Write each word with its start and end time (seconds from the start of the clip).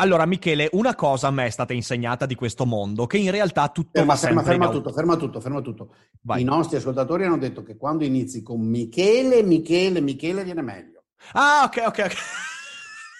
Allora, 0.00 0.24
Michele, 0.24 0.70
una 0.72 0.94
cosa 0.94 1.26
a 1.26 1.30
me 1.30 1.44
è 1.44 1.50
stata 1.50 1.74
insegnata 1.74 2.24
di 2.24 2.34
questo 2.34 2.64
mondo, 2.64 3.06
che 3.06 3.18
in 3.18 3.30
realtà 3.30 3.68
tutto 3.68 3.90
Ferma, 3.98 4.16
ferma, 4.16 4.42
ferma 4.42 4.64
in 4.64 4.70
tutto, 4.70 4.92
ferma 4.92 5.16
tutto, 5.16 5.40
ferma 5.40 5.60
tutto. 5.60 5.94
Vai. 6.22 6.40
I 6.40 6.44
nostri 6.44 6.78
ascoltatori 6.78 7.24
hanno 7.24 7.36
detto 7.36 7.62
che 7.62 7.76
quando 7.76 8.04
inizi 8.04 8.42
con 8.42 8.62
Michele, 8.62 9.42
Michele, 9.42 10.00
Michele 10.00 10.42
viene 10.42 10.62
meglio. 10.62 11.04
Ah, 11.32 11.64
ok, 11.66 11.82
ok, 11.88 11.98
ok. 12.06 12.14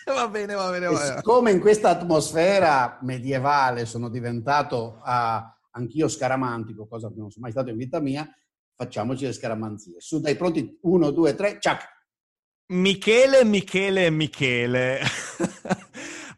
va 0.16 0.28
bene, 0.28 0.54
va 0.54 0.70
bene, 0.70 0.86
E 0.86 0.88
va 0.88 0.98
bene. 0.98 1.16
siccome 1.16 1.50
in 1.50 1.60
questa 1.60 1.90
atmosfera 1.90 2.98
medievale 3.02 3.84
sono 3.84 4.08
diventato 4.08 5.00
ah, 5.02 5.54
anch'io 5.72 6.08
scaramantico, 6.08 6.86
cosa 6.86 7.08
che 7.08 7.18
non 7.18 7.30
sono 7.30 7.42
mai 7.42 7.52
stato 7.52 7.68
in 7.68 7.76
vita 7.76 8.00
mia, 8.00 8.26
facciamoci 8.74 9.26
le 9.26 9.34
scaramanzie. 9.34 9.96
Su, 9.98 10.18
dai, 10.18 10.34
pronti? 10.34 10.78
Uno, 10.80 11.10
due, 11.10 11.34
tre, 11.34 11.58
ciac! 11.60 11.98
Michele, 12.68 13.44
Michele, 13.44 14.08
Michele. 14.08 15.00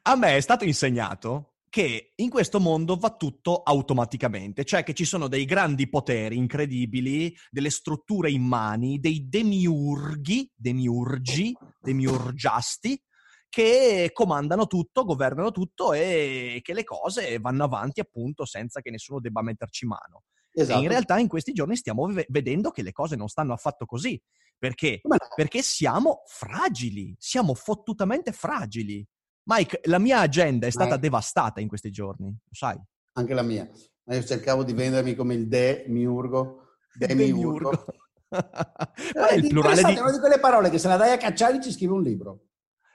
a 0.03 0.17
me 0.17 0.37
è 0.37 0.41
stato 0.41 0.65
insegnato 0.65 1.55
che 1.69 2.13
in 2.17 2.29
questo 2.29 2.61
mondo 2.61 2.97
va 2.97 3.17
tutto 3.17 3.63
automaticamente, 3.63 4.65
cioè 4.65 4.83
che 4.83 4.93
ci 4.93 5.07
sono 5.07 5.27
dei 5.27 5.47
grandi 5.47 5.89
poteri 5.89 6.37
incredibili, 6.37 7.35
delle 7.51 7.71
strutture 7.71 8.31
immani, 8.31 8.99
dei 8.99 9.27
demiurghi, 9.27 10.53
demiurgi, 10.55 11.57
demiurgiasti, 11.81 13.03
che 13.49 14.11
comandano 14.13 14.67
tutto, 14.67 15.05
governano 15.05 15.51
tutto 15.51 15.93
e 15.93 16.61
che 16.63 16.75
le 16.75 16.85
cose 16.85 17.39
vanno 17.39 17.65
avanti 17.65 18.01
appunto 18.01 18.45
senza 18.45 18.81
che 18.81 18.91
nessuno 18.91 19.21
debba 19.21 19.41
metterci 19.43 19.87
mano. 19.87 20.25
Esatto. 20.53 20.79
E 20.79 20.83
in 20.83 20.89
realtà 20.89 21.19
in 21.19 21.29
questi 21.29 21.53
giorni 21.53 21.77
stiamo 21.77 22.07
ve- 22.07 22.27
vedendo 22.29 22.71
che 22.71 22.83
le 22.83 22.93
cose 22.93 23.17
non 23.17 23.29
stanno 23.29 23.55
affatto 23.55 23.87
così. 23.87 24.21
Perché? 24.59 25.01
Perché 25.35 25.63
siamo 25.63 26.23
fragili, 26.27 27.15
siamo 27.19 27.55
fottutamente 27.55 28.33
fragili. 28.33 29.07
Mike, 29.45 29.81
la 29.85 29.99
mia 29.99 30.21
agenda 30.21 30.67
è 30.67 30.71
stata 30.71 30.91
Mike. 30.91 31.01
devastata 31.01 31.61
in 31.61 31.69
questi 31.69 31.91
giorni, 31.91 32.27
lo 32.29 32.55
sai? 32.55 32.79
Anche 33.15 33.35
la 33.35 33.43
mia. 33.43 33.69
Ma 34.05 34.15
io 34.15 34.23
cercavo 34.25 34.63
di 34.65 34.73
vendermi 34.73 35.15
come 35.15 35.35
il 35.35 35.47
de-miurgo, 35.49 36.63
demiurgo. 36.95 37.85
Qual 38.29 39.29
è 39.29 39.35
il 39.35 39.45
Eh, 39.45 39.49
plurale 39.49 39.83
di... 39.83 39.99
Una 39.99 40.11
di 40.13 40.19
quelle 40.19 40.39
parole 40.39 40.71
che 40.71 40.79
se 40.79 40.89
la 40.89 40.97
dai 40.97 41.13
a 41.13 41.17
cacciare 41.19 41.61
ci 41.63 41.73
scrive 41.73 41.93
un 41.93 42.03
libro. 42.03 42.47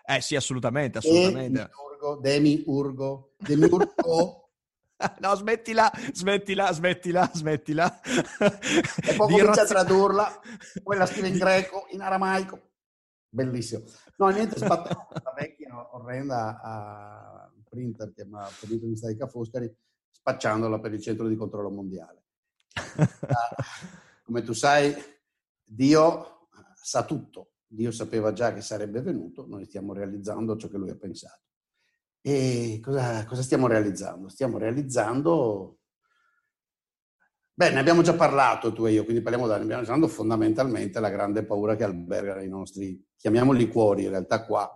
Eh 0.06 0.22
sì, 0.22 0.36
assolutamente, 0.36 0.98
assolutamente. 1.00 1.70
Demiurgo, 1.70 2.20
demiurgo, 2.22 3.34
demiurgo. 3.38 4.42
No, 5.20 5.36
smettila, 5.36 5.92
smettila, 6.12 6.72
smettila, 6.74 7.30
smettila. 7.32 8.02
E 8.02 9.14
poi 9.16 9.16
comincia 9.16 9.44
a 9.52 9.54
razzi- 9.54 9.68
tradurla, 9.74 10.40
poi 10.82 10.98
la 10.98 11.06
scrive 11.06 11.28
in 11.28 11.38
greco, 11.38 11.86
in 11.92 12.02
aramaico. 12.02 12.67
Bellissimo. 13.38 13.84
No, 14.16 14.30
niente, 14.30 14.58
spattavo 14.58 15.06
questa 15.12 15.32
vecchia 15.38 15.96
orrenda 15.96 16.60
a 16.60 17.52
printer 17.70 18.12
che 18.12 18.26
mi 18.26 18.40
ha 18.40 18.46
fornito 18.46 18.88
l'intervista 18.88 19.26
di 19.26 19.32
Foscari, 19.32 19.76
spacciandola 20.10 20.80
per 20.80 20.94
il 20.94 21.02
centro 21.02 21.28
di 21.28 21.36
controllo 21.36 21.70
mondiale. 21.70 22.24
Ah, 22.98 23.56
come 24.24 24.42
tu 24.42 24.54
sai, 24.54 24.92
Dio 25.64 26.48
sa 26.74 27.06
tutto. 27.06 27.52
Dio 27.68 27.92
sapeva 27.92 28.34
già 28.34 28.54
che 28.54 28.62
sarebbe 28.62 29.02
venuto, 29.02 29.46
noi 29.46 29.66
stiamo 29.66 29.94
realizzando 29.94 30.56
ciò 30.56 30.68
che 30.68 30.78
lui 30.78 30.90
ha 30.90 30.96
pensato. 30.96 31.42
E 32.22 32.80
cosa, 32.82 33.24
cosa 33.26 33.44
stiamo 33.44 33.68
realizzando? 33.68 34.30
Stiamo 34.30 34.58
realizzando... 34.58 35.77
Beh, 37.60 37.72
ne 37.72 37.80
abbiamo 37.80 38.04
già 38.04 38.14
parlato 38.14 38.72
tu 38.72 38.86
e 38.86 38.92
io, 38.92 39.04
quindi 39.04 39.24
parliamo 39.24 39.48
da, 39.48 39.58
ne 39.58 39.64
abbiamo 39.64 39.84
parlato 39.84 40.08
fondamentalmente 40.08 41.00
la 41.00 41.10
grande 41.10 41.44
paura 41.44 41.76
che 41.76 41.84
alberga 41.84 42.40
i 42.44 42.48
nostri, 42.48 43.04
chiamiamoli 43.18 43.68
cuori, 43.68 44.04
in 44.04 44.10
realtà 44.12 44.46
qua, 44.46 44.70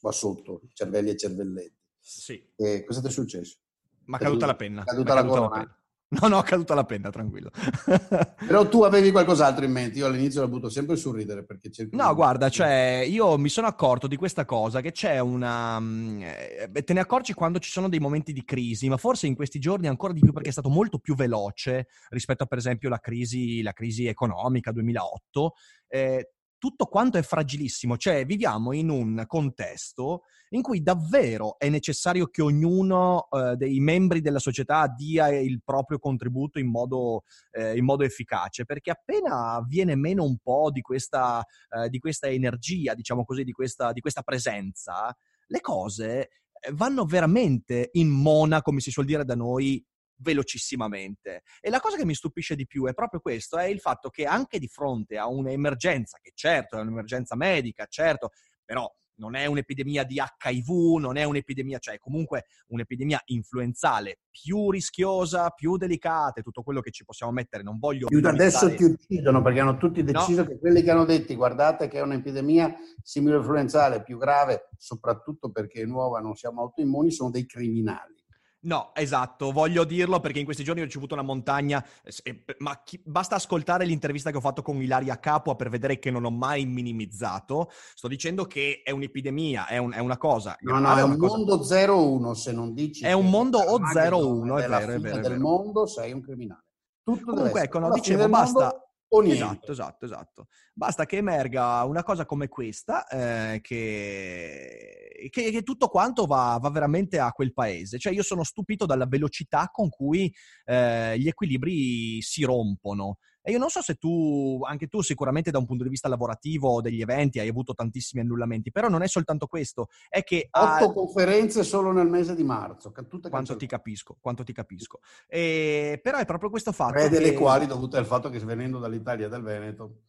qua 0.00 0.10
sotto, 0.10 0.62
cervelli 0.72 1.10
e 1.10 1.16
cervelletti. 1.16 1.76
Sì, 2.00 2.44
E 2.56 2.82
cosa 2.84 3.00
ti 3.00 3.06
è 3.06 3.10
successo? 3.10 3.58
ma 4.06 4.18
è 4.18 4.22
caduta 4.22 4.46
la 4.46 4.56
penna. 4.56 4.82
Caduta 4.82 5.14
M'è 5.14 5.20
la 5.22 5.26
corona. 5.28 5.77
No, 6.10 6.26
no, 6.26 6.40
è 6.40 6.42
caduta 6.42 6.74
la 6.74 6.84
penna, 6.84 7.10
tranquillo. 7.10 7.50
Però 8.46 8.66
tu 8.66 8.82
avevi 8.82 9.10
qualcos'altro 9.10 9.66
in 9.66 9.72
mente, 9.72 9.98
io 9.98 10.06
all'inizio 10.06 10.40
la 10.40 10.48
butto 10.48 10.70
sempre 10.70 10.96
sul 10.96 11.16
ridere 11.16 11.44
perché 11.44 11.70
cerco 11.70 11.94
No, 11.96 12.14
guarda, 12.14 12.48
cioè, 12.48 13.04
io 13.06 13.36
mi 13.36 13.50
sono 13.50 13.66
accorto 13.66 14.06
di 14.06 14.16
questa 14.16 14.46
cosa, 14.46 14.80
che 14.80 14.92
c'è 14.92 15.18
una... 15.18 15.78
mm, 15.78 16.22
eh, 16.22 16.82
te 16.82 16.92
ne 16.94 17.00
accorgi 17.00 17.34
quando 17.34 17.58
ci 17.58 17.70
sono 17.70 17.90
dei 17.90 17.98
momenti 17.98 18.32
di 18.32 18.42
crisi, 18.42 18.88
ma 18.88 18.96
forse 18.96 19.26
in 19.26 19.34
questi 19.34 19.58
giorni 19.58 19.86
ancora 19.86 20.14
di 20.14 20.20
più 20.20 20.32
perché 20.32 20.48
è 20.48 20.52
stato 20.52 20.70
molto 20.70 20.98
più 20.98 21.14
veloce 21.14 21.88
rispetto 22.08 22.42
a, 22.42 22.46
per 22.46 22.56
esempio, 22.56 22.88
la 22.88 23.00
crisi, 23.00 23.60
la 23.60 23.72
crisi 23.72 24.06
economica 24.06 24.72
2008. 24.72 25.52
Eh, 25.88 26.30
tutto 26.58 26.86
quanto 26.86 27.18
è 27.18 27.22
fragilissimo, 27.22 27.96
cioè 27.96 28.26
viviamo 28.26 28.72
in 28.72 28.90
un 28.90 29.24
contesto 29.26 30.24
in 30.50 30.62
cui 30.62 30.82
davvero 30.82 31.58
è 31.58 31.68
necessario 31.68 32.26
che 32.26 32.42
ognuno 32.42 33.28
eh, 33.30 33.56
dei 33.56 33.80
membri 33.80 34.20
della 34.20 34.38
società 34.38 34.86
dia 34.88 35.28
il 35.28 35.62
proprio 35.62 35.98
contributo 35.98 36.58
in 36.58 36.68
modo, 36.68 37.22
eh, 37.52 37.76
in 37.76 37.84
modo 37.84 38.04
efficace, 38.04 38.64
perché 38.64 38.90
appena 38.90 39.62
viene 39.66 39.94
meno 39.94 40.24
un 40.24 40.38
po' 40.38 40.70
di 40.70 40.80
questa, 40.80 41.44
eh, 41.70 41.88
di 41.88 41.98
questa 41.98 42.28
energia, 42.28 42.94
diciamo 42.94 43.24
così, 43.24 43.44
di 43.44 43.52
questa, 43.52 43.92
di 43.92 44.00
questa 44.00 44.22
presenza, 44.22 45.14
le 45.46 45.60
cose 45.60 46.18
eh, 46.18 46.72
vanno 46.72 47.04
veramente 47.04 47.90
in 47.92 48.08
mona, 48.08 48.62
come 48.62 48.80
si 48.80 48.90
suol 48.90 49.06
dire 49.06 49.24
da 49.24 49.34
noi, 49.34 49.84
velocissimamente. 50.18 51.42
E 51.60 51.70
la 51.70 51.80
cosa 51.80 51.96
che 51.96 52.04
mi 52.04 52.14
stupisce 52.14 52.54
di 52.54 52.66
più 52.66 52.86
è 52.86 52.94
proprio 52.94 53.20
questo, 53.20 53.58
è 53.58 53.64
il 53.64 53.80
fatto 53.80 54.10
che 54.10 54.24
anche 54.24 54.58
di 54.58 54.68
fronte 54.68 55.18
a 55.18 55.26
un'emergenza, 55.26 56.18
che 56.20 56.32
certo 56.34 56.76
è 56.76 56.80
un'emergenza 56.80 57.36
medica, 57.36 57.86
certo, 57.86 58.30
però 58.64 58.90
non 59.18 59.34
è 59.34 59.46
un'epidemia 59.46 60.04
di 60.04 60.20
HIV, 60.40 61.00
non 61.00 61.16
è 61.16 61.24
un'epidemia, 61.24 61.78
cioè 61.78 61.94
è 61.94 61.98
comunque 61.98 62.44
un'epidemia 62.68 63.20
influenzale 63.26 64.20
più 64.30 64.70
rischiosa, 64.70 65.50
più 65.50 65.76
delicata, 65.76 66.40
e 66.40 66.42
tutto 66.42 66.62
quello 66.62 66.80
che 66.80 66.90
ci 66.90 67.04
possiamo 67.04 67.32
mettere, 67.32 67.62
non 67.62 67.78
voglio... 67.78 68.06
Più 68.06 68.20
da 68.20 68.30
adesso 68.30 68.72
ti 68.74 68.84
uccidono 68.84 69.42
perché 69.42 69.60
hanno 69.60 69.76
tutti 69.76 70.02
deciso 70.02 70.46
che 70.46 70.58
quelli 70.58 70.82
che 70.82 70.90
hanno 70.90 71.04
detto 71.04 71.34
guardate 71.34 71.88
che 71.88 71.98
è 71.98 72.02
un'epidemia 72.02 72.74
simile-influenzale 73.02 74.02
più 74.02 74.18
grave, 74.18 74.68
soprattutto 74.76 75.50
perché 75.50 75.82
è 75.82 75.84
nuova, 75.84 76.20
non 76.20 76.34
siamo 76.34 76.62
autoimmuni, 76.62 77.10
sono 77.10 77.30
dei 77.30 77.46
criminali. 77.46 78.17
No, 78.60 78.90
esatto, 78.92 79.52
voglio 79.52 79.84
dirlo 79.84 80.18
perché 80.18 80.40
in 80.40 80.44
questi 80.44 80.64
giorni 80.64 80.80
ho 80.80 80.84
ricevuto 80.84 81.14
una 81.14 81.22
montagna, 81.22 81.84
eh, 82.02 82.10
s- 82.10 82.22
e- 82.24 82.44
ma 82.58 82.82
chi- 82.82 83.00
basta 83.04 83.36
ascoltare 83.36 83.84
l'intervista 83.84 84.32
che 84.32 84.36
ho 84.36 84.40
fatto 84.40 84.62
con 84.62 84.82
Ilaria 84.82 85.18
Capua 85.20 85.54
per 85.54 85.68
vedere 85.68 86.00
che 86.00 86.10
non 86.10 86.24
ho 86.24 86.30
mai 86.30 86.66
minimizzato. 86.66 87.70
Sto 87.94 88.08
dicendo 88.08 88.46
che 88.46 88.80
è 88.82 88.90
un'epidemia, 88.90 89.66
è, 89.68 89.76
un- 89.78 89.92
è 89.92 90.00
una 90.00 90.16
cosa. 90.18 90.56
No, 90.60 90.78
no, 90.80 90.88
è 90.96 91.02
una 91.02 91.14
un 91.14 91.18
cosa- 91.18 91.36
mondo 91.36 91.62
0-1 91.62 92.34
se 92.34 92.50
non 92.52 92.74
dici 92.74 93.04
È 93.04 93.12
un 93.12 93.30
mondo 93.30 93.58
o 93.58 93.76
Armageddon 93.76 94.02
0-1, 94.48 94.58
è 94.58 94.68
vero, 94.68 94.92
è 94.92 94.98
vero, 94.98 95.16
è 95.16 95.20
del 95.20 95.38
mondo 95.38 95.86
sei 95.86 96.12
un 96.12 96.20
criminale. 96.20 96.64
Tutto 97.04 97.32
Comunque, 97.32 97.62
ecco, 97.62 97.78
no, 97.78 97.90
dicevo, 97.92 98.28
basta... 98.28 98.58
mondo 98.60 98.87
o 99.10 99.20
niente. 99.20 99.42
Esatto, 99.42 99.72
esatto, 99.72 100.04
esatto. 100.04 100.46
Basta 100.74 101.06
che 101.06 101.16
emerga 101.16 101.84
una 101.84 102.02
cosa 102.02 102.26
come 102.26 102.48
questa, 102.48 103.06
eh, 103.06 103.60
che, 103.62 105.28
che- 105.30 105.50
che 105.50 105.62
tutto 105.62 105.88
quanto 105.88 106.26
va, 106.26 106.58
va 106.60 106.70
veramente 106.70 107.18
a 107.18 107.32
quel 107.32 107.52
paese. 107.52 107.98
Cioè, 107.98 108.12
io 108.12 108.22
sono 108.22 108.44
stupito 108.44 108.86
dalla 108.86 109.06
velocità 109.06 109.68
con 109.72 109.88
cui 109.88 110.32
eh, 110.64 111.18
gli 111.18 111.28
equilibri 111.28 112.20
si 112.22 112.44
rompono. 112.44 113.18
E 113.48 113.52
io 113.52 113.58
non 113.58 113.70
so 113.70 113.80
se 113.80 113.94
tu, 113.94 114.60
anche 114.62 114.88
tu 114.88 115.00
sicuramente 115.00 115.50
da 115.50 115.56
un 115.56 115.64
punto 115.64 115.82
di 115.82 115.88
vista 115.88 116.06
lavorativo 116.06 116.82
degli 116.82 117.00
eventi 117.00 117.38
hai 117.38 117.48
avuto 117.48 117.72
tantissimi 117.72 118.20
annullamenti, 118.20 118.70
però 118.70 118.88
non 118.88 119.00
è 119.00 119.08
soltanto 119.08 119.46
questo, 119.46 119.88
è 120.10 120.22
che... 120.22 120.48
Otto 120.50 120.84
ah, 120.84 120.92
conferenze 120.92 121.64
solo 121.64 121.90
nel 121.90 122.08
mese 122.08 122.34
di 122.34 122.44
marzo. 122.44 122.92
quanto 123.30 123.56
ti 123.56 123.66
capisco, 123.66 124.18
quanto 124.20 124.44
ti 124.44 124.52
capisco. 124.52 125.00
E, 125.26 125.98
però 126.02 126.18
è 126.18 126.26
proprio 126.26 126.50
questo 126.50 126.72
fatto... 126.72 126.92
Tre 126.92 127.08
delle 127.08 127.32
quali 127.32 127.66
dovute 127.66 127.96
al 127.96 128.04
fatto 128.04 128.28
che 128.28 128.38
venendo 128.40 128.78
dall'Italia 128.78 129.24
e 129.24 129.28
dal 129.30 129.42
Veneto 129.42 130.02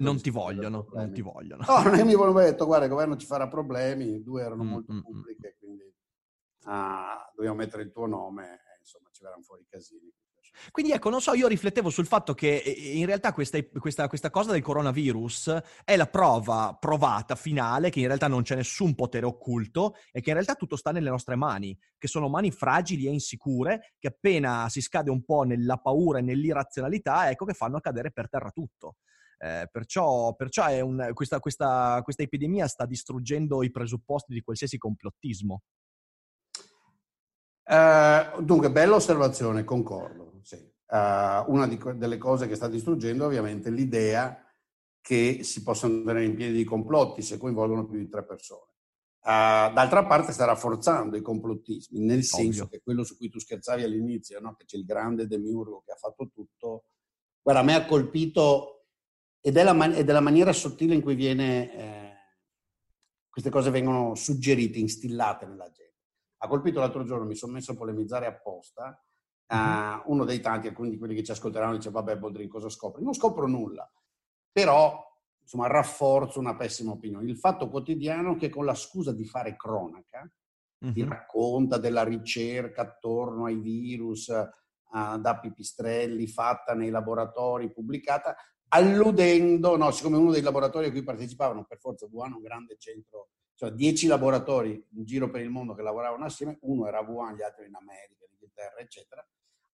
non 0.00 0.20
ti 0.20 0.28
vogliono, 0.28 0.86
non 0.92 1.10
ti 1.10 1.22
vogliono. 1.22 1.64
No, 1.66 1.82
non 1.84 1.94
è 1.94 2.04
mi 2.04 2.14
volevo 2.14 2.40
detto, 2.40 2.66
guarda, 2.66 2.84
il 2.84 2.90
governo 2.90 3.16
ci 3.16 3.24
farà 3.24 3.48
problemi, 3.48 4.22
due 4.22 4.42
erano 4.42 4.62
mm, 4.62 4.68
molto 4.68 4.92
mm, 4.92 4.96
mm. 4.98 5.00
pubbliche, 5.00 5.56
quindi 5.58 5.90
ah, 6.64 7.32
dobbiamo 7.34 7.56
mettere 7.56 7.82
il 7.82 7.92
tuo 7.92 8.04
nome 8.04 8.44
e 8.44 8.78
insomma 8.80 9.08
ci 9.10 9.22
verranno 9.22 9.42
fuori 9.42 9.62
i 9.62 9.66
casini. 9.70 10.12
Quindi 10.70 10.92
ecco, 10.92 11.10
non 11.10 11.20
so, 11.20 11.34
io 11.34 11.46
riflettevo 11.46 11.90
sul 11.90 12.06
fatto 12.06 12.34
che 12.34 12.62
in 12.66 13.06
realtà 13.06 13.32
questa, 13.32 13.58
questa, 13.78 14.08
questa, 14.08 14.30
cosa 14.30 14.52
del 14.52 14.62
coronavirus 14.62 15.56
è 15.84 15.96
la 15.96 16.06
prova 16.06 16.76
provata 16.78 17.34
finale 17.34 17.90
che 17.90 18.00
in 18.00 18.06
realtà 18.06 18.28
non 18.28 18.42
c'è 18.42 18.54
nessun 18.54 18.94
potere 18.94 19.26
occulto 19.26 19.94
e 20.12 20.20
che 20.20 20.30
in 20.30 20.34
realtà 20.34 20.54
tutto 20.54 20.76
sta 20.76 20.92
nelle 20.92 21.10
nostre 21.10 21.36
mani, 21.36 21.76
che 21.98 22.08
sono 22.08 22.28
mani 22.28 22.50
fragili 22.50 23.06
e 23.06 23.10
insicure, 23.10 23.94
che 23.98 24.08
appena 24.08 24.68
si 24.68 24.80
scade 24.80 25.10
un 25.10 25.24
po' 25.24 25.42
nella 25.42 25.76
paura 25.76 26.18
e 26.18 26.22
nell'irrazionalità, 26.22 27.30
ecco 27.30 27.44
che 27.44 27.54
fanno 27.54 27.80
cadere 27.80 28.10
per 28.10 28.28
terra 28.28 28.50
tutto. 28.50 28.96
Eh, 29.38 29.68
perciò, 29.70 30.34
perciò 30.34 30.66
un, 30.84 31.10
questa, 31.12 31.38
questa, 31.38 32.02
epidemia 32.16 32.66
sta 32.66 32.86
distruggendo 32.86 33.62
i 33.62 33.70
presupposti 33.70 34.32
di 34.32 34.40
qualsiasi 34.40 34.78
complottismo. 34.78 35.62
Uh, 37.66 38.42
dunque, 38.42 38.70
bella 38.70 38.94
osservazione, 38.94 39.64
concordo. 39.64 40.33
Uh, 40.86 41.50
una 41.50 41.66
que- 41.78 41.96
delle 41.96 42.18
cose 42.18 42.46
che 42.46 42.56
sta 42.56 42.68
distruggendo 42.68 43.24
ovviamente 43.24 43.70
l'idea 43.70 44.38
che 45.00 45.42
si 45.42 45.62
possano 45.62 45.98
tenere 45.98 46.24
in 46.24 46.34
piedi 46.34 46.60
i 46.60 46.64
complotti 46.64 47.22
se 47.22 47.38
coinvolgono 47.38 47.86
più 47.86 47.98
di 47.98 48.08
tre 48.08 48.24
persone. 48.24 48.72
Uh, 49.20 49.72
d'altra 49.72 50.04
parte 50.06 50.32
sta 50.32 50.44
rafforzando 50.44 51.16
i 51.16 51.22
complottismi, 51.22 51.98
nel 52.00 52.18
Ovvio. 52.18 52.28
senso 52.28 52.68
che 52.68 52.80
quello 52.82 53.04
su 53.04 53.16
cui 53.16 53.30
tu 53.30 53.38
scherzavi 53.38 53.82
all'inizio, 53.82 54.38
no? 54.40 54.54
che 54.54 54.64
c'è 54.66 54.76
il 54.76 54.84
grande 54.84 55.26
demiurgo 55.26 55.82
che 55.84 55.92
ha 55.92 55.96
fatto 55.96 56.30
tutto, 56.32 56.84
guarda, 57.42 57.62
a 57.62 57.64
me 57.64 57.74
ha 57.74 57.86
colpito 57.86 58.86
ed 59.40 59.56
è, 59.56 59.62
la 59.62 59.74
man- 59.74 59.92
è 59.92 60.04
la 60.04 60.20
maniera 60.20 60.52
sottile 60.52 60.94
in 60.94 61.02
cui 61.02 61.14
viene, 61.14 61.74
eh, 61.74 62.12
queste 63.28 63.50
cose 63.50 63.70
vengono 63.70 64.14
suggerite, 64.14 64.78
instillate 64.78 65.44
nella 65.44 65.70
gente. 65.70 66.00
Ha 66.38 66.48
colpito 66.48 66.80
l'altro 66.80 67.04
giorno, 67.04 67.26
mi 67.26 67.34
sono 67.34 67.52
messo 67.52 67.72
a 67.72 67.76
polemizzare 67.76 68.24
apposta, 68.24 69.02
uh, 69.48 70.12
uno 70.12 70.24
dei 70.24 70.40
tanti, 70.40 70.68
alcuni 70.68 70.90
di 70.90 70.98
quelli 70.98 71.14
che 71.14 71.22
ci 71.22 71.32
ascolteranno 71.32 71.76
dice 71.76 71.90
vabbè 71.90 72.16
Boldrin 72.16 72.48
cosa 72.48 72.68
scopri? 72.68 73.02
Non 73.02 73.14
scopro 73.14 73.46
nulla, 73.46 73.90
però 74.50 75.02
insomma 75.40 75.66
rafforzo 75.66 76.38
una 76.38 76.56
pessima 76.56 76.92
opinione. 76.92 77.30
Il 77.30 77.38
fatto 77.38 77.68
quotidiano 77.68 78.36
che 78.36 78.48
con 78.48 78.64
la 78.64 78.74
scusa 78.74 79.12
di 79.12 79.24
fare 79.24 79.56
cronaca, 79.56 80.30
uh-huh. 80.78 80.92
ti 80.92 81.04
racconta 81.04 81.78
della 81.78 82.02
ricerca 82.02 82.82
attorno 82.82 83.44
ai 83.46 83.56
virus, 83.56 84.28
uh, 84.28 85.18
da 85.18 85.38
pipistrelli 85.38 86.26
fatta 86.26 86.74
nei 86.74 86.90
laboratori, 86.90 87.72
pubblicata, 87.72 88.34
alludendo, 88.68 89.76
no, 89.76 89.90
siccome 89.90 90.16
uno 90.16 90.32
dei 90.32 90.42
laboratori 90.42 90.86
a 90.86 90.90
cui 90.90 91.02
partecipavano, 91.02 91.64
per 91.64 91.78
forza 91.78 92.06
Wuhan 92.10 92.32
un 92.32 92.42
grande 92.42 92.76
centro, 92.78 93.28
cioè 93.54 93.70
dieci 93.70 94.06
laboratori 94.06 94.84
in 94.94 95.04
giro 95.04 95.30
per 95.30 95.40
il 95.40 95.50
mondo 95.50 95.74
che 95.74 95.82
lavoravano 95.82 96.24
assieme, 96.24 96.58
uno 96.62 96.86
era 96.86 96.98
a 96.98 97.02
Wuhan, 97.02 97.36
gli 97.36 97.42
altri 97.42 97.66
in 97.66 97.74
America, 97.74 98.24
in 98.24 98.32
Inghilterra, 98.32 98.78
eccetera, 98.78 99.26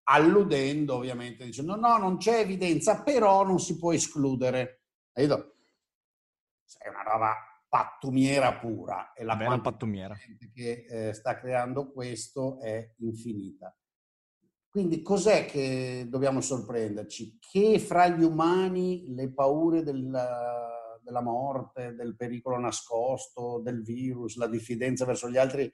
alludendo 0.05 0.97
ovviamente, 0.97 1.45
dicendo 1.45 1.77
no, 1.77 1.97
non 1.97 2.17
c'è 2.19 2.41
evidenza, 2.41 3.03
però 3.03 3.45
non 3.45 3.59
si 3.59 3.79
può 3.79 3.93
escludere. 3.93 4.83
E 5.13 5.25
io 5.25 5.55
è 6.79 6.89
una 6.89 7.03
roba 7.03 7.35
pattumiera 7.69 8.59
pura 8.59 9.13
e 9.13 9.23
la 9.23 9.37
pattumiera 9.61 10.17
che 10.53 10.87
eh, 10.89 11.13
sta 11.13 11.39
creando 11.39 11.93
questo 11.93 12.61
è 12.61 12.95
infinita. 12.99 13.75
Quindi 14.69 15.03
cos'è 15.03 15.47
che 15.47 16.07
dobbiamo 16.09 16.41
sorprenderci? 16.41 17.39
Che 17.41 17.79
fra 17.81 18.09
gli 18.09 18.23
umani 18.23 19.15
le 19.15 19.33
paure 19.33 19.83
della, 19.83 20.70
della 21.03 21.23
morte, 21.23 21.95
del 21.95 22.17
pericolo 22.17 22.59
nascosto, 22.59 23.61
del 23.63 23.83
virus, 23.83 24.37
la 24.37 24.47
diffidenza 24.47 25.05
verso 25.05 25.29
gli 25.31 25.37
altri 25.37 25.73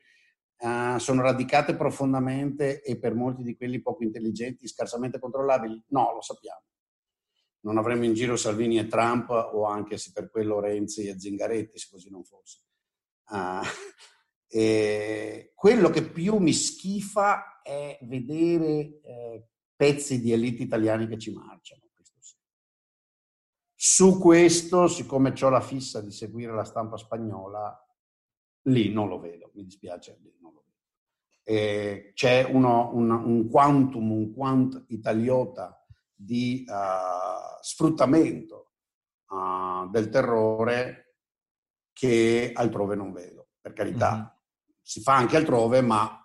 uh, 0.58 0.99
sono 0.99 1.23
radicate 1.23 1.76
profondamente 1.76 2.82
e 2.82 2.99
per 2.99 3.14
molti 3.14 3.43
di 3.43 3.56
quelli 3.56 3.82
poco 3.82 4.05
intelligenti, 4.05 4.69
scarsamente 4.69 5.19
controllabili? 5.19 5.84
No, 5.88 6.12
lo 6.14 6.20
sappiamo. 6.20 6.62
Non 7.61 7.78
avremmo 7.78 8.05
in 8.05 8.14
giro 8.14 8.37
Salvini 8.37 8.78
e 8.78 8.87
Trump 8.87 9.28
o 9.31 9.64
anche 9.64 9.99
se 9.99 10.12
per 10.12 10.31
quello 10.31 10.61
Renzi 10.61 11.08
e 11.08 11.19
Zingaretti, 11.19 11.79
se 11.79 11.88
così 11.90 12.11
non 12.11 12.25
fosse. 12.25 12.61
Uh, 13.29 13.62
e 14.49 15.52
quello 15.55 15.90
che 15.90 16.08
più 16.08 16.37
mi 16.38 16.52
schifa 16.52 17.61
è 17.62 17.99
vedere 18.02 19.00
eh, 19.02 19.49
pezzi 19.75 20.20
di 20.20 20.32
elite 20.32 20.62
italiani 20.62 21.08
che 21.08 21.19
ci 21.19 21.32
marciano. 21.32 21.86
Su 23.88 24.19
questo, 24.19 24.88
siccome 24.88 25.33
ho 25.41 25.49
la 25.49 25.61
fissa 25.61 26.00
di 26.00 26.11
seguire 26.11 26.53
la 26.53 26.65
stampa 26.65 26.97
spagnola, 26.97 27.73
lì 28.62 28.93
non 28.93 29.06
lo 29.06 29.21
vedo, 29.21 29.53
mi 29.55 29.62
dispiace, 29.62 30.19
lì 30.23 30.37
non 30.41 30.53
lo 30.55 30.65
vedo. 30.67 30.81
E 31.44 32.11
c'è 32.12 32.43
uno, 32.43 32.91
un, 32.93 33.09
un, 33.12 33.49
quantum, 33.49 34.11
un 34.11 34.35
quant 34.35 34.87
italiota 34.88 35.81
di 36.12 36.65
uh, 36.67 37.62
sfruttamento 37.62 38.73
uh, 39.29 39.89
del 39.89 40.09
terrore 40.09 41.19
che 41.93 42.50
altrove 42.53 42.97
non 42.97 43.12
vedo. 43.12 43.50
Per 43.61 43.73
carità, 43.73 44.15
mm-hmm. 44.17 44.79
si 44.82 45.00
fa 45.00 45.15
anche 45.15 45.37
altrove, 45.37 45.81
ma 45.81 46.21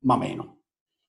ma 0.00 0.16
meno, 0.18 0.64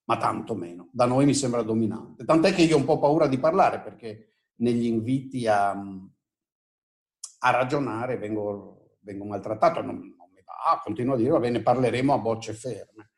ma 0.05 0.15
tanto 0.15 0.55
meno. 0.55 0.87
Da 0.93 1.05
noi 1.05 1.25
mi 1.25 1.33
sembra 1.33 1.63
dominante. 1.63 2.23
Tant'è 2.23 2.53
che 2.53 2.61
io 2.61 2.77
ho 2.77 2.79
un 2.79 2.85
po' 2.85 2.97
paura 2.97 3.27
di 3.27 3.37
parlare 3.37 3.81
perché 3.81 4.29
negli 4.59 4.85
inviti 4.85 5.47
a, 5.47 5.71
a 5.71 7.51
ragionare 7.51 8.17
vengo, 8.17 8.95
vengo 9.01 9.25
maltrattato, 9.25 9.81
non, 9.81 9.95
non 9.95 10.29
mi 10.33 10.41
va, 10.43 10.79
continuo 10.83 11.15
a 11.15 11.17
dire, 11.17 11.29
va 11.29 11.39
bene, 11.39 11.61
parleremo 11.61 12.13
a 12.13 12.17
bocce 12.17 12.53
ferme. 12.53 13.11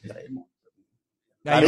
Vedremo. 0.00 0.48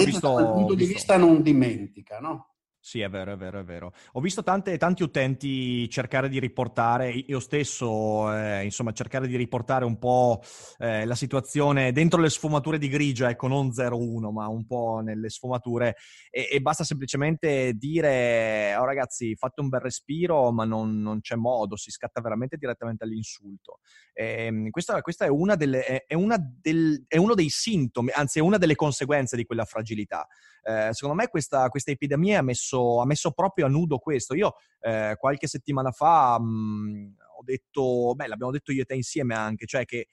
Visto, 0.04 0.34
dal 0.34 0.52
punto 0.52 0.74
di 0.74 0.84
vista 0.84 1.16
non 1.16 1.42
dimentica, 1.42 2.18
no? 2.18 2.49
Sì, 2.82 3.00
è 3.00 3.10
vero, 3.10 3.32
è 3.34 3.36
vero, 3.36 3.60
è 3.60 3.62
vero. 3.64 3.92
Ho 4.12 4.20
visto 4.20 4.42
tante, 4.42 4.78
tanti 4.78 5.02
utenti 5.02 5.86
cercare 5.90 6.30
di 6.30 6.40
riportare, 6.40 7.10
io 7.10 7.38
stesso, 7.38 8.32
eh, 8.34 8.64
insomma, 8.64 8.92
cercare 8.92 9.26
di 9.28 9.36
riportare 9.36 9.84
un 9.84 9.98
po' 9.98 10.40
eh, 10.78 11.04
la 11.04 11.14
situazione 11.14 11.92
dentro 11.92 12.18
le 12.22 12.30
sfumature 12.30 12.78
di 12.78 12.88
grigio, 12.88 13.26
ecco, 13.26 13.48
non 13.48 13.70
0-1, 13.74 14.30
ma 14.32 14.48
un 14.48 14.64
po' 14.64 15.00
nelle 15.04 15.28
sfumature, 15.28 15.96
e, 16.30 16.48
e 16.50 16.60
basta 16.62 16.82
semplicemente 16.82 17.74
dire, 17.74 18.74
oh 18.76 18.86
ragazzi, 18.86 19.36
fate 19.36 19.60
un 19.60 19.68
bel 19.68 19.80
respiro, 19.80 20.50
ma 20.50 20.64
non, 20.64 21.02
non 21.02 21.20
c'è 21.20 21.36
modo, 21.36 21.76
si 21.76 21.90
scatta 21.90 22.22
veramente 22.22 22.56
direttamente 22.56 23.04
all'insulto. 23.04 23.80
E, 24.20 24.44
ehm, 24.44 24.68
questa, 24.68 25.00
questa 25.00 25.24
è, 25.24 25.28
una 25.28 25.54
delle, 25.54 26.04
è, 26.04 26.14
una 26.14 26.36
del, 26.38 27.04
è 27.08 27.16
uno 27.16 27.34
dei 27.34 27.48
sintomi, 27.48 28.10
anzi 28.10 28.38
è 28.38 28.42
una 28.42 28.58
delle 28.58 28.74
conseguenze 28.74 29.34
di 29.34 29.44
quella 29.44 29.64
fragilità. 29.64 30.26
Eh, 30.62 30.90
secondo 30.92 31.14
me 31.14 31.28
questa, 31.28 31.68
questa 31.70 31.90
epidemia 31.90 32.40
ha 32.40 32.42
messo, 32.42 33.00
ha 33.00 33.06
messo, 33.06 33.30
proprio 33.32 33.64
a 33.64 33.70
nudo 33.70 33.98
questo. 33.98 34.34
Io 34.34 34.56
eh, 34.80 35.16
qualche 35.18 35.46
settimana 35.46 35.90
fa 35.90 36.38
mh, 36.38 36.44
mm, 36.44 37.12
ho 37.38 37.42
detto, 37.42 38.12
beh, 38.14 38.26
l'abbiamo 38.26 38.52
detto 38.52 38.72
io 38.72 38.82
e 38.82 38.84
te 38.84 38.94
insieme 38.94 39.34
anche, 39.34 39.64
cioè 39.64 39.86
che 39.86 39.96
eh, 39.96 40.06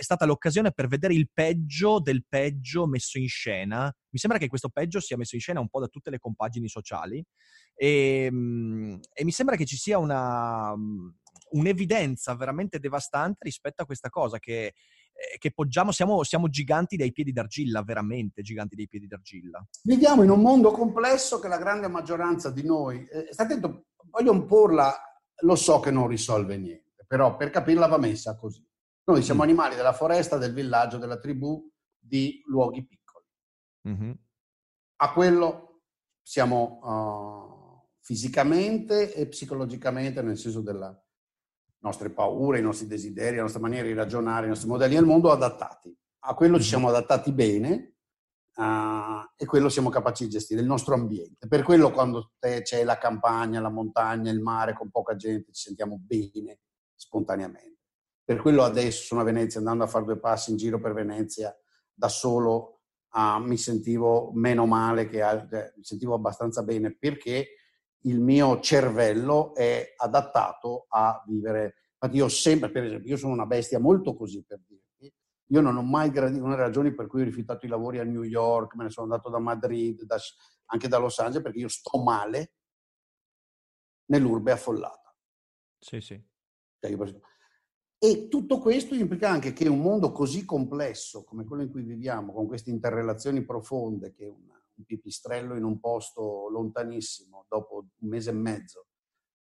è 0.00 0.02
stata 0.02 0.24
l'occasione 0.24 0.72
per 0.72 0.88
vedere 0.88 1.14
il 1.14 1.30
peggio 1.32 2.00
del 2.00 2.24
peggio 2.28 2.88
messo 2.88 3.18
in 3.18 3.28
scena. 3.28 3.84
Mi 4.10 4.18
sembra 4.18 4.40
che 4.40 4.48
questo 4.48 4.68
peggio 4.68 4.98
sia 4.98 5.16
messo 5.16 5.36
in 5.36 5.40
scena 5.40 5.60
un 5.60 5.68
po' 5.68 5.78
da 5.78 5.86
tutte 5.86 6.10
le 6.10 6.18
compagini 6.18 6.66
sociali 6.66 7.24
e, 7.76 8.28
mm, 8.32 8.96
e 9.12 9.24
mi 9.24 9.30
sembra 9.30 9.54
che 9.54 9.64
ci 9.64 9.76
sia 9.76 9.98
una, 9.98 10.74
mm, 10.76 11.08
un'evidenza 11.50 12.34
veramente 12.34 12.78
devastante 12.78 13.44
rispetto 13.44 13.82
a 13.82 13.86
questa 13.86 14.08
cosa 14.08 14.38
che 14.38 14.74
eh, 15.14 15.38
che 15.38 15.52
poggiamo, 15.52 15.92
siamo, 15.92 16.24
siamo, 16.24 16.48
giganti 16.48 16.96
dei 16.96 17.12
piedi 17.12 17.30
d'argilla, 17.30 17.82
veramente 17.82 18.42
giganti 18.42 18.74
dei 18.74 18.88
piedi 18.88 19.06
d'argilla. 19.06 19.64
Viviamo 19.84 20.24
in 20.24 20.30
un 20.30 20.40
mondo 20.40 20.72
complesso 20.72 21.38
che 21.38 21.46
la 21.46 21.56
grande 21.56 21.86
maggioranza 21.86 22.50
di 22.50 22.64
noi, 22.64 23.06
eh, 23.06 23.28
sta 23.30 23.44
attento, 23.44 23.86
voglio 24.10 24.32
imporla, 24.32 24.92
lo 25.42 25.54
so 25.54 25.78
che 25.78 25.92
non 25.92 26.08
risolve 26.08 26.56
niente, 26.56 27.04
però 27.06 27.36
per 27.36 27.50
capirla 27.50 27.86
va 27.86 27.96
messa 27.96 28.36
così. 28.36 28.66
Noi 29.04 29.22
siamo 29.22 29.42
mm. 29.42 29.44
animali 29.44 29.76
della 29.76 29.92
foresta, 29.92 30.36
del 30.36 30.52
villaggio, 30.52 30.98
della 30.98 31.20
tribù, 31.20 31.64
di 31.96 32.42
luoghi 32.46 32.84
piccoli. 32.84 33.26
Mm-hmm. 33.88 34.12
A 34.96 35.12
quello 35.12 35.82
siamo 36.22 36.80
uh, 36.82 37.88
fisicamente 38.00 39.14
e 39.14 39.28
psicologicamente, 39.28 40.22
nel 40.22 40.38
senso 40.38 40.60
della, 40.60 41.03
nostre 41.84 42.10
paure, 42.10 42.58
i 42.58 42.62
nostri 42.62 42.86
desideri, 42.86 43.36
la 43.36 43.42
nostra 43.42 43.60
maniera 43.60 43.86
di 43.86 43.92
ragionare, 43.92 44.46
i 44.46 44.48
nostri 44.48 44.68
modelli 44.68 44.94
del 44.94 45.04
mondo 45.04 45.30
adattati. 45.30 45.94
A 46.26 46.34
quello 46.34 46.56
ci 46.56 46.62
mhm. 46.62 46.68
siamo 46.68 46.88
adattati 46.88 47.30
bene, 47.32 47.96
uh, 48.56 49.22
e 49.36 49.44
quello 49.44 49.68
siamo 49.68 49.90
capaci 49.90 50.24
di 50.24 50.30
gestire, 50.30 50.62
il 50.62 50.66
nostro 50.66 50.94
ambiente. 50.94 51.46
Per 51.46 51.62
quello 51.62 51.90
quando 51.90 52.32
c'è 52.38 52.84
la 52.84 52.96
campagna, 52.96 53.60
la 53.60 53.68
montagna, 53.68 54.30
il 54.30 54.40
mare 54.40 54.72
con 54.72 54.90
poca 54.90 55.14
gente 55.14 55.52
ci 55.52 55.62
sentiamo 55.62 55.98
bene 56.00 56.60
spontaneamente. 56.94 57.72
Per 58.24 58.38
quello 58.40 58.62
adesso 58.62 59.04
sono 59.04 59.20
a 59.20 59.24
Venezia 59.24 59.58
andando 59.58 59.84
a 59.84 59.86
fare 59.86 60.06
due 60.06 60.18
passi 60.18 60.50
in 60.50 60.56
giro 60.56 60.80
per 60.80 60.94
Venezia 60.94 61.54
da 61.92 62.08
solo 62.08 62.80
uh, 63.12 63.42
mi 63.42 63.58
sentivo 63.58 64.30
meno 64.32 64.64
male, 64.64 65.06
che, 65.06 65.18
cioè, 65.18 65.72
mi 65.76 65.84
sentivo 65.84 66.14
abbastanza 66.14 66.62
bene 66.62 66.96
perché 66.96 67.48
il 68.06 68.20
mio 68.20 68.60
cervello 68.60 69.54
è 69.54 69.94
adattato 69.96 70.86
a 70.88 71.22
vivere. 71.26 71.74
Infatti 71.92 72.16
io 72.16 72.28
sempre, 72.28 72.70
per 72.70 72.84
esempio, 72.84 73.10
io 73.10 73.16
sono 73.16 73.32
una 73.32 73.46
bestia 73.46 73.78
molto 73.78 74.14
così 74.14 74.44
per 74.44 74.60
dirti, 74.66 75.12
io 75.48 75.60
non 75.60 75.76
ho 75.76 75.82
mai 75.82 76.10
gradito, 76.10 76.42
una 76.42 76.54
delle 76.54 76.66
ragioni 76.66 76.94
per 76.94 77.06
cui 77.06 77.22
ho 77.22 77.24
rifiutato 77.24 77.66
i 77.66 77.68
lavori 77.68 77.98
a 77.98 78.04
New 78.04 78.22
York, 78.22 78.74
me 78.74 78.84
ne 78.84 78.90
sono 78.90 79.06
andato 79.06 79.30
da 79.30 79.38
Madrid, 79.38 80.02
da, 80.04 80.18
anche 80.66 80.88
da 80.88 80.98
Los 80.98 81.18
Angeles, 81.18 81.42
perché 81.42 81.58
io 81.58 81.68
sto 81.68 82.02
male 82.02 82.52
nell'urbe 84.06 84.52
affollata. 84.52 85.14
Sì, 85.78 86.00
sì. 86.00 86.22
Cioè 86.78 86.90
io, 86.90 87.20
e 87.98 88.28
tutto 88.28 88.58
questo 88.58 88.94
implica 88.94 89.30
anche 89.30 89.54
che 89.54 89.66
un 89.66 89.80
mondo 89.80 90.12
così 90.12 90.44
complesso 90.44 91.24
come 91.24 91.44
quello 91.44 91.62
in 91.62 91.70
cui 91.70 91.82
viviamo, 91.82 92.34
con 92.34 92.46
queste 92.46 92.68
interrelazioni 92.68 93.42
profonde, 93.44 94.12
che 94.12 94.26
un, 94.26 94.50
un 94.76 94.84
pipistrello 94.84 95.56
in 95.56 95.64
un 95.64 95.78
posto 95.78 96.48
lontanissimo, 96.48 97.46
dopo 97.48 97.86
un 97.98 98.08
mese 98.08 98.30
e 98.30 98.34
mezzo, 98.34 98.86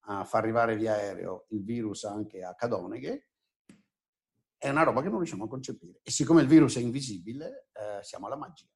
a 0.05 0.25
far 0.25 0.43
arrivare 0.43 0.77
via 0.77 0.95
aereo 0.95 1.47
il 1.51 1.63
virus 1.63 2.05
anche 2.05 2.43
a 2.43 2.55
Cadoneghe, 2.55 3.29
è 4.57 4.69
una 4.69 4.83
roba 4.83 5.01
che 5.01 5.09
non 5.09 5.19
riusciamo 5.19 5.45
a 5.45 5.49
concepire. 5.49 6.01
E 6.03 6.11
siccome 6.11 6.43
il 6.43 6.49
virus 6.49 6.77
è 6.77 6.81
invisibile, 6.81 7.69
eh, 7.73 8.03
siamo 8.03 8.27
alla 8.27 8.37
magia. 8.37 8.67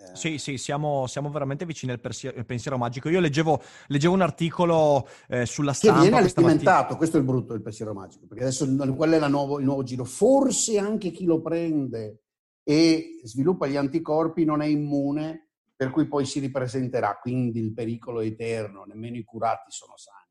Eh. 0.00 0.14
Sì, 0.14 0.38
sì, 0.38 0.58
siamo, 0.58 1.08
siamo, 1.08 1.28
veramente 1.28 1.66
vicini 1.66 1.90
al 1.90 2.00
pensiero, 2.00 2.42
pensiero 2.44 2.78
magico. 2.78 3.08
Io 3.08 3.18
leggevo, 3.18 3.60
leggevo 3.88 4.14
un 4.14 4.20
articolo 4.20 5.08
eh, 5.26 5.44
sulla 5.44 5.72
stampa. 5.72 6.02
Che 6.02 6.08
viene 6.08 6.32
alimentato, 6.34 6.96
questo 6.96 7.16
è 7.16 7.20
il 7.20 7.26
brutto 7.26 7.52
del 7.52 7.62
pensiero 7.62 7.92
magico, 7.92 8.26
perché 8.26 8.44
adesso 8.44 8.64
quello 8.94 9.16
è 9.16 9.28
nuovo, 9.28 9.58
il 9.58 9.64
nuovo 9.64 9.82
giro. 9.82 10.04
Forse 10.04 10.78
anche 10.78 11.10
chi 11.10 11.24
lo 11.24 11.40
prende 11.42 12.27
e 12.68 13.20
sviluppa 13.22 13.66
gli 13.66 13.76
anticorpi 13.76 14.44
non 14.44 14.60
è 14.60 14.66
immune, 14.66 15.52
per 15.74 15.90
cui 15.90 16.06
poi 16.06 16.26
si 16.26 16.38
ripresenterà, 16.38 17.16
quindi 17.16 17.60
il 17.60 17.72
pericolo 17.72 18.20
è 18.20 18.26
eterno, 18.26 18.84
nemmeno 18.84 19.16
i 19.16 19.24
curati 19.24 19.70
sono 19.70 19.96
sani. 19.96 20.28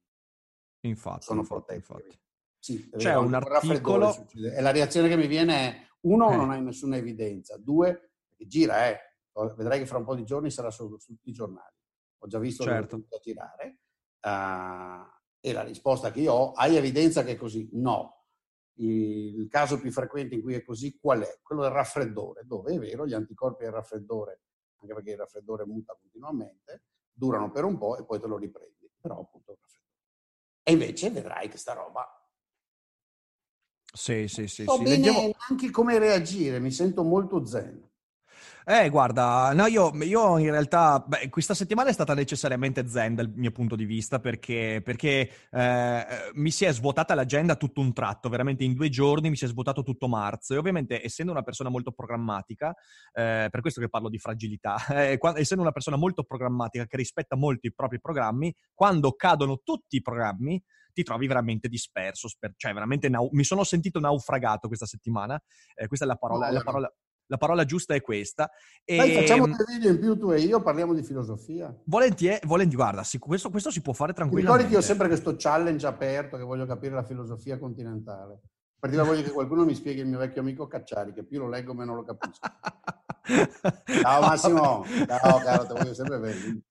Infatti, 0.82 1.26
sono 1.26 1.40
infatti, 1.40 1.64
protetti. 1.64 1.94
Infatti. 1.94 2.20
Sì, 2.60 2.90
C'è 2.96 3.16
un 3.16 3.34
articolo... 3.34 4.28
E 4.56 4.62
la 4.62 4.70
reazione 4.70 5.08
che 5.08 5.18
mi 5.18 5.26
viene 5.26 5.56
è, 5.56 5.88
uno, 6.02 6.30
eh. 6.30 6.36
non 6.36 6.52
hai 6.52 6.62
nessuna 6.62 6.98
evidenza, 6.98 7.58
due, 7.58 8.12
gira, 8.38 8.88
eh, 8.88 9.00
vedrai 9.56 9.80
che 9.80 9.88
fra 9.88 9.98
un 9.98 10.06
po' 10.06 10.14
di 10.14 10.24
giorni 10.24 10.52
sarà 10.52 10.70
su, 10.70 10.96
su 11.00 11.16
tutti 11.16 11.30
i 11.30 11.34
giornali. 11.34 11.74
Ho 12.20 12.28
già 12.28 12.38
visto 12.38 12.62
certo. 12.62 12.98
dove 12.98 13.20
girare. 13.20 13.80
Uh, 14.22 15.10
e 15.40 15.54
la 15.54 15.64
risposta 15.64 16.12
che 16.12 16.20
io 16.20 16.34
ho, 16.34 16.52
hai 16.52 16.76
evidenza 16.76 17.24
che 17.24 17.32
è 17.32 17.36
così? 17.36 17.68
No. 17.72 18.17
Il 18.80 19.48
caso 19.50 19.80
più 19.80 19.92
frequente 19.92 20.36
in 20.36 20.42
cui 20.42 20.54
è 20.54 20.64
così 20.64 20.98
qual 21.00 21.22
è? 21.22 21.40
Quello 21.42 21.64
del 21.64 21.72
raffreddore, 21.72 22.44
dove 22.46 22.74
è 22.74 22.80
vero, 22.80 23.06
gli 23.08 23.14
anticorpi 23.14 23.64
del 23.64 23.74
raffreddore, 23.74 24.42
anche 24.82 24.94
perché 24.94 25.12
il 25.12 25.18
raffreddore 25.18 25.66
muta 25.66 25.98
continuamente, 26.00 26.84
durano 27.12 27.52
per 27.52 27.64
un 27.64 27.78
po' 27.78 27.98
e 27.98 28.06
poi 28.06 28.20
te 28.20 28.28
lo 28.28 28.38
riprendi. 28.38 28.92
Però 29.00 29.20
appunto 29.20 29.52
il 29.52 29.58
raffreddore. 29.60 29.96
E 30.64 30.72
invece 30.72 31.10
vedrai 31.10 31.48
che 31.50 31.58
sta 31.58 31.74
roba 31.74 32.18
sì, 33.98 34.28
sì, 34.28 34.48
sì. 34.48 34.64
So 34.64 34.78
sì. 34.78 34.84
bene 34.84 34.98
Leggevo... 34.98 35.36
anche 35.50 35.72
come 35.72 35.98
reagire, 35.98 36.60
mi 36.60 36.72
sento 36.72 37.04
molto 37.04 37.46
zen. 37.46 37.84
Eh, 38.70 38.90
guarda, 38.90 39.54
no, 39.54 39.66
io, 39.68 39.96
io, 40.04 40.38
in 40.40 40.52
realtà, 40.52 41.00
beh, 41.00 41.30
questa 41.30 41.54
settimana 41.54 41.88
è 41.90 41.94
stata 41.94 42.14
necessariamente 42.14 42.86
zen 42.90 43.16
dal 43.16 43.32
mio 43.34 43.52
punto 43.52 43.78
di 43.78 43.86
vista 43.86 44.20
perché, 44.20 44.82
perché 44.84 45.32
eh, 45.50 46.06
mi 46.34 46.52
si 46.52 46.66
è 46.66 46.74
svuotata 46.74 47.16
l'agenda 47.16 47.56
tutto 47.56 47.80
un 47.80 47.94
tratto, 47.94 48.28
veramente 48.28 48.66
in 48.66 48.74
due 48.74 48.90
giorni 48.90 49.30
mi 49.30 49.38
si 49.38 49.46
è 49.46 49.48
svuotato 49.48 49.84
tutto 49.84 50.10
marzo. 50.10 50.54
E 50.54 50.58
ovviamente 50.58 51.02
essendo 51.02 51.32
una 51.32 51.44
persona 51.44 51.70
molto 51.70 51.94
programmatica, 51.94 52.76
eh, 53.14 53.48
per 53.50 53.62
questo 53.62 53.80
che 53.80 53.88
parlo 53.88 54.10
di 54.10 54.20
fragilità, 54.20 54.76
eh, 55.12 55.18
quando, 55.18 55.40
essendo 55.40 55.64
una 55.64 55.72
persona 55.72 55.96
molto 55.96 56.26
programmatica 56.26 56.86
che 56.88 56.98
rispetta 56.98 57.38
molto 57.38 57.68
i 57.68 57.74
propri 57.74 58.02
programmi, 58.02 58.54
quando 58.74 59.14
cadono 59.14 59.62
tutti 59.64 59.96
i 59.96 60.02
programmi, 60.02 60.62
ti 60.92 61.04
trovi 61.04 61.26
veramente 61.28 61.70
disperso, 61.70 62.28
sper- 62.28 62.56
cioè 62.58 62.74
veramente 62.74 63.08
nau- 63.08 63.32
mi 63.32 63.46
sono 63.46 63.64
sentito 63.64 64.02
naufragato 64.02 64.68
questa 64.68 64.88
settimana, 64.88 65.42
eh, 65.76 65.88
questa 65.88 66.04
è 66.04 66.08
la 66.08 66.16
parola, 66.16 66.48
no, 66.48 66.54
la 66.54 66.64
parola, 66.64 66.94
la 67.28 67.38
parola 67.38 67.66
giusta 67.66 67.94
è 67.94 68.02
questa. 68.02 68.50
E, 68.84 68.98
Dai, 68.98 69.14
facciamo 69.14 69.46
dei 69.46 69.56
video 69.70 69.92
in 69.92 70.00
più 70.00 70.18
tu 70.18 70.32
e 70.32 70.40
io, 70.40 70.62
parliamo 70.62 70.94
di 70.94 71.04
filosofia. 71.04 71.74
Volentieri, 71.86 72.40
volentieri 72.46 72.76
guarda, 72.76 73.04
questo, 73.20 73.50
questo, 73.50 73.72
si 73.72 73.82
può 73.82 73.94
fare 73.94 74.14
tranquillamente. 74.14 74.52
Ricordi 74.52 74.68
che 74.68 74.74
io 74.74 74.80
ho 74.80 74.88
sempre 74.88 75.08
questo 75.08 75.36
challenge 75.38 75.86
aperto 75.86 76.38
che 76.38 76.44
voglio 76.44 76.66
capire 76.66 76.96
la 76.96 77.04
filosofia 77.04 77.58
continentale. 77.58 78.42
Dire 78.80 79.04
voglio 79.04 79.24
che 79.24 79.32
qualcuno 79.32 79.66
mi 79.66 79.76
spieghi 79.76 80.00
il 80.00 80.08
mio 80.08 80.20
vecchio 80.20 80.40
amico 80.40 80.68
Cacciari, 80.68 81.12
che 81.12 81.26
più 81.26 81.40
lo 81.40 81.50
leggo 81.50 81.74
meno 81.74 81.94
lo 81.94 82.04
capisco. 82.04 82.48
Ciao 84.02 84.22
Massimo, 84.22 84.86
ciao 85.06 85.40
caro, 85.40 85.66
ti 85.66 85.74
voglio 85.74 85.94
sempre 85.94 86.20
bene. 86.20 86.62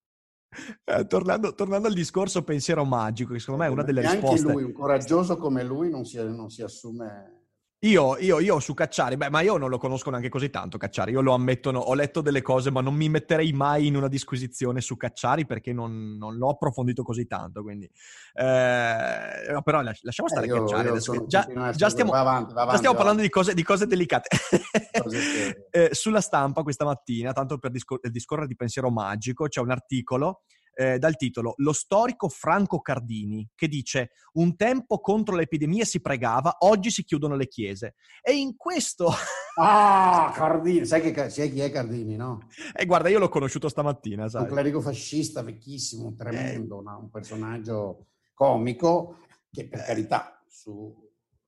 Eh, 0.84 1.06
tornando, 1.06 1.54
tornando, 1.54 1.86
al 1.86 1.92
discorso 1.92 2.42
pensiero 2.42 2.82
magico, 2.86 3.34
che 3.34 3.40
secondo 3.40 3.60
me 3.62 3.68
è 3.68 3.70
una 3.70 3.82
delle 3.82 4.00
e 4.00 4.10
risposte. 4.10 4.46
Anche 4.46 4.52
lui, 4.52 4.62
un 4.62 4.72
coraggioso 4.72 5.36
come 5.36 5.62
lui, 5.62 5.90
non 5.90 6.06
si, 6.06 6.16
non 6.16 6.48
si 6.48 6.62
assume 6.62 7.35
io, 7.80 8.16
io, 8.16 8.40
io, 8.40 8.58
su 8.58 8.72
Cacciari, 8.72 9.18
beh, 9.18 9.28
ma 9.28 9.42
io 9.42 9.58
non 9.58 9.68
lo 9.68 9.76
conosco 9.76 10.08
neanche 10.08 10.30
così 10.30 10.48
tanto 10.48 10.78
Cacciari, 10.78 11.12
io 11.12 11.20
lo 11.20 11.34
ammetto, 11.34 11.70
no, 11.70 11.80
ho 11.80 11.92
letto 11.92 12.22
delle 12.22 12.40
cose, 12.40 12.70
ma 12.70 12.80
non 12.80 12.94
mi 12.94 13.10
metterei 13.10 13.52
mai 13.52 13.86
in 13.86 13.96
una 13.96 14.08
disquisizione 14.08 14.80
su 14.80 14.96
Cacciari 14.96 15.44
perché 15.44 15.74
non, 15.74 16.16
non 16.16 16.36
l'ho 16.36 16.48
approfondito 16.48 17.02
così 17.02 17.26
tanto, 17.26 17.62
quindi... 17.62 17.84
Eh, 17.84 19.60
però 19.62 19.82
lasciamo 19.82 20.28
stare 20.28 20.46
eh, 20.46 20.48
io, 20.48 20.64
Cacciari, 20.64 20.88
io 20.88 21.26
già, 21.26 21.46
già, 21.72 21.90
stiamo, 21.90 22.12
va 22.12 22.20
avanti, 22.20 22.54
va 22.54 22.62
avanti, 22.62 22.70
già 22.72 22.76
stiamo 22.78 22.96
parlando 22.96 23.20
di 23.20 23.28
cose, 23.28 23.52
di 23.52 23.62
cose 23.62 23.86
delicate. 23.86 24.28
eh, 25.70 25.90
sulla 25.92 26.22
stampa 26.22 26.62
questa 26.62 26.86
mattina, 26.86 27.32
tanto 27.32 27.58
per 27.58 27.70
discor- 27.70 28.08
discorrere 28.08 28.46
di 28.46 28.56
pensiero 28.56 28.90
magico, 28.90 29.48
c'è 29.48 29.60
un 29.60 29.70
articolo 29.70 30.44
eh, 30.76 30.98
dal 30.98 31.16
titolo 31.16 31.54
Lo 31.56 31.72
storico 31.72 32.28
Franco 32.28 32.80
Cardini, 32.80 33.48
che 33.54 33.66
dice 33.66 34.10
un 34.34 34.54
tempo 34.56 35.00
contro 35.00 35.34
l'epidemia 35.34 35.84
si 35.84 36.00
pregava, 36.00 36.56
oggi 36.60 36.90
si 36.90 37.02
chiudono 37.02 37.34
le 37.34 37.48
chiese. 37.48 37.94
E 38.22 38.34
in 38.36 38.56
questo... 38.56 39.10
ah, 39.58 40.30
Cardini, 40.34 40.84
sai, 40.84 41.00
che, 41.00 41.30
sai 41.30 41.50
chi 41.50 41.60
è 41.60 41.70
Cardini, 41.70 42.16
no? 42.16 42.46
E 42.74 42.82
eh, 42.82 42.86
guarda, 42.86 43.08
io 43.08 43.18
l'ho 43.18 43.30
conosciuto 43.30 43.68
stamattina, 43.68 44.28
sai. 44.28 44.42
Un 44.42 44.48
clerico 44.48 44.80
fascista 44.82 45.42
vecchissimo, 45.42 46.14
tremendo, 46.14 46.80
eh. 46.80 46.82
no? 46.84 46.98
un 47.00 47.10
personaggio 47.10 48.08
comico 48.34 49.20
che 49.50 49.66
per 49.66 49.82
carità 49.82 50.44
su, 50.46 50.94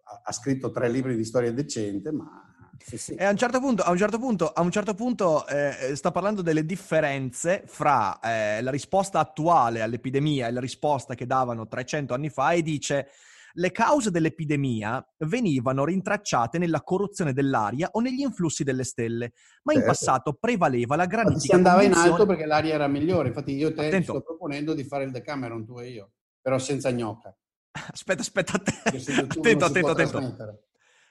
ha, 0.05 0.23
ha 0.25 0.33
scritto 0.33 0.71
tre 0.71 0.89
libri 0.89 1.15
di 1.15 1.25
storia 1.25 1.53
decente, 1.53 2.11
ma 2.11 2.48
sì, 2.79 2.97
sì. 2.97 3.15
E 3.15 3.25
a 3.25 3.31
un 3.31 3.37
certo 3.37 3.61
punto, 3.61 3.83
a 3.83 3.91
un 3.91 3.97
certo 3.97 4.19
punto, 4.19 4.49
a 4.49 4.61
un 4.61 4.71
certo 4.71 4.95
punto 4.95 5.47
eh, 5.47 5.95
sta 5.95 6.11
parlando 6.11 6.43
delle 6.43 6.65
differenze 6.65 7.63
fra 7.67 8.19
eh, 8.21 8.63
la 8.63 8.71
risposta 8.71 9.19
attuale 9.19 9.83
all'epidemia 9.83 10.47
e 10.47 10.53
la 10.53 10.61
risposta 10.61 11.15
che 11.15 11.27
davano 11.27 11.67
300 11.67 12.15
anni 12.15 12.31
fa 12.31 12.53
e 12.53 12.63
dice 12.63 13.09
le 13.55 13.73
cause 13.73 14.11
dell'epidemia 14.11 15.05
venivano 15.27 15.85
rintracciate 15.85 16.59
nella 16.59 16.83
corruzione 16.83 17.33
dell'aria 17.33 17.89
o 17.93 18.01
negli 18.01 18.21
influssi 18.21 18.63
delle 18.63 18.85
stelle, 18.85 19.33
ma 19.63 19.73
certo. 19.73 19.79
in 19.79 19.85
passato 19.85 20.33
prevaleva 20.35 20.97
la 20.97 21.07
granitica. 21.07 21.41
Si 21.41 21.53
andava 21.53 21.83
in 21.83 21.93
alto 21.93 22.27
perché 22.27 22.47
l'aria 22.47 22.75
era 22.75 22.87
migliore. 22.87 23.29
Infatti, 23.29 23.55
io 23.55 23.75
te 23.75 23.87
Attento. 23.87 24.13
sto 24.13 24.23
proponendo 24.23 24.75
di 24.75 24.85
fare 24.85 25.05
il 25.05 25.11
Decameron, 25.11 25.65
tu 25.65 25.79
e 25.81 25.89
io, 25.89 26.13
però 26.41 26.59
senza 26.59 26.93
gnocca. 26.93 27.35
Aspetta, 27.91 28.23
aspetta, 28.23 28.53
attento, 28.55 29.65
attento, 29.65 29.91
attento 29.91 30.68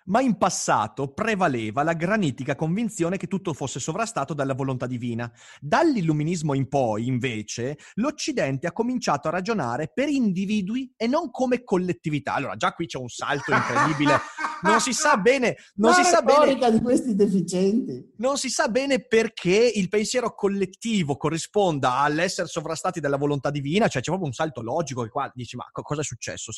ma 0.08 0.22
in 0.22 0.38
passato 0.38 1.14
prevaleva 1.14 1.84
la 1.84 1.94
granitica 1.94 2.56
convinzione 2.56 3.18
che 3.18 3.28
tutto 3.28 3.54
fosse 3.54 3.80
sovrastato 3.80 4.34
dalla 4.34 4.54
volontà 4.54 4.88
divina. 4.88 5.32
Dall'illuminismo 5.60 6.54
in 6.54 6.68
poi, 6.68 7.08
invece, 7.08 7.78
l'Occidente 7.96 8.68
ha 8.68 8.72
cominciato 8.72 9.28
a 9.28 9.32
ragionare 9.32 9.92
per 9.94 10.10
individui 10.10 10.92
e 10.96 11.08
non 11.08 11.32
come 11.32 11.64
collettività. 11.64 12.34
Allora, 12.34 12.56
già 12.56 12.74
qui 12.74 12.86
c'è 12.86 12.98
un 12.98 13.10
salto 13.10 13.52
incredibile. 13.54 14.20
Non 14.62 14.80
si 14.80 14.94
sa 14.94 15.18
bene, 15.18 15.56
non 15.76 15.94
si 15.94 16.04
sa 16.04 16.22
bene 16.22 16.72
di 16.72 16.82
questi 16.82 17.16
deficienti. 17.16 18.14
Non 18.18 18.38
si 18.38 18.50
sa 18.50 18.68
bene 18.70 19.06
perché 19.06 19.72
il 19.76 19.88
pensiero 19.90 20.34
collettivo 20.34 21.16
corrisponda 21.18 21.98
all'essere 22.00 22.48
sovrastati 22.48 23.00
dalla 23.00 23.18
volontà 23.18 23.52
divina, 23.52 23.88
cioè 23.88 24.02
c'è 24.02 24.10
proprio 24.10 24.28
un 24.28 24.34
salto 24.34 24.62
logico 24.62 25.04
che 25.04 25.10
qua 25.10 25.32
dici 25.34 25.56
"Ma 25.56 25.66
cosa 25.72 26.02
è 26.02 26.04
successo?" 26.04 26.52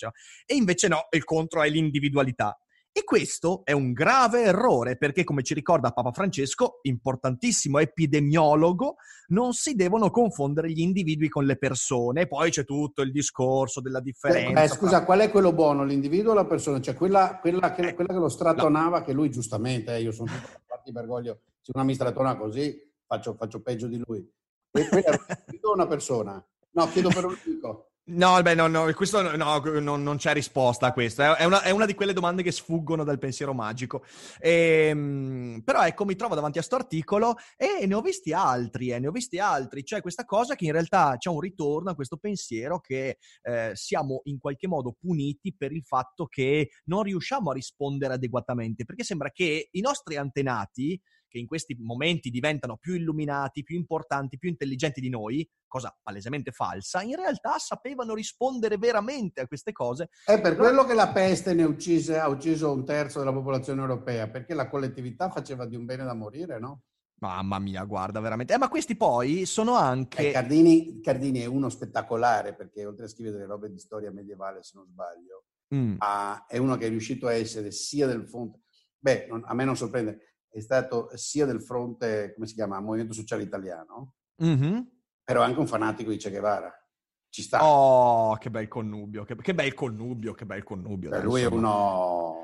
E 0.46 0.56
invece 0.56 0.88
no, 0.88 1.08
il 1.12 1.24
contro 1.24 1.62
è 1.62 1.70
l'individualità. 1.70 2.58
E 3.00 3.06
questo 3.06 3.62
è 3.64 3.72
un 3.72 3.94
grave 3.94 4.42
errore 4.42 4.98
perché, 4.98 5.24
come 5.24 5.42
ci 5.42 5.54
ricorda 5.54 5.92
Papa 5.92 6.12
Francesco, 6.12 6.80
importantissimo 6.82 7.80
epidemiologo, 7.80 8.98
non 9.30 9.54
si 9.54 9.74
devono 9.76 10.10
confondere 10.10 10.70
gli 10.70 10.82
individui 10.82 11.30
con 11.30 11.46
le 11.46 11.58
persone. 11.58 12.28
Poi 12.28 12.52
c'è 12.52 12.66
tutto 12.66 13.02
il 13.02 13.14
discorso 13.14 13.80
della 13.80 14.02
differenza. 14.02 14.64
Eh, 14.64 14.68
scusa, 14.68 14.98
fra... 14.98 15.06
qual 15.06 15.20
è 15.20 15.32
quello 15.32 15.54
buono, 15.54 15.86
l'individuo 15.86 16.32
o 16.32 16.36
la 16.36 16.46
persona? 16.46 16.82
Cioè 16.82 16.94
quella, 16.94 17.38
quella, 17.40 17.72
che, 17.72 17.88
eh, 17.88 17.94
quella 17.94 18.14
che, 18.14 18.20
lo 18.20 18.28
stratonava, 18.28 19.00
no. 19.00 19.06
che 19.06 19.14
lui 19.14 19.32
giustamente, 19.32 19.96
eh, 19.96 20.02
io 20.02 20.12
sono 20.12 20.30
infatti 20.30 20.92
vergoglio 20.92 21.40
se 21.62 21.72
una 21.74 21.86
mistratona 21.86 22.36
così 22.36 22.86
faccio, 23.06 23.34
faccio 23.36 23.62
peggio 23.62 23.88
di 23.88 24.04
lui. 24.06 24.30
E 24.72 24.90
quella 24.90 25.18
chiedo 25.48 25.72
una 25.72 25.88
persona. 25.88 26.46
No, 26.72 26.88
chiedo 26.90 27.08
per 27.08 27.24
un 27.24 27.38
amico. 27.46 27.89
No, 28.12 28.42
beh, 28.42 28.56
no, 28.56 28.66
no, 28.66 28.92
questo 28.94 29.22
no, 29.22 29.60
no, 29.60 29.96
non 29.96 30.18
c'è 30.18 30.34
risposta 30.34 30.88
a 30.88 30.94
questo. 30.94 31.22
È 31.36 31.46
una, 31.46 31.62
è 31.62 31.70
una, 31.70 31.86
di 31.86 31.94
quelle 31.94 32.12
domande 32.12 32.42
che 32.42 32.52
sfuggono 32.52 33.04
dal 33.04 33.20
pensiero 33.20 33.54
magico. 33.54 34.04
E, 34.40 34.88
ehm, 34.90 35.62
però 35.64 35.86
ecco, 35.86 36.06
mi 36.06 36.16
trovo 36.16 36.34
davanti 36.34 36.58
a 36.58 36.64
sto 36.64 36.76
articolo 36.76 37.36
e 37.56 37.86
ne 37.86 37.94
ho 37.94 38.02
visti 38.02 38.34
altri, 38.34 38.90
eh, 38.90 38.98
ne 38.98 39.08
ho 39.08 39.12
visti 39.12 39.38
altri. 39.38 39.84
C'è 39.84 40.02
questa 40.02 40.26
cosa 40.26 40.56
che 40.56 40.66
in 40.66 40.72
realtà 40.72 41.18
c'è 41.18 41.30
un 41.30 41.40
ritorno 41.40 41.92
a 41.92 41.96
questo 41.96 42.18
pensiero 42.18 42.80
che 42.80 43.18
eh, 43.44 43.72
siamo 43.76 44.22
in 44.24 44.40
qualche 44.40 44.68
modo 44.68 44.96
puniti 45.00 45.54
per 45.56 45.72
il 45.72 45.84
fatto 45.84 46.26
che 46.26 46.70
non 46.86 47.04
riusciamo 47.04 47.52
a 47.52 47.54
rispondere 47.54 48.16
adeguatamente, 48.16 48.86
perché 48.86 49.04
sembra 49.04 49.30
che 49.30 49.68
i 49.70 49.82
nostri 49.82 50.18
antenati 50.18 51.00
che 51.30 51.38
in 51.38 51.48
questi 51.48 51.78
momenti 51.80 52.30
diventano 52.30 52.76
più 52.76 52.96
illuminati, 52.96 53.64
più 53.64 53.78
importanti, 53.78 54.38
più 54.38 54.50
intelligenti 54.50 55.00
di 55.00 55.10
noi, 55.10 55.48
cosa 55.68 55.98
palesemente 56.02 56.52
falsa, 56.52 57.02
in 57.02 57.16
realtà 57.16 57.58
sapevano 57.60 58.14
rispondere 58.14 58.78
veramente 58.78 59.40
a 59.40 59.48
queste 59.48 59.72
cose. 59.72 60.10
È 60.26 60.42
per 60.42 60.58
quello 60.58 60.84
che 60.84 60.94
la 60.94 61.10
peste 61.10 61.54
ne 61.54 61.64
uccise, 61.64 62.18
ha 62.20 62.28
ucciso 62.28 62.74
un 62.74 62.84
terzo 62.84 63.20
della 63.20 63.32
popolazione 63.32 63.80
europea, 63.80 64.28
perché 64.28 64.54
la 64.54 64.68
collettività 64.68 65.30
faceva 65.30 65.66
di 65.66 65.76
un 65.76 65.86
bene 65.86 66.04
da 66.04 66.14
morire, 66.14 66.60
no? 66.60 66.82
Mamma 67.20 67.60
mia, 67.60 67.84
guarda 67.84 68.20
veramente. 68.20 68.54
Eh, 68.54 68.58
ma 68.58 68.70
questi 68.70 68.96
poi 68.96 69.46
sono 69.46 69.76
anche... 69.76 70.30
Eh, 70.30 70.32
Cardini, 70.32 71.02
Cardini, 71.02 71.40
è 71.42 71.46
uno 71.46 71.70
spettacolare 71.70 72.56
perché 72.56 72.86
oltre 72.86 73.06
a 73.06 73.10
scrivere 73.10 73.36
delle 73.36 73.48
robe 73.48 73.70
di 73.70 73.78
storia 73.78 74.12
medievale, 74.12 74.64
se 74.64 74.72
non 74.76 74.86
sbaglio, 74.88 75.46
mm. 75.76 75.96
ha, 75.98 76.46
è 76.48 76.58
uno 76.58 76.78
che 76.78 76.86
è 76.86 76.90
riuscito 76.90 77.28
a 77.28 77.34
essere 77.34 77.72
sia 77.72 78.08
del 78.08 78.26
fronte... 78.26 78.62
Beh, 78.98 79.28
non, 79.30 79.44
a 79.46 79.54
me 79.54 79.66
non 79.66 79.76
sorprende, 79.76 80.29
è 80.50 80.60
stato 80.60 81.10
sia 81.14 81.46
del 81.46 81.62
fronte, 81.62 82.34
come 82.34 82.48
si 82.48 82.54
chiama, 82.54 82.80
Movimento 82.80 83.14
Sociale 83.14 83.44
Italiano, 83.44 84.16
mm-hmm. 84.44 84.80
però 85.24 85.42
anche 85.42 85.60
un 85.60 85.68
fanatico 85.68 86.10
di 86.10 86.18
Che 86.18 86.30
Guevara. 86.30 86.74
Ci 87.32 87.44
sta. 87.44 87.64
Oh, 87.64 88.36
che 88.38 88.50
bel 88.50 88.68
connubio, 88.68 89.24
che, 89.24 89.36
che 89.36 89.54
bel 89.54 89.76
connubio, 89.76 90.34
che 90.34 90.46
bel 90.46 90.64
connubio. 90.64 91.12
Cioè, 91.12 91.22
lui 91.22 91.42
è 91.42 91.46
uno 91.46 92.39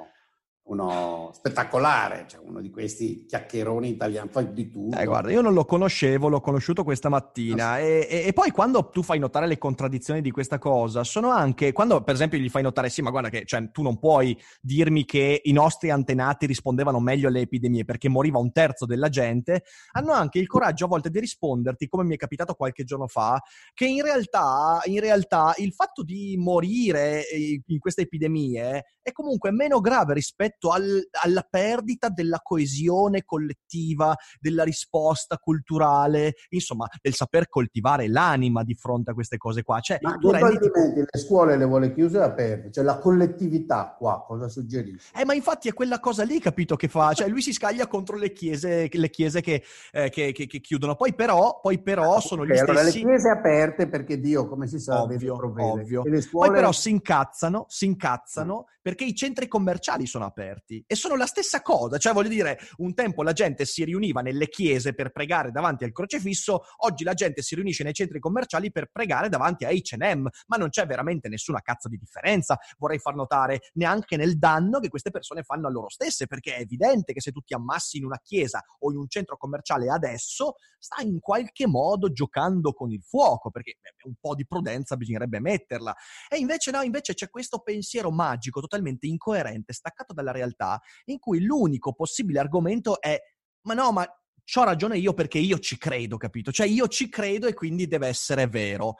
uno 0.65 1.29
spettacolare, 1.34 2.25
cioè 2.27 2.41
uno 2.43 2.60
di 2.60 2.72
questi 2.72 3.25
chiacchieroni 3.25 3.89
italiani, 3.89 4.29
fai 4.31 4.51
di 4.51 4.72
tutto. 4.72 4.98
Eh, 4.98 5.05
guarda, 5.05 5.31
io 5.31 5.41
non 5.41 5.53
lo 5.53 5.63
conoscevo, 5.65 6.27
l'ho 6.27 6.41
conosciuto 6.41 6.84
questa 6.84 7.10
mattina 7.10 7.74
ah, 7.74 7.77
sì. 7.77 7.84
e, 7.84 8.07
e, 8.10 8.27
e, 8.27 8.34
poi 8.34 8.50
quando 8.50 8.89
tu 8.89 9.03
fai 9.03 9.19
notare 9.19 9.45
le 9.45 9.60
contraddizioni 9.60 10.22
di 10.22 10.31
questa 10.31 10.57
cosa, 10.57 11.03
sono 11.03 11.29
anche, 11.29 11.72
quando 11.72 12.01
per 12.03 12.15
esempio 12.15 12.39
gli 12.39 12.50
fai 12.50 12.63
notare, 12.63 12.89
sì, 12.89 13.03
ma 13.03 13.12
guarda 13.12 13.29
che 13.29 13.45
cioè, 13.45 13.69
tu 13.72 13.84
non 13.84 14.00
puoi 14.00 14.36
dirmi 14.60 15.05
che 15.05 15.41
i 15.43 15.51
nostri 15.51 15.91
antenati 15.91 16.48
rispondevano 16.48 17.00
meglio 17.00 17.27
alle 17.27 17.41
epidemie 17.41 17.86
perché 17.86 18.10
moriva 18.10 18.39
un 18.39 18.51
terzo 18.51 18.88
della 18.88 19.10
gente, 19.10 19.63
hanno 19.91 20.13
anche 20.13 20.39
il 20.39 20.48
coraggio 20.48 20.86
a 20.86 20.88
volte 20.88 21.12
di 21.12 21.19
risponderti, 21.19 21.88
come 21.88 22.05
mi 22.05 22.15
è 22.15 22.17
capitato 22.17 22.55
qualche 22.55 22.84
giorno 22.84 23.07
fa, 23.07 23.39
che 23.74 23.86
in 23.86 24.01
realtà, 24.01 24.81
in 24.86 25.00
realtà 25.00 25.53
il 25.57 25.74
fatto 25.74 26.01
di 26.01 26.36
morire 26.39 27.22
in 27.67 27.77
queste 27.77 28.01
epidemie 28.01 28.86
è 29.03 29.12
comunque 29.12 29.51
meno 29.51 29.79
grave 29.79 30.15
rispetto 30.15 30.54
al, 30.59 31.07
alla 31.24 31.45
perdita 31.50 32.09
della 32.09 32.39
coesione 32.41 33.24
collettiva, 33.24 34.15
della 34.39 34.63
risposta 34.63 35.38
culturale, 35.38 36.33
insomma, 36.50 36.88
del 37.01 37.13
saper 37.13 37.47
coltivare 37.47 38.07
l'anima 38.07 38.63
di 38.63 38.74
fronte 38.75 39.12
a 39.12 39.13
queste 39.13 39.38
cose 39.38 39.63
qua. 39.63 39.79
Cioè, 39.79 40.00
Ma 40.01 40.15
tu 40.17 40.31
renditi... 40.31 40.69
le 40.95 41.19
scuole 41.19 41.57
le 41.57 41.65
vuole 41.65 41.93
chiuse 41.93 42.17
o 42.17 42.24
aperte? 42.24 42.71
Cioè 42.71 42.83
la 42.83 42.97
collettività 43.00 43.95
qua 43.97 44.24
cosa 44.25 44.47
suggerisce? 44.47 45.12
Eh, 45.15 45.25
ma 45.25 45.33
infatti 45.33 45.67
è 45.67 45.74
quella 45.74 46.00
cosa 46.00 46.24
lì, 46.24 46.39
capito, 46.39 46.75
che 46.75 46.88
fa? 46.88 47.13
Cioè 47.13 47.27
lui 47.27 47.41
si 47.41 47.53
scaglia 47.53 47.88
contro 47.88 48.17
le 48.17 48.31
chiese, 48.31 48.89
le 48.91 49.09
chiese 49.09 49.41
che, 49.41 49.63
eh, 49.91 50.09
che, 50.09 50.31
che, 50.31 50.47
che 50.47 50.59
chiudono. 50.59 50.95
Poi 50.95 51.13
però, 51.13 51.59
poi 51.62 51.81
però 51.81 52.15
ah, 52.15 52.21
sono 52.21 52.43
okay, 52.43 52.53
gli 52.53 52.57
stessi... 52.57 52.71
Allora, 52.71 52.85
le 52.85 52.91
chiese 52.91 53.29
aperte 53.29 53.88
perché 53.88 54.19
Dio, 54.19 54.47
come 54.47 54.67
si 54.67 54.79
sa, 54.79 55.01
ovvio, 55.01 55.35
ovvio. 55.35 56.03
Scuole... 56.21 56.47
Poi 56.47 56.55
però 56.55 56.71
si 56.71 56.89
incazzano, 56.89 57.65
si 57.67 57.85
incazzano 57.85 58.67
perché 58.81 59.03
i 59.03 59.15
centri 59.15 59.47
commerciali 59.47 60.05
sono 60.05 60.25
aperti 60.25 60.45
e 60.88 60.96
sono 60.96 61.16
la 61.16 61.25
stessa 61.25 61.62
cosa, 61.62 61.98
cioè 61.98 62.14
voglio 62.14 62.30
dire, 62.30 62.60
un 62.78 62.94
tempo 62.94 63.24
la 63.24 63.34
gente 63.34 63.66
si 63.66 63.84
riuniva 63.84 64.22
nelle 64.22 64.48
chiese 64.48 64.94
per 64.94 65.12
pregare 65.12 65.52
davanti 65.52 65.84
al 65.84 65.92
crocefisso, 65.92 66.64
oggi 66.78 67.04
la 67.04 67.14
gente 67.14 67.42
si 67.42 67.56
riunisce 67.56 67.84
nei 67.84 67.94
centri 67.94 68.20
commerciali 68.20 68.72
per 68.72 68.90
pregare 68.92 69.30
davanti 69.30 69.66
a 69.66 69.70
H&M, 69.70 70.28
ma 70.48 70.58
non 70.58 70.70
c'è 70.70 70.86
veramente 70.86 71.30
nessuna 71.30 71.62
cazzo 71.62 71.88
di 71.88 71.98
differenza, 71.98 72.58
vorrei 72.78 73.00
far 73.00 73.16
notare, 73.16 73.62
neanche 73.74 74.18
nel 74.18 74.38
danno 74.38 74.79
che 74.79 74.90
queste 74.90 75.12
persone 75.12 75.44
fanno 75.44 75.68
a 75.68 75.72
loro 75.72 75.90
stesse, 75.90 76.27
perché 76.27 76.55
è 76.55 76.62
evidente 76.62 77.14
che 77.14 77.22
se 77.22 77.31
tu 77.31 77.42
ti 77.42 77.53
ammassi 77.53 77.98
in 77.98 78.05
una 78.05 78.20
chiesa 78.24 78.64
o 78.79 78.92
in 78.92 78.98
un 78.98 79.08
centro 79.08 79.38
commerciale 79.38 79.90
adesso, 79.90 80.55
stai 80.86 81.08
in 81.08 81.20
qualche 81.20 81.66
modo 81.68 82.12
giocando 82.12 82.74
con 82.74 82.92
il 82.92 83.01
fuoco, 83.01 83.50
perché 83.50 83.77
un 84.03 84.14
po' 84.20 84.36
di 84.36 84.46
prudenza 84.46 84.96
bisognerebbe 84.96 85.40
metterla. 85.40 85.96
E 86.29 86.38
invece 86.38 86.70
no, 86.72 86.81
invece 86.81 87.16
c'è 87.16 87.29
questo 87.29 87.60
pensiero 87.60 88.12
magico, 88.12 88.62
totalmente 88.62 89.08
incoerente, 89.08 89.74
staccato 89.74 90.14
dalla 90.14 90.31
realtà, 90.35 90.79
in 91.05 91.19
cui 91.19 91.41
l'unico 91.41 91.93
possibile 91.93 92.39
argomento 92.39 93.01
è 93.01 93.19
ma 93.65 93.74
no, 93.74 93.91
ma 93.91 94.03
ho 94.03 94.63
ragione 94.63 94.98
io 94.98 95.13
perché 95.13 95.39
io 95.39 95.59
ci 95.59 95.77
credo, 95.77 96.17
capito? 96.17 96.51
Cioè 96.51 96.67
io 96.67 96.87
ci 96.87 97.09
credo 97.09 97.48
e 97.48 97.53
quindi 97.53 97.87
deve 97.87 98.07
essere 98.07 98.48
vero. 98.48 98.95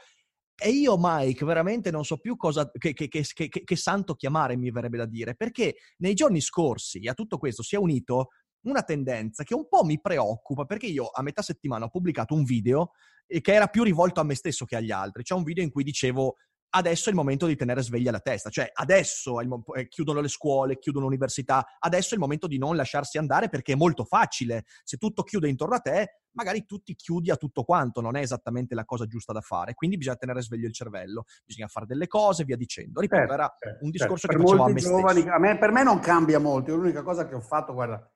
E 0.58 0.70
io, 0.70 0.96
Mike, 0.98 1.46
veramente 1.46 1.92
non 1.92 2.06
so 2.06 2.18
più 2.18 2.38
cosa, 2.38 2.72
che, 2.72 2.94
che, 2.94 3.08
che, 3.10 3.50
che, 3.50 3.76
santo 3.76 4.16
chiamare, 4.16 4.56
mi 4.56 4.72
verrebbe 4.72 4.98
da 4.98 5.06
dire, 5.06 5.36
perché 5.36 5.76
nei 5.98 6.14
giorni 6.14 6.40
scorsi 6.40 7.06
a 7.08 7.14
tutto 7.14 7.38
questo 7.38 7.62
si 7.62 7.76
è 7.76 7.78
unito 7.78 8.30
una 8.62 8.82
tendenza 8.82 9.44
che 9.44 9.54
un 9.54 9.68
po' 9.68 9.84
mi 9.84 10.00
preoccupa, 10.00 10.66
perché 10.66 10.88
io 10.88 11.08
a 11.08 11.22
metà 11.22 11.42
settimana 11.42 11.86
ho 11.86 11.90
pubblicato 11.90 12.34
un 12.34 12.44
video 12.44 12.92
che 13.28 13.54
era 13.54 13.68
più 13.68 13.84
rivolto 13.84 14.22
a 14.22 14.24
me 14.24 14.34
stesso 14.34 14.66
che 14.66 14.78
agli 14.78 14.92
altri. 14.92 15.24
C'è 15.24 15.36
un 15.36 15.44
video 15.44 15.64
in 15.64 15.72
cui 15.72 15.84
dicevo 15.84 16.38
adesso 16.76 17.08
è 17.08 17.12
il 17.12 17.18
momento 17.18 17.46
di 17.46 17.56
tenere 17.56 17.82
sveglia 17.82 18.12
la 18.12 18.20
testa, 18.20 18.50
cioè 18.50 18.70
adesso 18.74 19.42
mo- 19.46 19.64
eh, 19.74 19.88
chiudono 19.88 20.20
le 20.20 20.28
scuole, 20.28 20.78
chiudono 20.78 21.06
l'università, 21.06 21.66
adesso 21.80 22.12
è 22.12 22.14
il 22.16 22.20
momento 22.20 22.48
di 22.48 22.58
non 22.58 22.76
lasciarsi 22.76 23.18
andare 23.18 23.50
perché 23.50 23.74
è 23.74 23.76
molto 23.76 24.04
facile, 24.04 24.66
se 24.84 24.98
tutto 24.98 25.24
chiude 25.24 25.48
intorno 25.48 25.76
a 25.76 25.80
te, 25.80 26.22
magari 26.32 26.66
tu 26.66 26.80
ti 26.80 26.96
chiudi 26.96 27.32
a 27.32 27.38
tutto 27.38 27.64
quanto, 27.64 28.02
non 28.02 28.18
è 28.18 28.22
esattamente 28.22 28.76
la 28.76 28.84
cosa 28.84 29.06
giusta 29.06 29.32
da 29.32 29.40
fare, 29.40 29.74
quindi 29.74 29.98
bisogna 29.98 30.18
tenere 30.18 30.42
sveglio 30.42 30.68
il 30.68 30.74
cervello, 30.74 31.24
bisogna 31.46 31.68
fare 31.68 31.86
delle 31.86 32.08
cose, 32.08 32.44
via 32.44 32.58
dicendo. 32.58 33.00
Ripeto, 33.00 33.22
certo, 33.22 33.34
era 33.34 33.56
certo, 33.58 33.84
un 33.84 33.90
discorso 33.90 34.28
certo. 34.28 34.44
che 34.44 34.44
facevo 34.44 34.64
a 34.64 34.70
me 34.70 34.80
giovani, 34.80 35.30
a 35.30 35.40
me, 35.40 35.58
per 35.58 35.72
me 35.72 35.84
non 35.84 36.00
cambia 36.00 36.40
molto, 36.40 36.76
l'unica 36.76 37.04
cosa 37.04 37.26
che 37.26 37.36
ho 37.36 37.42
fatto, 37.42 37.74
guarda, 37.74 38.12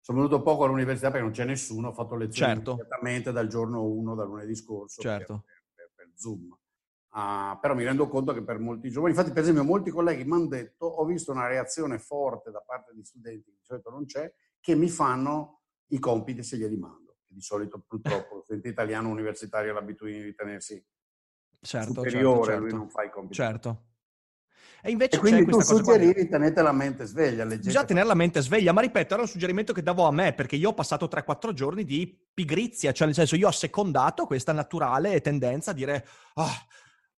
sono 0.00 0.18
venuto 0.18 0.42
poco 0.42 0.64
all'università 0.64 1.08
perché 1.08 1.24
non 1.24 1.32
c'è 1.32 1.44
nessuno, 1.44 1.88
ho 1.88 1.92
fatto 1.92 2.16
lezioni 2.16 2.54
certo. 2.54 3.32
dal 3.32 3.46
giorno 3.46 3.84
1, 3.84 4.14
dal 4.14 4.26
lunedì 4.26 4.54
scorso, 4.54 5.00
certo. 5.00 5.44
per, 5.46 5.64
per, 5.74 5.92
per 5.94 6.10
Zoom. 6.14 6.54
Uh, 7.18 7.58
però 7.58 7.74
mi 7.74 7.82
rendo 7.82 8.06
conto 8.06 8.32
che 8.32 8.44
per 8.44 8.60
molti 8.60 8.90
giovani, 8.90 9.12
infatti 9.12 9.32
per 9.32 9.42
esempio 9.42 9.64
molti 9.64 9.90
colleghi 9.90 10.22
mi 10.22 10.34
hanno 10.34 10.46
detto, 10.46 10.86
ho 10.86 11.04
visto 11.04 11.32
una 11.32 11.48
reazione 11.48 11.98
forte 11.98 12.52
da 12.52 12.62
parte 12.64 12.92
di 12.94 13.02
studenti, 13.02 13.50
di 13.50 13.58
solito 13.60 13.90
non 13.90 14.04
c'è, 14.04 14.32
che 14.60 14.76
mi 14.76 14.88
fanno 14.88 15.62
i 15.88 15.98
compiti 15.98 16.44
se 16.44 16.58
glieli 16.58 16.76
mando. 16.76 17.16
Di 17.26 17.40
solito 17.40 17.82
purtroppo 17.84 18.36
lo 18.36 18.42
studente 18.42 18.68
italiano 18.68 19.08
universitario 19.08 19.72
ha 19.72 19.74
l'abitudine 19.74 20.22
di 20.22 20.32
tenersi 20.32 20.80
certo, 21.60 21.94
superiore, 21.94 22.36
certo, 22.36 22.50
certo. 22.50 22.64
lui 22.64 22.72
non 22.72 22.88
fa 22.88 23.02
i 23.02 23.10
compiti. 23.10 23.34
Certo. 23.34 23.82
E 24.80 24.92
invece 24.92 25.16
e 25.16 25.18
quindi 25.18 25.44
tu 25.44 25.60
suggerivi 25.60 26.28
tenete 26.28 26.62
la 26.62 26.70
mente 26.70 27.04
sveglia. 27.04 27.44
Bisogna 27.44 27.84
tenere 27.84 28.06
la 28.06 28.14
mente 28.14 28.40
sveglia, 28.40 28.70
ma 28.70 28.80
ripeto, 28.80 29.14
era 29.14 29.22
un 29.24 29.28
suggerimento 29.28 29.72
che 29.72 29.82
davo 29.82 30.06
a 30.06 30.12
me, 30.12 30.34
perché 30.34 30.54
io 30.54 30.68
ho 30.68 30.74
passato 30.74 31.06
3-4 31.06 31.52
giorni 31.52 31.84
di 31.84 32.16
pigrizia, 32.32 32.92
cioè 32.92 33.06
nel 33.06 33.16
senso 33.16 33.34
io 33.34 33.48
ho 33.48 33.52
secondato 33.52 34.24
questa 34.26 34.52
naturale 34.52 35.20
tendenza 35.20 35.72
a 35.72 35.74
dire... 35.74 36.06
Oh, 36.34 36.46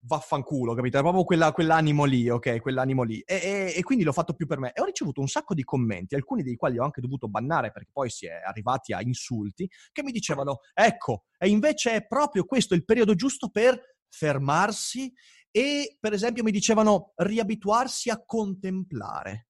vaffanculo, 0.02 0.74
capito? 0.74 0.98
È 0.98 1.00
proprio 1.02 1.24
quella, 1.24 1.52
quell'animo 1.52 2.04
lì, 2.04 2.28
ok? 2.28 2.60
Quell'animo 2.60 3.02
lì. 3.02 3.20
E, 3.20 3.34
e, 3.34 3.74
e, 3.76 3.82
quindi 3.82 4.04
l'ho 4.04 4.12
fatto 4.12 4.34
più 4.34 4.46
per 4.46 4.58
me. 4.58 4.72
E 4.72 4.80
ho 4.80 4.84
ricevuto 4.84 5.20
un 5.20 5.28
sacco 5.28 5.54
di 5.54 5.64
commenti, 5.64 6.14
alcuni 6.14 6.42
dei 6.42 6.56
quali 6.56 6.78
ho 6.78 6.84
anche 6.84 7.00
dovuto 7.00 7.28
bannare 7.28 7.70
perché 7.70 7.90
poi 7.92 8.08
si 8.08 8.26
è 8.26 8.40
arrivati 8.44 8.92
a 8.92 9.02
insulti, 9.02 9.68
che 9.92 10.02
mi 10.02 10.12
dicevano, 10.12 10.60
ecco, 10.72 11.24
e 11.38 11.48
invece 11.48 11.92
è 11.92 12.06
proprio 12.06 12.44
questo 12.44 12.74
il 12.74 12.84
periodo 12.84 13.14
giusto 13.14 13.50
per 13.50 13.78
fermarsi 14.08 15.12
e, 15.50 15.96
per 16.00 16.12
esempio, 16.12 16.42
mi 16.42 16.50
dicevano 16.50 17.12
riabituarsi 17.16 18.10
a 18.10 18.22
contemplare 18.24 19.46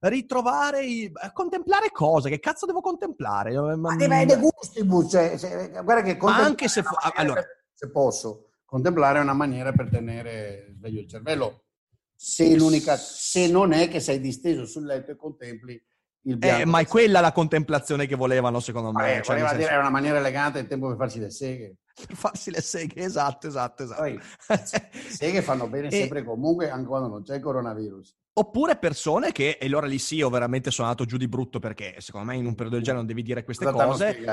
ritrovare 0.00 0.84
i... 0.84 1.10
contemplare 1.32 1.90
cosa? 1.90 2.28
Che 2.28 2.38
cazzo 2.38 2.66
devo 2.66 2.80
contemplare? 2.80 3.52
Ma 3.76 3.96
deve 3.96 4.22
avere 4.22 4.40
gustibus, 4.40 5.10
cioè, 5.10 5.36
cioè, 5.36 5.70
guarda 5.82 6.02
che 6.02 6.16
anche 6.20 6.68
se, 6.68 6.84
fu... 6.84 6.94
allora, 7.16 7.42
se 7.74 7.90
posso 7.90 8.47
contemplare 8.68 9.18
è 9.18 9.22
una 9.22 9.32
maniera 9.32 9.72
per 9.72 9.88
tenere 9.88 10.74
sveglio 10.76 11.00
il 11.00 11.08
cervello. 11.08 11.64
Se, 12.14 12.54
l'unica, 12.54 12.96
se 12.96 13.48
non 13.48 13.72
è 13.72 13.88
che 13.88 13.98
sei 13.98 14.20
disteso 14.20 14.66
sul 14.66 14.84
letto 14.84 15.12
e 15.12 15.16
contempli 15.16 15.82
il 16.22 16.36
bianco. 16.36 16.62
Eh, 16.62 16.64
ma 16.66 16.80
è 16.80 16.86
quella 16.86 17.20
la 17.20 17.32
contemplazione 17.32 18.06
che 18.06 18.14
volevano, 18.14 18.60
secondo 18.60 18.92
me. 18.92 19.18
Eh, 19.18 19.22
cioè, 19.22 19.36
voleva 19.36 19.54
dire, 19.54 19.70
è 19.70 19.78
una 19.78 19.88
maniera 19.88 20.18
elegante, 20.18 20.58
il 20.58 20.66
tempo 20.66 20.88
per 20.88 20.96
farsi 20.96 21.18
le 21.18 21.30
seghe. 21.30 21.76
Per 22.06 22.14
farsi 22.14 22.50
le 22.50 22.60
seghe, 22.60 23.02
esatto, 23.02 23.46
esatto, 23.46 23.84
esatto. 23.84 24.02
Poi, 24.02 24.12
le 24.48 25.10
seghe 25.10 25.40
fanno 25.40 25.66
bene 25.68 25.90
sempre 25.90 26.20
e... 26.20 26.24
comunque, 26.24 26.68
anche 26.68 26.86
quando 26.86 27.08
non 27.08 27.22
c'è 27.22 27.36
il 27.36 27.42
coronavirus. 27.42 28.16
Oppure 28.38 28.76
persone 28.76 29.32
che, 29.32 29.58
e 29.60 29.66
allora 29.66 29.88
lì 29.88 29.98
sì, 29.98 30.14
io 30.14 30.30
veramente 30.30 30.70
sono 30.70 30.86
andato 30.86 31.04
giù 31.04 31.16
di 31.16 31.26
brutto 31.26 31.58
perché 31.58 31.96
secondo 31.98 32.28
me 32.30 32.36
in 32.36 32.46
un 32.46 32.54
periodo 32.54 32.76
del 32.76 32.84
genere 32.84 33.02
non 33.04 33.06
devi 33.12 33.22
dire 33.24 33.42
queste 33.42 33.64
Cosa 33.64 33.84
cose. 33.84 34.24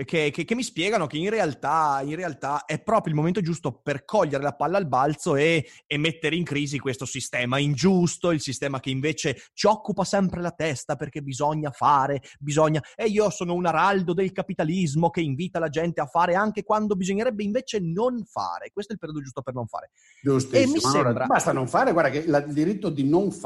Che, 0.00 0.30
che- 0.30 0.44
che 0.44 0.54
mi 0.54 0.62
spiegano 0.62 1.06
che 1.08 1.16
in 1.18 1.28
realtà, 1.28 2.00
in 2.04 2.14
realtà 2.14 2.64
è 2.64 2.80
proprio 2.80 3.12
il 3.12 3.18
momento 3.18 3.40
giusto 3.40 3.72
per 3.72 4.04
cogliere 4.04 4.42
la 4.42 4.54
palla 4.54 4.78
al 4.78 4.86
balzo 4.86 5.34
e, 5.34 5.66
e 5.86 5.98
mettere 5.98 6.36
in 6.36 6.44
crisi 6.44 6.78
questo 6.78 7.04
sistema 7.04 7.58
ingiusto, 7.58 8.30
il 8.30 8.40
sistema 8.40 8.78
che 8.78 8.90
invece 8.90 9.42
ci 9.52 9.66
occupa 9.66 10.04
sempre 10.04 10.40
la 10.40 10.52
testa 10.52 10.94
perché 10.94 11.20
bisogna 11.20 11.70
fare, 11.72 12.22
bisogna... 12.38 12.80
E 12.94 13.06
io 13.06 13.30
sono 13.30 13.52
un 13.54 13.66
araldo 13.66 14.14
del 14.14 14.30
capitalismo 14.32 15.10
che 15.10 15.20
invita 15.22 15.58
la 15.58 15.68
gente 15.68 16.00
a 16.00 16.06
fare 16.06 16.34
anche 16.34 16.62
quando 16.62 16.94
bisognerebbe 16.94 17.42
invece 17.42 17.80
non 17.80 18.24
fare. 18.24 18.70
Questo 18.72 18.92
è 18.92 18.94
il 18.94 19.00
periodo 19.00 19.20
giusto 19.22 19.42
per 19.42 19.54
non 19.54 19.66
fare. 19.66 19.90
Giustissimo. 20.22 20.62
E 20.62 20.66
mi 20.66 20.78
Allora, 20.84 21.02
sembra- 21.02 21.26
Basta 21.26 21.52
non 21.52 21.66
fare, 21.66 21.92
guarda 21.92 22.10
che 22.10 22.18
il 22.18 22.44
diritto 22.48 22.88
di 22.90 23.04
non 23.08 23.30
fare, 23.30 23.38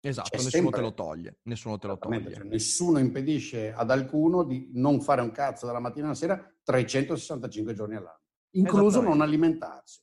Esatto, 0.00 0.28
C'è 0.30 0.36
nessuno 0.36 0.50
sempre- 0.70 0.76
te 0.76 0.80
lo 0.80 0.94
toglie. 0.94 1.38
Nessuno 1.42 1.78
te 1.78 1.86
lo 1.86 1.98
toglie. 1.98 2.34
cioè, 2.34 2.44
nessuno 2.44 2.98
impedisce 2.98 3.72
ad 3.72 3.90
alcuno 3.90 4.44
di 4.44 4.70
non 4.74 5.00
fare 5.00 5.20
un 5.20 5.32
cazzo 5.32 5.66
dalla 5.66 5.80
mattina 5.80 6.06
alla 6.06 6.14
sera 6.14 6.40
365 6.62 7.74
giorni 7.74 7.96
all'anno, 7.96 8.20
incluso 8.50 9.00
non 9.00 9.20
alimentarsi. 9.20 10.00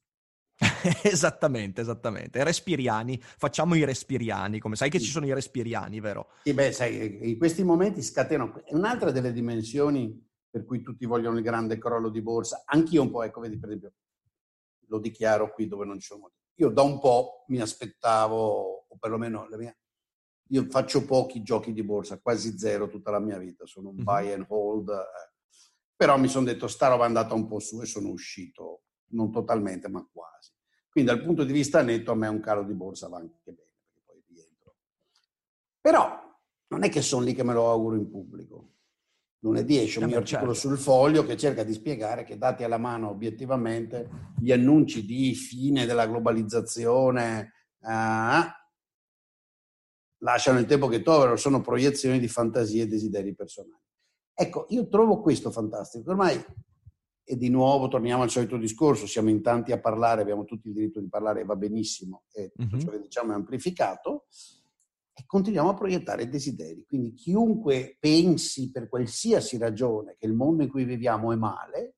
esattamente, 1.03 1.81
esattamente. 1.81 2.43
Respiriani, 2.43 3.19
facciamo 3.21 3.75
i 3.75 3.83
respiriani, 3.83 4.59
come 4.59 4.75
sai 4.75 4.89
che 4.89 4.99
ci 4.99 5.09
sono 5.09 5.25
i 5.25 5.33
respiriani, 5.33 5.99
vero? 5.99 6.29
E 6.43 6.53
beh, 6.53 6.71
sai, 6.71 7.29
in 7.29 7.37
questi 7.37 7.63
momenti 7.63 8.01
scatenano. 8.01 8.63
È 8.63 8.73
un'altra 8.73 9.11
delle 9.11 9.31
dimensioni 9.33 10.23
per 10.49 10.63
cui 10.63 10.81
tutti 10.81 11.05
vogliono 11.05 11.37
il 11.37 11.43
grande 11.43 11.77
crollo 11.77 12.09
di 12.09 12.21
borsa. 12.21 12.63
Anch'io 12.65 13.01
un 13.01 13.11
po', 13.11 13.23
ecco, 13.23 13.41
vedi, 13.41 13.59
per 13.59 13.69
esempio, 13.69 13.93
lo 14.87 14.99
dichiaro 14.99 15.51
qui 15.53 15.67
dove 15.67 15.85
non 15.85 15.99
ci 15.99 16.07
sono. 16.07 16.31
Io 16.55 16.69
da 16.69 16.81
un 16.81 16.99
po' 16.99 17.43
mi 17.49 17.59
aspettavo, 17.59 18.85
o 18.95 18.97
perlomeno 18.97 19.47
la 19.49 19.58
mia, 19.58 19.77
io 20.49 20.65
faccio 20.69 21.05
pochi 21.05 21.41
giochi 21.41 21.73
di 21.73 21.84
borsa, 21.84 22.19
quasi 22.19 22.58
zero 22.58 22.88
tutta 22.88 23.12
la 23.12 23.19
mia 23.19 23.38
vita, 23.38 23.65
sono 23.65 23.89
un 23.89 24.03
buy 24.03 24.31
and 24.31 24.45
hold, 24.47 24.89
eh. 24.89 25.31
però 25.95 26.17
mi 26.17 26.27
sono 26.27 26.45
detto 26.45 26.67
sta 26.67 26.88
roba 26.88 27.03
è 27.03 27.08
andata 27.08 27.34
un 27.34 27.47
po' 27.47 27.60
su 27.60 27.81
e 27.81 27.86
sono 27.86 28.10
uscito, 28.10 28.84
non 29.12 29.31
totalmente, 29.31 29.88
ma 29.89 30.08
quasi. 30.12 30.51
Quindi 30.89 31.12
dal 31.12 31.23
punto 31.23 31.43
di 31.43 31.51
vista 31.51 31.81
netto 31.81 32.12
a 32.12 32.15
me 32.15 32.27
un 32.27 32.39
calo 32.39 32.63
di 32.63 32.73
borsa 32.73 33.08
va 33.10 33.17
anche 33.17 33.51
bene, 33.51 33.73
perché 33.81 34.01
poi 34.05 34.23
rientro. 34.27 34.75
Però 35.81 36.23
non 36.67 36.84
è 36.84 36.89
che 36.89 37.01
sono 37.01 37.25
lì 37.25 37.34
che 37.34 37.43
me 37.43 37.53
lo 37.53 37.69
auguro 37.69 37.95
in 37.95 38.10
pubblico. 38.10 38.69
Lunedì 39.39 39.77
esce 39.77 39.99
un 39.99 40.05
Eh 40.05 40.08
mio 40.08 40.17
articolo 40.17 40.53
certo. 40.53 40.69
sul 40.69 40.77
foglio 40.77 41.23
che 41.23 41.38
cerca 41.38 41.63
di 41.63 41.73
spiegare 41.73 42.23
che 42.23 42.38
dati 42.38 42.63
alla 42.63 42.79
mano 42.79 43.10
obiettivamente 43.10 44.10
gli 44.39 44.51
annunci 44.51 45.05
di 45.05 45.36
fine 45.36 45.86
della 45.86 46.08
globalizzazione 46.08 47.53
eh, 47.79 48.64
lasciano 50.25 50.57
il 50.57 50.65
tempo 50.65 50.88
che 50.88 51.03
trovano, 51.03 51.35
sono 51.35 51.61
proiezioni 51.61 52.19
di 52.19 52.27
fantasie 52.27 52.83
e 52.83 52.88
desideri 52.88 53.35
personali. 53.35 53.83
Ecco, 54.33 54.65
io 54.69 54.88
trovo 54.88 55.21
questo 55.21 55.51
fantastico. 55.51 56.09
Ormai, 56.09 56.43
e 57.23 57.38
di 57.38 57.49
nuovo 57.49 57.88
torniamo 57.88 58.23
al 58.23 58.31
solito 58.31 58.57
discorso, 58.57 59.05
siamo 59.05 59.29
in 59.29 59.43
tanti 59.43 59.71
a 59.71 59.79
parlare, 59.79 60.21
abbiamo 60.21 60.43
tutti 60.43 60.67
il 60.67 60.73
diritto 60.73 60.99
di 60.99 61.07
parlare, 61.09 61.45
va 61.45 61.55
benissimo, 61.55 62.23
e 62.33 62.51
tutto 62.55 62.75
Mhm. 62.75 62.81
ciò 62.81 62.89
che 62.91 62.99
diciamo 62.99 63.31
è 63.31 63.35
amplificato, 63.35 64.25
e 65.13 65.23
continuiamo 65.25 65.69
a 65.69 65.73
proiettare 65.75 66.27
desideri. 66.27 66.83
Quindi 66.88 67.13
chiunque 67.13 67.95
pensi 67.99 68.71
per 68.71 68.89
qualsiasi 68.89 69.57
ragione 69.57 70.15
che 70.17 70.25
il 70.25 70.33
mondo 70.33 70.63
in 70.63 70.69
cui 70.69 70.83
viviamo 70.85 71.31
è 71.31 71.35
male, 71.35 71.95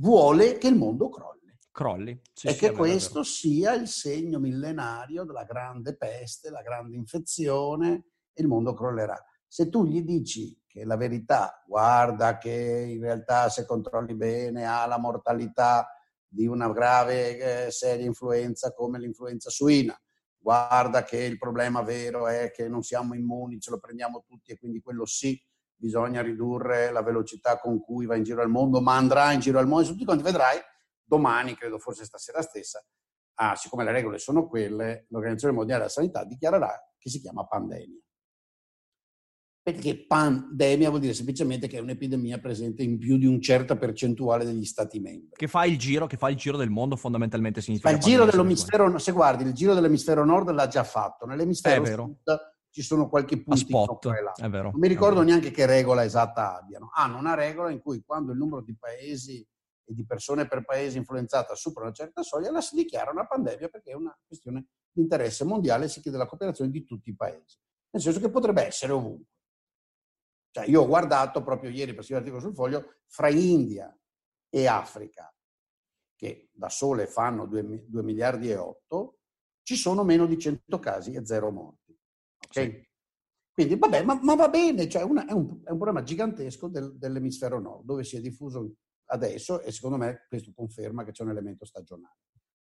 vuole 0.00 0.58
che 0.58 0.68
il 0.68 0.76
mondo 0.76 1.08
crolli 1.08 1.37
Crolli. 1.78 2.20
E 2.42 2.56
che 2.56 2.72
questo 2.72 3.22
sia 3.22 3.72
il 3.72 3.86
segno 3.86 4.40
millenario 4.40 5.22
della 5.22 5.44
grande 5.44 5.96
peste, 5.96 6.50
la 6.50 6.62
grande 6.62 6.96
infezione 6.96 8.06
e 8.32 8.42
il 8.42 8.48
mondo 8.48 8.74
crollerà. 8.74 9.16
Se 9.46 9.68
tu 9.68 9.86
gli 9.86 10.02
dici 10.02 10.60
che 10.66 10.84
la 10.84 10.96
verità, 10.96 11.62
guarda 11.64 12.36
che 12.36 12.84
in 12.90 13.00
realtà 13.00 13.48
se 13.48 13.64
controlli 13.64 14.16
bene 14.16 14.66
ha 14.66 14.86
la 14.86 14.98
mortalità 14.98 15.86
di 16.26 16.48
una 16.48 16.68
grave 16.72 17.66
eh, 17.66 17.70
seria 17.70 18.06
influenza 18.06 18.72
come 18.72 18.98
l'influenza 18.98 19.48
suina, 19.48 19.96
guarda 20.36 21.04
che 21.04 21.22
il 21.22 21.38
problema 21.38 21.82
vero 21.82 22.26
è 22.26 22.50
che 22.50 22.68
non 22.68 22.82
siamo 22.82 23.14
immuni, 23.14 23.60
ce 23.60 23.70
lo 23.70 23.78
prendiamo 23.78 24.24
tutti 24.26 24.50
e 24.50 24.58
quindi 24.58 24.80
quello 24.80 25.06
sì, 25.06 25.40
bisogna 25.76 26.22
ridurre 26.22 26.90
la 26.90 27.04
velocità 27.04 27.60
con 27.60 27.78
cui 27.78 28.04
va 28.04 28.16
in 28.16 28.24
giro 28.24 28.42
al 28.42 28.50
mondo, 28.50 28.80
ma 28.80 28.96
andrà 28.96 29.30
in 29.30 29.38
giro 29.38 29.60
al 29.60 29.68
mondo, 29.68 29.86
tutti 29.86 30.04
quanti 30.04 30.24
vedrai 30.24 30.58
domani, 31.08 31.56
credo 31.56 31.78
forse 31.78 32.04
stasera 32.04 32.42
stessa, 32.42 32.84
ah, 33.40 33.56
siccome 33.56 33.84
le 33.84 33.92
regole 33.92 34.18
sono 34.18 34.46
quelle, 34.46 35.06
l'Organizzazione 35.08 35.54
Mondiale 35.54 35.80
della 35.80 35.92
Sanità 35.92 36.24
dichiarerà 36.24 36.72
che 36.98 37.08
si 37.08 37.20
chiama 37.20 37.46
pandemia. 37.46 38.00
Perché 39.62 40.06
pandemia 40.06 40.88
vuol 40.88 41.00
dire 41.00 41.12
semplicemente 41.12 41.66
che 41.66 41.76
è 41.76 41.80
un'epidemia 41.80 42.38
presente 42.38 42.82
in 42.82 42.96
più 42.98 43.18
di 43.18 43.26
un 43.26 43.40
certa 43.40 43.76
percentuale 43.76 44.46
degli 44.46 44.64
stati 44.64 44.98
membri. 44.98 45.36
Che 45.36 45.46
fa 45.46 45.66
il 45.66 45.78
giro, 45.78 46.06
che 46.06 46.16
fa 46.16 46.30
il 46.30 46.36
giro 46.36 46.56
del 46.56 46.70
mondo 46.70 46.96
fondamentalmente 46.96 47.60
significa... 47.60 47.90
Ma 47.90 47.96
il 47.96 48.02
giro 48.02 48.24
dell'emisfero, 48.24 48.98
se 48.98 49.12
guardi, 49.12 49.44
il 49.44 49.52
giro 49.52 49.74
dell'emisfero 49.74 50.24
nord 50.24 50.50
l'ha 50.50 50.68
già 50.68 50.84
fatto, 50.84 51.26
nell'emisfero 51.26 51.84
sud 51.84 52.56
ci 52.70 52.82
sono 52.82 53.08
qualche 53.08 53.42
vero. 54.48 54.70
Non 54.70 54.80
mi 54.80 54.88
ricordo 54.88 55.22
neanche 55.22 55.50
che 55.50 55.66
regola 55.66 56.04
esatta 56.04 56.56
abbiano. 56.56 56.90
Hanno 56.94 57.18
una 57.18 57.34
regola 57.34 57.70
in 57.70 57.80
cui 57.80 58.02
quando 58.04 58.32
il 58.32 58.38
numero 58.38 58.62
di 58.62 58.76
paesi 58.78 59.46
e 59.88 59.94
di 59.94 60.04
persone 60.04 60.46
per 60.46 60.64
paese 60.64 60.98
influenzata 60.98 61.54
supera 61.54 61.86
una 61.86 61.94
certa 61.94 62.22
soglia, 62.22 62.50
la 62.50 62.60
si 62.60 62.76
dichiara 62.76 63.10
una 63.10 63.26
pandemia 63.26 63.68
perché 63.68 63.92
è 63.92 63.94
una 63.94 64.16
questione 64.26 64.66
di 64.92 65.00
interesse 65.00 65.44
mondiale 65.44 65.86
e 65.86 65.88
si 65.88 66.00
chiede 66.02 66.18
la 66.18 66.26
cooperazione 66.26 66.70
di 66.70 66.84
tutti 66.84 67.08
i 67.08 67.16
paesi. 67.16 67.56
Nel 67.90 68.02
senso 68.02 68.20
che 68.20 68.30
potrebbe 68.30 68.66
essere 68.66 68.92
ovunque. 68.92 69.32
Cioè, 70.50 70.68
io 70.68 70.82
ho 70.82 70.86
guardato 70.86 71.42
proprio 71.42 71.70
ieri 71.70 71.94
per 71.94 72.04
scrivere 72.04 72.26
l'articolo 72.26 72.40
sul 72.40 72.54
foglio, 72.54 73.00
fra 73.06 73.28
India 73.28 73.96
e 74.50 74.66
Africa, 74.66 75.32
che 76.14 76.50
da 76.52 76.68
sole 76.68 77.06
fanno 77.06 77.46
2, 77.46 77.62
miliardi 78.02 78.50
e 78.50 78.56
8, 78.56 79.18
ci 79.62 79.76
sono 79.76 80.04
meno 80.04 80.26
di 80.26 80.38
100 80.38 80.78
casi 80.78 81.12
e 81.12 81.24
zero 81.24 81.50
morti. 81.50 81.92
Ok? 82.46 82.52
Sì. 82.52 82.86
Quindi, 83.52 83.76
vabbè, 83.76 84.04
ma, 84.04 84.18
ma 84.22 84.34
va 84.34 84.48
bene, 84.48 84.88
cioè 84.88 85.02
una- 85.02 85.26
è, 85.26 85.32
un, 85.32 85.60
è 85.64 85.70
un 85.70 85.78
problema 85.78 86.02
gigantesco 86.02 86.68
del- 86.68 86.96
dell'emisfero 86.96 87.58
nord, 87.58 87.84
dove 87.84 88.04
si 88.04 88.16
è 88.16 88.20
diffuso 88.20 88.74
adesso 89.08 89.60
e 89.60 89.72
secondo 89.72 89.96
me 89.96 90.26
questo 90.28 90.52
conferma 90.54 91.04
che 91.04 91.12
c'è 91.12 91.22
un 91.22 91.30
elemento 91.30 91.64
stagionale. 91.64 92.20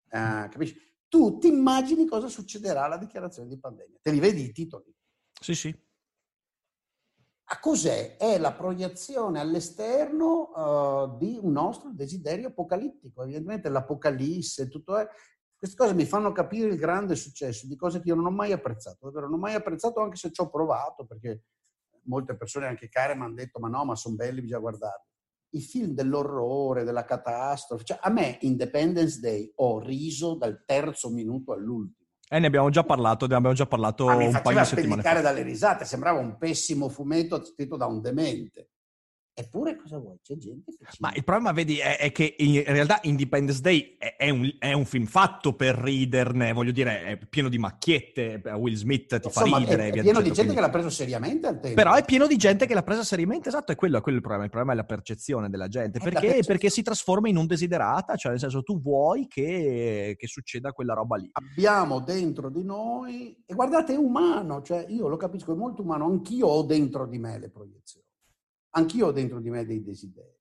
Eh, 0.09 0.49
capisci? 0.49 0.87
Tu 1.07 1.37
ti 1.39 1.47
immagini 1.47 2.07
cosa 2.07 2.27
succederà 2.27 2.83
alla 2.83 2.97
dichiarazione 2.97 3.49
di 3.49 3.59
pandemia? 3.59 3.99
Te 4.01 4.11
li 4.11 4.19
vedi 4.19 4.43
i 4.43 4.51
titoli? 4.51 4.93
Sì, 5.39 5.55
sì. 5.55 5.87
A 7.51 7.59
cos'è? 7.59 8.17
È 8.17 8.37
la 8.37 8.53
proiezione 8.53 9.39
all'esterno 9.39 10.53
eh, 10.53 11.17
di 11.17 11.39
un 11.41 11.51
nostro 11.51 11.89
desiderio 11.91 12.49
apocalittico. 12.49 13.23
Evidentemente 13.23 13.69
l'apocalisse, 13.69 14.67
tutto 14.67 14.97
è. 14.97 15.07
Queste 15.55 15.75
cose 15.75 15.95
mi 15.95 16.05
fanno 16.05 16.31
capire 16.31 16.67
il 16.69 16.77
grande 16.77 17.15
successo 17.15 17.67
di 17.67 17.75
cose 17.75 17.99
che 17.99 18.07
io 18.07 18.15
non 18.15 18.27
ho 18.27 18.31
mai 18.31 18.53
apprezzato, 18.53 19.07
davvero 19.07 19.25
non 19.27 19.39
ho 19.39 19.41
mai 19.41 19.55
apprezzato 19.55 19.99
anche 19.99 20.15
se 20.15 20.31
ci 20.31 20.39
ho 20.39 20.49
provato, 20.49 21.05
perché 21.05 21.43
molte 22.03 22.37
persone, 22.37 22.67
anche 22.67 22.87
care, 22.87 23.13
mi 23.15 23.23
hanno 23.23 23.33
detto 23.33 23.59
ma 23.59 23.67
no, 23.67 23.83
ma 23.83 23.95
sono 23.95 24.15
belli, 24.15 24.41
bisogna 24.41 24.61
guardarli. 24.61 25.08
I 25.51 25.61
film 25.61 25.93
dell'orrore, 25.93 26.83
della 26.83 27.05
catastrofe, 27.05 27.83
cioè 27.83 27.99
a 28.01 28.09
me 28.09 28.37
Independence 28.41 29.19
Day 29.19 29.51
ho 29.55 29.79
riso 29.79 30.35
dal 30.35 30.63
terzo 30.65 31.09
minuto 31.09 31.53
all'ultimo. 31.53 32.07
E 32.31 32.37
ne 32.37 32.47
abbiamo 32.47 32.69
già 32.69 32.83
parlato, 32.83 33.25
ne 33.25 33.35
abbiamo 33.35 33.55
già 33.55 33.65
parlato 33.65 34.05
mi 34.15 34.27
un 34.27 34.39
paio 34.43 34.59
di 34.59 34.65
settimane 34.65 35.01
fa. 35.01 35.19
dalle 35.19 35.41
risate, 35.41 35.83
sembrava 35.85 36.19
un 36.19 36.37
pessimo 36.37 36.87
fumetto 36.87 37.43
scritto 37.43 37.75
da 37.75 37.87
un 37.87 38.01
demente. 38.01 38.69
Eppure 39.39 39.77
cosa 39.77 39.97
vuoi? 39.97 40.17
C'è 40.21 40.35
gente 40.35 40.73
che 40.77 40.85
ci... 40.89 40.97
Ma 40.99 41.13
il 41.15 41.23
problema, 41.23 41.53
vedi, 41.53 41.77
è, 41.77 41.97
è 41.97 42.11
che 42.11 42.35
in 42.39 42.61
realtà 42.65 42.99
Independence 43.03 43.61
Day 43.61 43.95
è, 43.97 44.17
è 44.17 44.29
un, 44.29 44.53
è 44.59 44.73
un 44.73 44.83
film 44.83 45.05
fatto 45.05 45.53
per 45.53 45.77
riderne, 45.77 46.51
voglio 46.51 46.73
dire, 46.73 47.03
è 47.05 47.17
pieno 47.17 47.47
di 47.47 47.57
macchiette, 47.57 48.41
Will 48.57 48.75
Smith 48.75 49.17
ti 49.17 49.29
fa 49.29 49.45
Insomma, 49.45 49.59
ridere. 49.59 49.87
è, 49.87 49.91
pieno 49.91 50.01
di 50.01 50.03
dicendo, 50.03 50.23
gente 50.23 50.33
che 50.33 50.45
quindi- 50.47 50.61
l'ha 50.61 50.69
preso 50.69 50.89
seriamente 50.89 51.47
al 51.47 51.59
tempo. 51.61 51.75
Però 51.75 51.93
è 51.93 52.03
pieno 52.03 52.27
di 52.27 52.35
gente 52.35 52.65
che 52.65 52.73
l'ha 52.73 52.83
presa 52.83 53.03
seriamente, 53.05 53.47
esatto, 53.47 53.71
è 53.71 53.75
quello, 53.75 53.99
è 53.99 54.01
quello 54.01 54.17
il 54.17 54.23
problema. 54.23 54.43
Il 54.43 54.51
problema 54.51 54.73
è 54.73 54.81
la 54.81 54.85
percezione 54.85 55.49
della 55.49 55.69
gente. 55.69 55.99
Perché? 55.99 56.41
Perché 56.45 56.69
si 56.69 56.81
trasforma 56.81 57.29
in 57.29 57.37
un 57.37 57.45
desiderata, 57.45 58.17
cioè 58.17 58.31
nel 58.31 58.41
senso 58.41 58.61
tu 58.61 58.81
vuoi 58.81 59.25
che, 59.27 60.15
che 60.17 60.27
succeda 60.27 60.73
quella 60.73 60.93
roba 60.93 61.15
lì. 61.15 61.29
Abbiamo 61.31 62.01
dentro 62.01 62.49
di 62.49 62.65
noi, 62.65 63.41
e 63.45 63.53
guardate, 63.53 63.93
è 63.93 63.97
umano, 63.97 64.61
cioè 64.63 64.85
io 64.89 65.07
lo 65.07 65.15
capisco, 65.15 65.53
è 65.53 65.55
molto 65.55 65.81
umano, 65.81 66.05
anch'io 66.07 66.47
ho 66.47 66.63
dentro 66.63 67.05
di 67.05 67.17
me 67.19 67.39
le 67.39 67.49
proiezioni, 67.49 68.05
anch'io 68.71 69.07
ho 69.07 69.11
dentro 69.11 69.39
di 69.39 69.49
me 69.49 69.65
dei 69.65 69.81
desideri. 69.81 70.37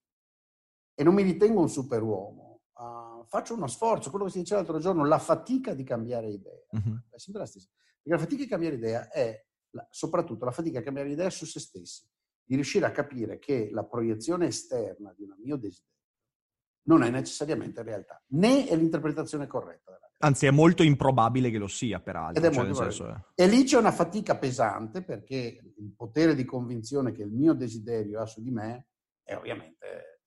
E 0.94 1.04
non 1.04 1.14
mi 1.14 1.22
ritengo 1.22 1.60
un 1.60 1.68
superuomo. 1.68 2.62
Ah, 2.74 3.24
faccio 3.26 3.54
uno 3.54 3.66
sforzo, 3.66 4.10
quello 4.10 4.24
che 4.26 4.32
si 4.32 4.38
diceva 4.38 4.60
l'altro 4.60 4.78
giorno, 4.78 5.04
la 5.04 5.18
fatica 5.18 5.74
di 5.74 5.84
cambiare 5.84 6.28
idea. 6.28 6.64
Mhm. 6.72 7.06
è 7.10 7.18
sempre 7.18 7.42
la 7.42 7.46
stessa. 7.48 7.68
Perché 7.68 8.10
la 8.10 8.18
fatica 8.18 8.42
di 8.42 8.48
cambiare 8.48 8.74
idea 8.76 9.08
è 9.10 9.44
la- 9.70 9.86
soprattutto 9.90 10.44
la 10.44 10.50
fatica 10.50 10.78
di 10.78 10.84
cambiare 10.84 11.10
idea 11.10 11.30
su 11.30 11.44
se 11.44 11.60
stessi, 11.60 12.08
di 12.44 12.54
riuscire 12.54 12.86
a 12.86 12.90
capire 12.90 13.38
che 13.38 13.70
la 13.70 13.84
proiezione 13.84 14.46
esterna 14.46 15.12
di 15.14 15.22
un 15.24 15.34
mio 15.38 15.56
desiderio 15.56 15.96
non 16.88 17.02
è 17.02 17.10
necessariamente 17.10 17.82
realtà, 17.82 18.22
né 18.28 18.66
è 18.66 18.74
l'interpretazione 18.74 19.46
corretta 19.46 19.92
della. 19.92 20.07
Anzi, 20.20 20.46
è 20.46 20.50
molto 20.50 20.83
improbabile 20.83 21.50
che 21.50 21.59
lo 21.59 21.68
sia, 21.68 22.00
peraltro. 22.00 22.44
Ed 22.44 22.50
è 22.50 22.54
cioè, 22.54 22.74
senso, 22.74 23.33
E 23.35 23.46
lì 23.46 23.62
c'è 23.62 23.78
una 23.78 23.92
fatica 23.92 24.37
pesante 24.37 25.04
perché 25.04 25.72
il 25.76 25.92
potere 25.94 26.35
di 26.35 26.44
convinzione 26.44 27.12
che 27.12 27.22
il 27.22 27.31
mio 27.31 27.54
desiderio 27.54 28.20
ha 28.20 28.26
su 28.26 28.42
di 28.42 28.50
me 28.50 28.88
è 29.22 29.37
ovviamente 29.37 30.22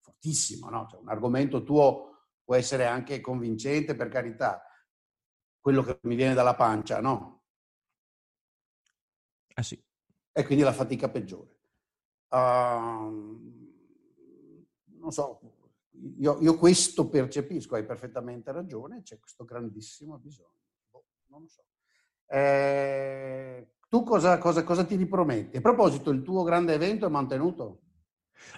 fortissimo. 0.00 0.70
No? 0.70 0.88
Cioè, 0.90 1.00
un 1.00 1.08
argomento 1.08 1.62
tuo 1.62 2.30
può 2.42 2.56
essere 2.56 2.86
anche 2.86 3.20
convincente, 3.20 3.94
per 3.94 4.08
carità. 4.08 4.62
Quello 5.60 5.82
che 5.82 6.00
mi 6.02 6.16
viene 6.16 6.34
dalla 6.34 6.56
pancia, 6.56 7.00
no? 7.00 7.34
eh 9.54 9.62
sì. 9.62 9.82
E 10.32 10.44
quindi 10.44 10.64
la 10.64 10.72
fatica 10.72 11.08
peggiore. 11.08 11.52
Uh, 12.28 13.52
non 14.98 15.10
so, 15.12 15.38
io, 16.18 16.38
io, 16.40 16.58
questo 16.58 17.08
percepisco, 17.08 17.74
hai 17.74 17.84
perfettamente 17.84 18.52
ragione, 18.52 19.02
c'è 19.02 19.18
questo 19.18 19.44
grandissimo 19.44 20.18
bisogno. 20.18 20.60
Boh, 20.90 21.04
non 21.28 21.42
lo 21.42 21.48
so. 21.48 21.64
Eh, 22.26 23.74
tu 23.88 24.02
cosa, 24.02 24.38
cosa, 24.38 24.64
cosa 24.64 24.84
ti 24.84 24.96
riprometti? 24.96 25.56
A 25.56 25.60
proposito, 25.60 26.10
il 26.10 26.22
tuo 26.22 26.42
grande 26.42 26.74
evento 26.74 27.06
è 27.06 27.10
mantenuto? 27.10 27.80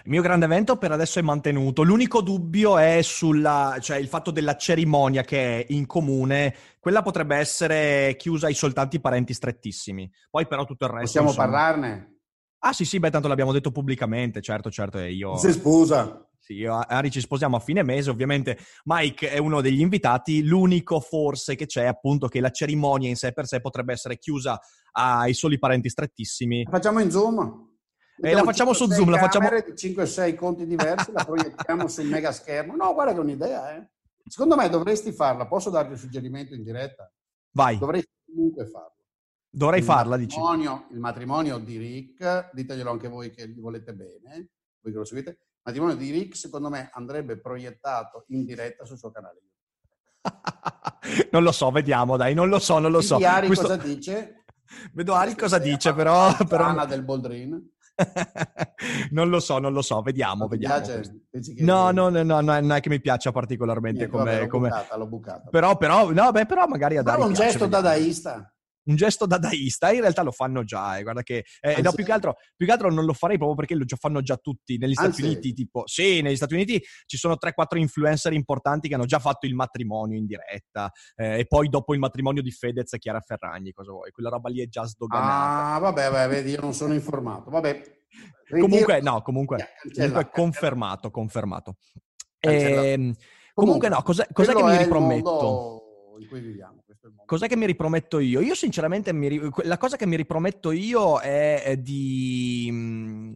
Il 0.03 0.09
mio 0.11 0.21
grande 0.21 0.45
evento 0.45 0.77
per 0.77 0.91
adesso 0.91 1.19
è 1.19 1.21
mantenuto. 1.21 1.83
L'unico 1.83 2.21
dubbio 2.21 2.77
è 2.77 3.01
sulla, 3.01 3.77
cioè 3.79 3.97
il 3.97 4.07
fatto 4.07 4.31
della 4.31 4.57
cerimonia 4.57 5.23
che 5.23 5.59
è 5.59 5.65
in 5.69 5.85
comune. 5.85 6.55
Quella 6.79 7.01
potrebbe 7.01 7.37
essere 7.37 8.15
chiusa 8.17 8.47
ai 8.47 8.53
soltanti 8.53 8.99
parenti 8.99 9.33
strettissimi. 9.33 10.11
Poi 10.29 10.47
però 10.47 10.65
tutto 10.65 10.85
il 10.85 10.91
resto... 10.91 11.05
Possiamo 11.05 11.27
insomma... 11.27 11.45
parlarne? 11.45 12.19
Ah 12.59 12.73
sì 12.73 12.85
sì, 12.85 12.99
beh 12.99 13.11
tanto 13.11 13.27
l'abbiamo 13.27 13.51
detto 13.51 13.71
pubblicamente, 13.71 14.41
certo 14.41 14.71
certo. 14.71 14.97
E 14.97 15.13
io... 15.13 15.37
Si 15.37 15.51
sposa. 15.51 16.26
Sì, 16.47 16.53
io 16.53 16.79
e 16.79 16.85
Ari 16.87 17.11
ci 17.11 17.19
sposiamo 17.19 17.57
a 17.57 17.59
fine 17.59 17.83
mese, 17.83 18.09
ovviamente 18.09 18.57
Mike 18.85 19.29
è 19.29 19.37
uno 19.37 19.59
degli 19.59 19.81
invitati, 19.81 20.45
l'unico 20.45 21.01
forse 21.01 21.55
che 21.55 21.65
c'è 21.65 21.83
appunto 21.83 22.29
che 22.29 22.39
la 22.39 22.51
cerimonia 22.51 23.09
in 23.09 23.17
sé 23.17 23.33
per 23.33 23.47
sé 23.47 23.59
potrebbe 23.59 23.91
essere 23.91 24.17
chiusa 24.17 24.57
ai 24.93 25.33
soli 25.33 25.59
parenti 25.59 25.89
strettissimi. 25.89 26.63
La 26.63 26.69
facciamo 26.69 27.01
in 27.01 27.11
Zoom? 27.11 27.67
E 28.21 28.31
la 28.31 28.43
facciamo 28.43 28.71
su 28.71 28.89
Zoom, 28.89 29.09
la 29.09 29.17
facciamo... 29.17 29.49
di 29.49 29.75
5 29.75 30.03
o 30.03 30.05
6 30.05 30.35
conti 30.35 30.65
diversi, 30.65 31.11
la 31.11 31.25
proiettiamo 31.25 31.85
sul 31.89 32.05
mega 32.05 32.31
schermo. 32.31 32.77
No, 32.77 32.93
guarda 32.93 33.11
che 33.11 33.17
è 33.17 33.21
un'idea, 33.21 33.75
eh. 33.75 33.89
Secondo 34.25 34.55
me 34.55 34.69
dovresti 34.69 35.11
farla, 35.11 35.47
posso 35.47 35.69
darti 35.69 35.91
un 35.91 35.97
suggerimento 35.97 36.55
in 36.55 36.63
diretta? 36.63 37.11
Vai. 37.51 37.77
Dovresti 37.77 38.09
comunque 38.25 38.67
farlo. 38.67 38.95
Dovrei 39.49 39.79
il 39.79 39.85
farla, 39.85 40.15
dici. 40.15 40.39
Il 40.39 40.99
matrimonio 40.99 41.57
di 41.57 41.77
Rick, 41.77 42.51
diteglielo 42.53 42.89
anche 42.89 43.09
voi 43.09 43.31
che 43.31 43.49
gli 43.49 43.59
volete 43.59 43.93
bene, 43.93 44.51
voi 44.79 44.93
che 44.93 44.97
lo 44.97 45.03
seguite, 45.03 45.39
matrimonio 45.67 45.95
di 45.95 46.11
Rick, 46.11 46.35
secondo 46.37 46.69
me, 46.69 46.89
andrebbe 46.93 47.37
proiettato 47.39 48.23
in 48.29 48.45
diretta 48.45 48.85
sul 48.85 48.97
suo 48.97 49.11
canale 49.11 49.41
non 51.31 51.43
lo 51.43 51.51
so, 51.51 51.71
vediamo, 51.71 52.15
dai, 52.17 52.33
non 52.33 52.49
lo 52.49 52.59
so, 52.59 52.79
non 52.79 52.91
lo 52.91 53.01
so. 53.01 53.15
Ari 53.17 53.47
Questo... 53.47 53.67
cosa 53.67 53.77
dice? 53.77 54.45
Vedo 54.93 55.13
Ari 55.13 55.35
cosa 55.35 55.57
dice, 55.57 55.93
però... 55.93 56.35
però... 56.47 56.85
del 56.85 57.03
Boldrin. 57.03 57.75
non 59.11 59.29
lo 59.29 59.39
so, 59.39 59.57
non 59.59 59.73
lo 59.73 59.81
so, 59.81 60.01
vediamo, 60.01 60.41
non 60.41 60.49
vediamo. 60.49 60.81
Piace? 60.81 61.25
No, 61.59 61.91
no, 61.91 62.09
no, 62.09 62.23
no, 62.23 62.41
non 62.41 62.71
è 62.71 62.79
che 62.79 62.89
mi 62.89 62.99
piaccia 62.99 63.31
particolarmente 63.31 64.07
Niente, 64.07 64.17
come... 64.17 64.31
Vabbè, 64.31 64.41
l'ho 64.43 64.47
come... 64.47 64.69
bucata, 64.69 64.97
l'ho 64.97 65.07
bucata. 65.07 65.49
Però, 65.49 65.77
però, 65.77 66.11
no, 66.11 66.31
beh, 66.31 66.45
però 66.45 66.67
magari 66.67 66.97
a 66.97 67.01
Dari 67.01 67.21
un 67.21 67.33
gesto 67.33 67.65
vediamo. 67.65 67.83
dadaista 67.83 68.56
un 68.87 68.95
gesto 68.95 69.25
dadaista, 69.25 69.91
in 69.91 70.01
realtà 70.01 70.21
lo 70.23 70.31
fanno 70.31 70.63
già, 70.63 70.97
eh, 70.97 71.03
guarda 71.03 71.21
che... 71.23 71.45
Eh, 71.61 71.81
no, 71.81 71.91
più 71.93 72.03
che, 72.03 72.11
altro, 72.11 72.35
più 72.55 72.65
che 72.65 72.71
altro 72.71 72.91
non 72.91 73.05
lo 73.05 73.13
farei 73.13 73.37
proprio 73.37 73.55
perché 73.55 73.75
lo 73.75 73.85
già- 73.85 73.95
fanno 73.97 74.21
già 74.21 74.35
tutti. 74.37 74.77
Negli 74.77 74.93
Stati 74.93 75.09
Ah, 75.09 75.13
sì? 75.13 75.23
Uniti, 75.23 75.53
tipo... 75.53 75.83
Sì, 75.85 76.21
negli 76.21 76.35
Stati 76.35 76.53
Uniti 76.53 76.81
ci 77.05 77.17
sono 77.17 77.35
3-4 77.35 77.77
influencer 77.77 78.33
importanti 78.33 78.87
che 78.87 78.95
hanno 78.95 79.05
già 79.05 79.19
fatto 79.19 79.45
il 79.45 79.55
matrimonio 79.55 80.17
in 80.17 80.25
diretta. 80.25 80.91
eh, 81.15 81.39
e 81.39 81.45
poi 81.45 81.69
dopo 81.69 81.93
il 81.93 81.99
matrimonio 81.99 82.41
di 82.41 82.51
Fedez 82.51 82.93
e 82.93 82.97
Chiara 82.99 83.19
Ferragni, 83.21 83.71
cosa 83.73 83.91
vuoi? 83.91 84.11
Quella 84.11 84.29
roba 84.29 84.49
lì 84.49 84.61
è 84.61 84.67
già 84.67 84.83
sdoganata. 84.85 85.75
Ah, 85.75 85.79
vabbè, 85.79 86.09
vabbè, 86.09 86.27
vedi, 86.29 86.51
io 86.51 86.61
non 86.61 86.73
sono 86.73 86.93
informato. 86.93 87.49
Vabbè. 87.49 87.71
ritiro- 88.45 88.61
comunque, 88.61 89.01
no, 89.01 89.21
comunque, 89.21 89.57
Cancella, 89.57 89.81
comunque 89.91 90.23
cancella. 90.23 90.29
confermato, 90.29 91.11
confermato. 91.11 91.75
Cancella. 92.39 92.83
Ehm, 92.85 93.13
comunque 93.53 93.89
no, 93.89 94.01
cos'è, 94.03 94.27
cos'è 94.31 94.53
che 94.53 94.63
mi 94.63 94.77
riprometto? 94.77 95.29
mondo 95.31 95.86
in 96.19 96.27
cui 96.27 96.41
viviamo. 96.41 96.83
Cos'è 97.25 97.47
che 97.47 97.55
mi 97.55 97.65
riprometto 97.65 98.19
io? 98.19 98.39
Io 98.41 98.55
sinceramente 98.55 99.13
mi 99.13 99.39
la 99.63 99.77
cosa 99.77 99.97
che 99.97 100.05
mi 100.05 100.15
riprometto 100.15 100.71
io 100.71 101.19
è 101.19 101.77
di, 101.79 102.69
mh, 102.71 103.33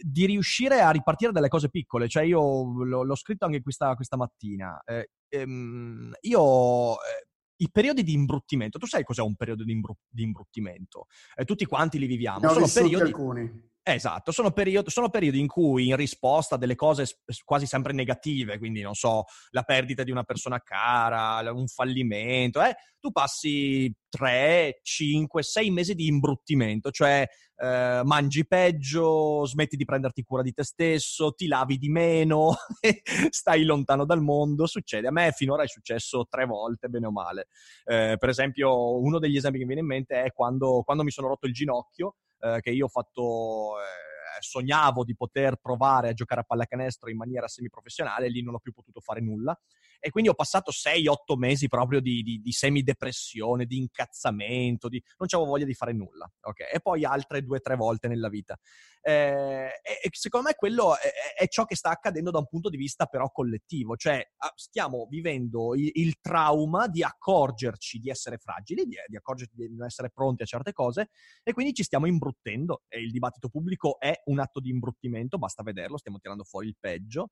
di 0.00 0.26
riuscire 0.26 0.80
a 0.80 0.90
ripartire 0.90 1.32
dalle 1.32 1.48
cose 1.48 1.70
piccole. 1.70 2.08
Cioè 2.08 2.24
io 2.24 2.84
l'ho, 2.84 3.16
scritto 3.16 3.44
anche 3.44 3.62
questa, 3.62 3.94
questa 3.94 4.16
mattina. 4.16 4.80
Eh, 4.84 5.10
ehm, 5.28 6.12
io... 6.20 6.94
eh, 6.94 7.26
I 7.62 7.70
periodi 7.70 8.02
di 8.02 8.12
imbruttimento, 8.12 8.78
tu 8.78 8.86
sai 8.86 9.04
cos'è 9.04 9.22
un 9.22 9.36
periodo 9.36 9.62
di, 9.62 9.72
imbru- 9.72 9.96
di 10.08 10.24
imbruttimento? 10.24 11.06
Eh, 11.36 11.44
tutti 11.44 11.64
quanti 11.64 11.98
li 11.98 12.06
viviamo. 12.06 12.40
Ne 12.40 12.46
ho 12.46 12.52
Sono 12.52 12.66
periodi, 12.66 13.10
alcuni. 13.10 13.70
Esatto, 13.84 14.30
sono 14.30 14.52
periodi, 14.52 14.90
sono 14.90 15.08
periodi 15.08 15.40
in 15.40 15.48
cui 15.48 15.88
in 15.88 15.96
risposta 15.96 16.54
a 16.54 16.58
delle 16.58 16.76
cose 16.76 17.04
quasi 17.44 17.66
sempre 17.66 17.92
negative, 17.92 18.56
quindi 18.58 18.80
non 18.80 18.94
so, 18.94 19.24
la 19.50 19.62
perdita 19.64 20.04
di 20.04 20.12
una 20.12 20.22
persona 20.22 20.60
cara, 20.60 21.50
un 21.50 21.66
fallimento, 21.66 22.62
eh, 22.62 22.76
tu 23.00 23.10
passi 23.10 23.92
3, 24.08 24.78
5, 24.82 25.42
6 25.42 25.70
mesi 25.70 25.94
di 25.96 26.06
imbruttimento, 26.06 26.92
cioè 26.92 27.26
eh, 27.56 28.02
mangi 28.04 28.46
peggio, 28.46 29.44
smetti 29.46 29.74
di 29.74 29.84
prenderti 29.84 30.22
cura 30.22 30.42
di 30.42 30.52
te 30.52 30.62
stesso, 30.62 31.32
ti 31.32 31.48
lavi 31.48 31.76
di 31.76 31.88
meno, 31.88 32.54
stai 33.30 33.64
lontano 33.64 34.04
dal 34.04 34.20
mondo, 34.20 34.66
succede. 34.66 35.08
A 35.08 35.12
me 35.12 35.32
finora 35.32 35.64
è 35.64 35.68
successo 35.68 36.26
tre 36.30 36.44
volte, 36.46 36.86
bene 36.86 37.06
o 37.06 37.10
male. 37.10 37.48
Eh, 37.84 38.14
per 38.16 38.28
esempio, 38.28 38.96
uno 39.00 39.18
degli 39.18 39.36
esempi 39.36 39.58
che 39.58 39.64
mi 39.64 39.74
viene 39.74 39.82
in 39.82 39.88
mente 39.88 40.22
è 40.22 40.30
quando, 40.30 40.82
quando 40.84 41.02
mi 41.02 41.10
sono 41.10 41.26
rotto 41.26 41.46
il 41.46 41.52
ginocchio, 41.52 42.14
eh, 42.42 42.60
che 42.60 42.70
io 42.70 42.86
ho 42.86 42.88
fatto, 42.88 43.78
eh, 43.78 44.40
sognavo 44.40 45.04
di 45.04 45.14
poter 45.14 45.56
provare 45.56 46.08
a 46.08 46.12
giocare 46.12 46.40
a 46.40 46.44
pallacanestro 46.44 47.08
in 47.08 47.16
maniera 47.16 47.46
semiprofessionale, 47.46 48.28
lì 48.28 48.42
non 48.42 48.54
ho 48.54 48.58
più 48.58 48.72
potuto 48.72 49.00
fare 49.00 49.20
nulla. 49.20 49.56
E 50.04 50.10
quindi 50.10 50.28
ho 50.28 50.34
passato 50.34 50.72
6-8 50.72 51.36
mesi 51.36 51.68
proprio 51.68 52.00
di, 52.00 52.22
di, 52.22 52.40
di 52.40 52.50
semidepressione, 52.50 53.66
di 53.66 53.76
incazzamento, 53.76 54.88
di... 54.88 55.00
non 55.18 55.28
avevo 55.30 55.48
voglia 55.48 55.64
di 55.64 55.74
fare 55.74 55.92
nulla. 55.92 56.28
ok? 56.40 56.70
E 56.72 56.80
poi 56.80 57.04
altre 57.04 57.44
due 57.44 57.58
o 57.58 57.60
tre 57.60 57.76
volte 57.76 58.08
nella 58.08 58.28
vita. 58.28 58.58
Eh, 59.04 59.66
e, 59.82 60.08
secondo 60.12 60.46
me 60.48 60.54
quello 60.54 60.96
è, 60.96 61.42
è 61.42 61.48
ciò 61.48 61.64
che 61.64 61.74
sta 61.74 61.90
accadendo 61.90 62.30
da 62.30 62.38
un 62.38 62.46
punto 62.46 62.68
di 62.68 62.76
vista 62.76 63.06
però 63.06 63.30
collettivo, 63.30 63.96
cioè 63.96 64.24
ah, 64.36 64.52
stiamo 64.54 65.06
vivendo 65.10 65.74
il, 65.74 65.90
il 65.94 66.20
trauma 66.20 66.86
di 66.86 67.02
accorgerci 67.02 67.98
di 67.98 68.10
essere 68.10 68.38
fragili, 68.38 68.84
di, 68.84 68.94
di 69.06 69.16
accorgerci 69.16 69.56
di 69.56 69.74
non 69.74 69.86
essere 69.86 70.10
pronti 70.10 70.42
a 70.42 70.46
certe 70.46 70.72
cose 70.72 71.10
e 71.42 71.52
quindi 71.52 71.74
ci 71.74 71.82
stiamo 71.82 72.06
imbruttendo 72.06 72.82
e 72.86 73.00
il 73.00 73.10
dibattito 73.10 73.48
pubblico 73.48 73.98
è 73.98 74.22
un 74.26 74.38
atto 74.38 74.60
di 74.60 74.70
imbruttimento, 74.70 75.36
basta 75.36 75.64
vederlo, 75.64 75.98
stiamo 75.98 76.18
tirando 76.18 76.44
fuori 76.44 76.68
il 76.68 76.76
peggio 76.78 77.30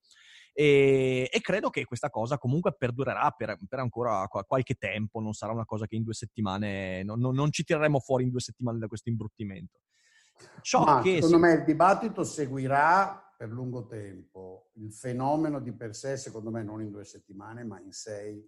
e, 0.52 1.28
e 1.30 1.40
credo 1.40 1.70
che 1.70 1.84
questa 1.84 2.10
cosa 2.10 2.36
comunque 2.36 2.74
perdurerà 2.76 3.30
per, 3.30 3.56
per 3.68 3.78
ancora 3.78 4.26
qua- 4.26 4.44
qualche 4.44 4.74
tempo, 4.74 5.20
non 5.20 5.34
sarà 5.34 5.52
una 5.52 5.64
cosa 5.64 5.86
che 5.86 5.94
in 5.94 6.02
due 6.02 6.14
settimane, 6.14 7.04
non, 7.04 7.20
non- 7.20 7.34
non 7.34 7.52
ci 7.52 7.62
tireremo 7.62 8.00
fuori 8.00 8.24
in 8.24 8.30
due 8.30 8.40
settimane 8.40 8.78
da 8.78 8.88
questo 8.88 9.08
imbruttimento. 9.08 9.78
Ciò 10.60 10.84
Ma 10.84 11.00
che 11.00 11.14
secondo 11.14 11.36
si- 11.36 11.42
me 11.42 11.52
il 11.54 11.64
dibattito 11.64 12.24
seguirà 12.24 13.34
per 13.36 13.48
lungo 13.50 13.86
tempo. 13.86 14.70
Il 14.74 14.92
fenomeno 14.92 15.60
di 15.60 15.72
per 15.72 15.94
sé, 15.94 16.16
secondo 16.16 16.50
me, 16.50 16.62
non 16.62 16.82
in 16.82 16.90
due 16.90 17.04
settimane, 17.04 17.64
ma 17.64 17.80
in 17.80 17.92
sei, 17.92 18.46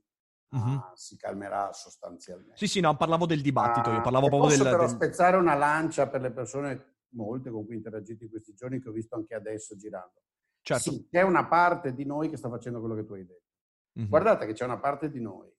Mhm. 0.51 0.75
ah, 0.77 0.93
si 0.95 1.17
calmerà 1.17 1.73
sostanzialmente. 1.73 2.57
Sì, 2.59 2.67
sì, 2.67 2.81
no, 2.81 2.95
parlavo 2.97 3.25
del 3.27 3.41
dibattito, 3.41 3.91
io 3.91 3.99
Ah, 3.99 4.03
parlavo 4.03 4.27
e 4.27 4.29
proprio 4.29 4.49
posso 4.51 4.63
del... 4.65 4.73
però 4.73 4.87
del- 4.87 4.95
spezzare 4.95 5.37
una 5.37 5.55
lancia 5.55 6.09
per 6.09 6.21
le 6.21 6.31
persone, 6.31 6.97
molte 7.15 7.51
con 7.51 7.65
cui 7.65 7.75
ho 7.75 7.77
interagito 7.79 8.25
in 8.25 8.31
questi 8.31 8.55
giorni, 8.55 8.81
che 8.81 8.89
ho 8.89 8.93
visto 8.93 9.15
anche 9.17 9.35
adesso 9.35 9.77
girando. 9.77 10.21
Certo. 10.61 10.91
Sì, 10.91 11.09
c'è 11.11 11.23
una 11.23 11.47
parte 11.47 11.93
di 11.95 12.05
noi 12.05 12.29
che 12.29 12.37
sta 12.37 12.49
facendo 12.51 12.79
quello 12.81 12.95
che 12.95 13.05
tu 13.05 13.15
hai 13.15 13.25
detto. 13.27 13.51
Mhm. 13.95 14.09
Guardate 14.09 14.47
che 14.47 14.53
c'è 14.53 14.65
una 14.65 14.79
parte 14.79 15.11
di 15.11 15.21
noi 15.21 15.51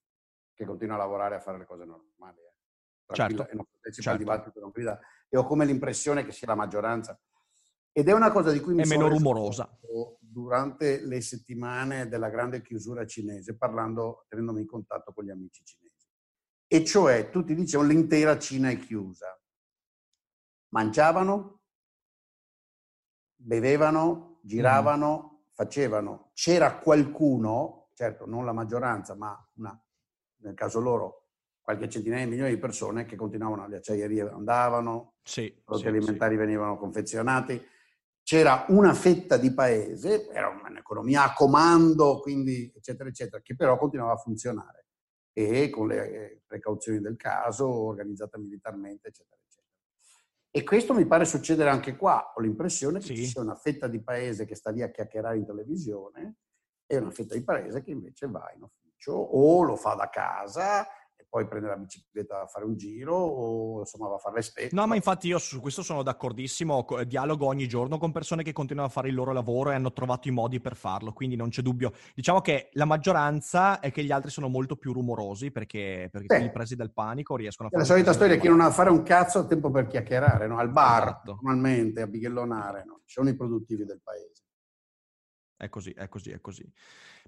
che 0.54 0.65
continua 0.65 0.96
a 0.96 1.00
lavorare 1.00 1.36
a 1.36 1.39
fare 1.39 1.58
le 1.58 1.65
cose 1.65 1.86
normali. 1.86 2.38
eh. 2.39 2.52
Certo, 3.15 3.48
E 3.50 3.54
non 3.56 3.65
partecipa 3.65 3.91
certo. 3.91 4.10
al 4.12 4.17
dibattito, 4.17 4.60
non 4.60 4.69
grida. 4.72 5.00
E 5.34 5.38
ho 5.38 5.48
come 5.48 5.65
l'impressione 5.65 6.24
che 6.24 6.32
sia 6.32 6.46
la 6.46 6.54
maggioranza. 6.54 7.19
Ed 7.91 8.08
è 8.08 8.13
una 8.13 8.32
cosa 8.32 8.52
di 8.52 8.60
cui 8.60 8.76
mi 8.76 8.84
È 8.84 8.86
sono 8.86 9.06
meno 9.06 9.15
rumorosa. 9.15 9.80
durante 10.19 11.04
le 11.04 11.22
settimane 11.22 12.08
della 12.08 12.30
grande 12.30 12.62
chiusura 12.62 13.04
cinese, 13.08 13.58
parlando, 13.58 14.26
tenendomi 14.28 14.62
in 14.62 14.67
contatto 14.67 15.12
con 15.12 15.24
gli 15.24 15.32
amici 15.32 15.63
cinesi. 15.65 16.08
E 16.67 16.86
cioè, 16.86 17.32
tutti 17.32 17.56
dicevano 17.56 17.89
l'intera 17.89 18.38
Cina 18.38 18.69
è 18.69 18.78
chiusa. 18.78 19.36
Mangiavano, 20.69 21.62
bevevano, 23.36 24.39
giravano, 24.43 25.46
facevano. 25.54 26.30
C'era 26.34 26.78
qualcuno, 26.78 27.89
certo 27.96 28.28
non 28.28 28.46
la 28.46 28.54
maggioranza, 28.54 29.15
ma 29.15 29.36
una, 29.56 29.84
nel 30.41 30.54
caso 30.54 30.80
loro 30.80 31.22
qualche 31.63 31.88
centinaia 31.89 32.26
di 32.26 32.30
milioni 32.30 32.52
di 32.54 32.60
persone 32.60 33.06
che 33.06 33.15
continuavano, 33.15 33.67
le 33.67 33.78
acciaierie 33.78 34.30
andavano, 34.30 35.13
Sì, 35.23 35.49
prodotti 35.63 35.88
sì, 35.88 35.95
alimentari 35.95 36.36
venivano 36.36 36.78
confezionati, 36.78 37.65
c'era 38.21 38.65
una 38.69 38.93
fetta 38.93 39.38
di 39.38 39.54
paese, 39.54 40.28
era 40.30 40.49
un'economia 40.49 41.23
a 41.23 41.34
comando, 41.34 42.19
quindi 42.19 42.71
eccetera, 42.76 43.10
eccetera, 43.10 43.41
che 43.41 43.56
però 43.56 43.78
continuava 43.78 44.13
a 44.13 44.17
funzionare 44.17 44.86
e 45.34 45.69
con 45.69 45.88
le 45.88 46.12
eh, 46.12 46.41
precauzioni 46.45 46.99
del 46.99 47.15
caso, 47.15 47.67
organizzata 47.67 48.38
militarmente, 48.38 49.08
eccetera, 49.08 49.38
eccetera. 49.41 49.71
E 50.52 50.63
questo 50.63 50.93
mi 50.93 51.06
pare 51.08 51.26
succedere 51.26 51.69
anche 51.69 51.95
qua. 51.95 52.34
Ho 52.36 52.41
l'impressione 52.41 52.99
che 52.99 53.08
Sì. 53.08 53.15
ci 53.15 53.26
sia 53.26 53.41
una 53.41 53.56
fetta 53.56 53.88
di 53.88 54.04
paese 54.04 54.45
che 54.45 54.56
sta 54.56 54.69
lì 54.69 54.82
a 54.84 54.91
chiacchierare 54.91 55.38
in 55.38 55.45
televisione 55.45 56.36
e 56.86 56.97
una 56.97 57.10
fetta 57.12 57.34
di 57.36 57.43
paese 57.43 57.82
che 57.82 57.91
invece 57.91 58.28
va 58.28 58.52
in 58.56 58.62
ufficio 58.62 59.13
o 59.13 59.63
lo 59.63 59.76
fa 59.76 59.95
da 59.95 60.10
casa 60.10 60.86
poi 61.34 61.48
prende 61.48 61.67
la 61.67 61.78
bicicletta 61.78 62.43
a 62.43 62.46
fare 62.46 62.63
un 62.63 62.78
giro 62.78 63.15
o 63.15 63.80
insomma 63.80 64.08
va 64.08 64.15
a 64.15 64.17
fare 64.19 64.36
le 64.36 64.41
spese. 64.43 64.69
No, 64.76 64.86
ma 64.86 64.93
infatti 64.93 65.26
io 65.26 65.39
su 65.39 65.60
questo 65.60 65.82
sono 65.82 66.04
d'accordissimo, 66.04 66.86
co- 66.86 67.04
dialogo 67.06 67.48
ogni 67.48 67.67
giorno 67.67 67.98
con 67.98 68.12
persone 68.12 68.43
che 68.43 68.52
continuano 68.52 68.88
a 68.88 68.91
fare 68.91 69.08
il 69.08 69.15
loro 69.15 69.32
lavoro 69.34 69.72
e 69.72 69.74
hanno 69.74 69.91
trovato 69.93 70.28
i 70.28 70.32
modi 70.32 70.60
per 70.60 70.76
farlo, 70.76 71.12
quindi 71.12 71.36
non 71.36 71.50
c'è 71.50 71.63
dubbio. 71.63 71.91
Diciamo 72.13 72.39
che 72.41 72.69
la 72.74 72.86
maggioranza 72.86 73.80
è 73.80 73.91
che 73.91 74.04
gli 74.04 74.12
altri 74.12 74.30
sono 74.30 74.48
molto 74.48 74.76
più 74.76 74.93
rumorosi 74.93 75.50
perché, 75.50 76.08
perché 76.12 76.39
Sì. 76.39 76.52
presi 76.52 76.76
dal 76.76 76.91
panico 76.93 77.36
riescono 77.36 77.67
a 77.69 77.72
È 77.72 77.78
la 77.80 77.84
fare... 77.84 77.93
solita 77.96 78.13
storia, 78.13 78.36
chi 78.36 78.48
normali. 78.48 78.60
non 78.60 78.67
ha 78.67 78.72
a 78.72 78.76
fare 78.76 78.89
un 78.91 79.02
cazzo 79.02 79.39
ha 79.39 79.46
tempo 79.48 79.72
per 79.72 79.88
chiacchierare, 79.88 80.46
no? 80.46 80.60
al 80.60 80.69
bar, 80.72 81.02
Esatto. 81.08 81.39
normalmente, 81.41 82.02
a 82.02 82.06
bighellonare, 82.06 82.84
no? 82.86 83.00
ci 83.06 83.13
sono 83.15 83.30
i 83.30 83.36
produttivi 83.36 83.86
del 83.86 84.02
paese. 84.04 84.42
È 85.56 85.70
così, 85.70 85.92
è 85.92 86.10
così, 86.10 86.32
è 86.32 86.42
così. 86.42 86.70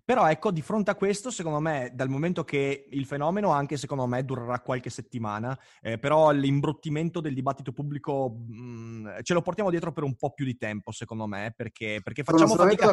Però 0.04 0.30
ecco, 0.30 0.52
di 0.52 0.62
fronte 0.62 0.92
a 0.92 0.96
questo, 0.96 1.32
secondo 1.32 1.60
me, 1.60 1.92
dal 1.94 2.10
momento 2.10 2.44
che 2.44 2.86
il 2.92 3.06
fenomeno, 3.06 3.52
anche 3.52 3.76
secondo 3.76 4.06
me, 4.06 4.24
durerà 4.24 4.60
qualche 4.60 4.92
settimana, 4.92 5.58
eh, 5.82 5.98
però 5.98 6.30
l'imbruttimento 6.30 7.22
del 7.22 7.34
dibattito 7.34 7.72
pubblico 7.72 8.30
mh, 8.30 9.24
ce 9.24 9.34
lo 9.34 9.42
portiamo 9.42 9.72
dietro 9.72 9.92
per 9.94 10.04
un 10.04 10.16
po' 10.16 10.32
più 10.34 10.46
di 10.46 10.58
tempo, 10.58 10.92
secondo 10.92 11.26
me, 11.26 11.54
perché, 11.56 12.02
perché 12.04 12.24
facciamo 12.24 12.54
fatica... 12.70 12.86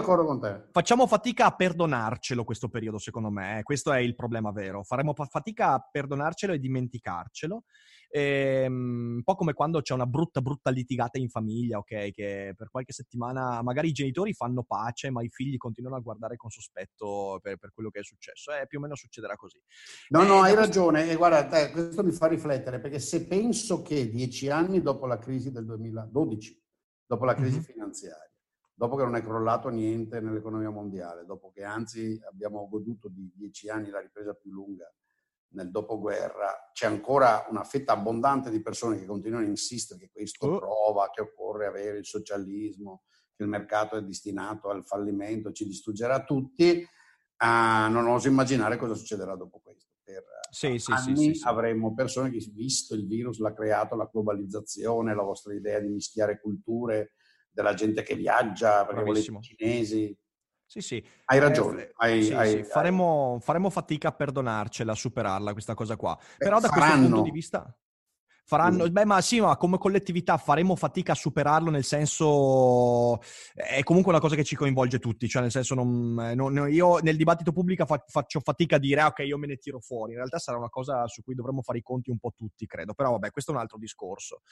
Facciamo 0.70 1.06
fatica 1.06 1.46
a 1.46 1.54
perdonarcelo 1.54 2.44
questo 2.44 2.68
periodo, 2.68 2.98
secondo 2.98 3.30
me. 3.30 3.58
eh. 3.58 3.62
Questo 3.62 3.92
è 3.92 3.98
il 3.98 4.14
problema 4.14 4.50
vero. 4.50 4.82
Faremo 4.82 5.12
fa- 5.12 5.26
fatica 5.26 5.72
a 5.74 5.86
perdonarcelo 5.90 6.54
e 6.54 6.58
dimenticarcelo. 6.58 7.64
Ehm, 8.14 9.14
un 9.16 9.22
po' 9.22 9.34
come 9.34 9.54
quando 9.54 9.80
c'è 9.80 9.94
una 9.94 10.04
brutta, 10.06 10.42
brutta 10.42 10.68
litigata 10.70 11.18
in 11.18 11.30
famiglia, 11.30 11.78
ok? 11.78 12.10
Che 12.10 12.52
per 12.54 12.68
qualche 12.70 12.92
settimana 12.92 13.62
magari 13.62 13.88
i 13.88 13.92
genitori 13.92 14.34
fanno 14.34 14.64
pace, 14.64 15.10
ma 15.10 15.22
i 15.22 15.30
figli 15.30 15.56
continuano 15.56 15.96
a 15.96 16.00
guardare 16.00 16.36
con 16.36 16.50
sospetto 16.50 17.38
per, 17.40 17.56
per 17.56 17.72
quello 17.72 17.88
che 17.88 18.00
è 18.00 18.04
successo. 18.04 18.52
Eh, 18.54 18.66
più 18.66 18.78
o 18.78 18.80
meno 18.82 18.94
succederà 18.96 19.34
così. 19.36 19.58
No, 20.10 20.22
Eh, 20.22 20.26
no, 20.26 20.34
hai 20.42 20.52
questo- 20.52 20.60
ragione. 20.60 21.10
E 21.10 21.14
guarda, 21.16 21.46
te, 21.46 21.70
questo 21.70 22.04
mi 22.04 22.12
fa 22.12 22.26
riflettere 22.26 22.80
perché 22.80 22.98
se 22.98 23.26
penso 23.26 23.80
che 23.80 24.10
dieci 24.10 24.50
anni 24.50 24.82
dopo 24.82 25.06
la 25.06 25.16
crisi 25.18 25.50
del 25.50 25.64
2012, 25.64 26.62
dopo 27.06 27.24
la 27.24 27.34
crisi 27.34 27.56
Mhm. 27.56 27.62
finanziaria, 27.62 28.30
dopo 28.74 28.96
che 28.96 29.04
non 29.04 29.14
è 29.16 29.22
crollato 29.22 29.70
niente 29.70 30.20
nell'economia 30.20 30.68
mondiale, 30.70 31.24
dopo 31.24 31.50
che 31.50 31.64
anzi 31.64 32.20
abbiamo 32.28 32.68
goduto 32.68 33.08
di 33.08 33.32
dieci 33.34 33.70
anni 33.70 33.88
la 33.88 34.00
ripresa 34.00 34.34
più 34.34 34.50
lunga 34.50 34.92
nel 35.54 35.70
dopoguerra, 35.70 36.70
c'è 36.72 36.86
ancora 36.86 37.46
una 37.50 37.64
fetta 37.64 37.92
abbondante 37.92 38.50
di 38.50 38.60
persone 38.62 38.98
che 38.98 39.06
continuano 39.06 39.44
a 39.44 39.48
insistere 39.48 40.00
che 40.00 40.10
questo 40.12 40.46
Oh. 40.46 40.58
prova 40.58 41.10
che 41.10 41.20
occorre 41.22 41.66
avere 41.66 41.98
il 41.98 42.04
socialismo, 42.06 43.04
che 43.36 43.42
il 43.44 43.48
mercato 43.48 43.96
è 43.96 44.02
destinato 44.02 44.68
al 44.70 44.84
fallimento, 44.84 45.52
ci 45.52 45.64
distruggerà 45.66 46.24
tutti. 46.24 46.86
Ah, 47.44 47.88
non 47.88 48.06
oso 48.06 48.28
immaginare 48.28 48.76
cosa 48.76 48.94
succederà 48.94 49.34
dopo 49.36 49.60
questo. 49.60 49.90
Per 50.04 50.22
Sì, 50.50 50.78
sì, 50.78 50.92
anni 50.92 51.34
sì, 51.34 51.40
avremo 51.44 51.94
persone 51.94 52.30
che, 52.30 52.38
visto 52.52 52.94
il 52.94 53.06
virus, 53.06 53.38
l'ha 53.38 53.52
creato 53.52 53.96
la 53.96 54.08
globalizzazione, 54.12 55.14
la 55.14 55.22
vostra 55.22 55.54
idea 55.54 55.80
di 55.80 55.88
mischiare 55.88 56.40
culture, 56.40 57.14
della 57.50 57.74
gente 57.74 58.02
che 58.02 58.14
viaggia, 58.14 58.84
perché 58.86 59.02
volete 59.02 59.30
i 59.32 59.40
cinesi. 59.40 60.16
Sì, 60.72 60.80
sì. 60.80 61.04
Hai 61.26 61.36
Eh, 61.36 61.40
ragione. 61.40 61.82
f- 61.82 61.92
hai- 61.96 62.22
sì, 62.24 62.32
hai- 62.32 62.48
sì, 62.48 62.56
hai- 62.56 62.64
faremo, 62.64 63.36
faremo 63.42 63.68
fatica 63.68 64.08
a 64.08 64.12
perdonarcela, 64.12 64.92
a 64.92 64.94
superarla 64.94 65.52
questa 65.52 65.74
cosa 65.74 65.96
qua. 65.96 66.18
Però 66.38 66.60
da 66.60 66.70
questo 66.70 66.80
faranno. 66.80 67.08
punto 67.08 67.20
di 67.24 67.30
vista 67.30 67.76
faranno, 68.44 68.88
beh, 68.90 69.04
ma 69.04 69.20
sì, 69.20 69.40
ma 69.40 69.56
come 69.56 69.78
collettività 69.78 70.36
faremo 70.36 70.76
fatica 70.76 71.12
a 71.12 71.14
superarlo, 71.14 71.70
nel 71.70 71.84
senso 71.84 73.20
è 73.54 73.82
comunque 73.82 74.12
una 74.12 74.20
cosa 74.20 74.34
che 74.34 74.44
ci 74.44 74.56
coinvolge 74.56 74.98
tutti, 74.98 75.28
cioè 75.28 75.42
nel 75.42 75.50
senso 75.50 75.74
non, 75.74 76.18
eh, 76.20 76.34
non- 76.34 76.70
io 76.72 76.98
nel 76.98 77.16
dibattito 77.16 77.52
pubblico 77.52 77.86
fa- 77.86 78.04
faccio 78.06 78.40
fatica 78.40 78.76
a 78.76 78.78
dire 78.78 79.00
ah, 79.00 79.06
ok, 79.06 79.20
io 79.20 79.38
me 79.38 79.46
ne 79.46 79.56
tiro 79.56 79.80
fuori. 79.80 80.12
In 80.12 80.18
realtà 80.18 80.38
sarà 80.38 80.58
una 80.58 80.68
cosa 80.68 81.06
su 81.06 81.22
cui 81.22 81.34
dovremmo 81.34 81.62
fare 81.62 81.78
i 81.78 81.82
conti 81.82 82.10
un 82.10 82.18
po' 82.18 82.32
tutti, 82.36 82.66
credo. 82.66 82.94
Però 82.94 83.12
vabbè, 83.12 83.30
questo 83.30 83.52
è 83.52 83.54
un 83.54 83.60
altro 83.60 83.78
discorso. 83.78 84.42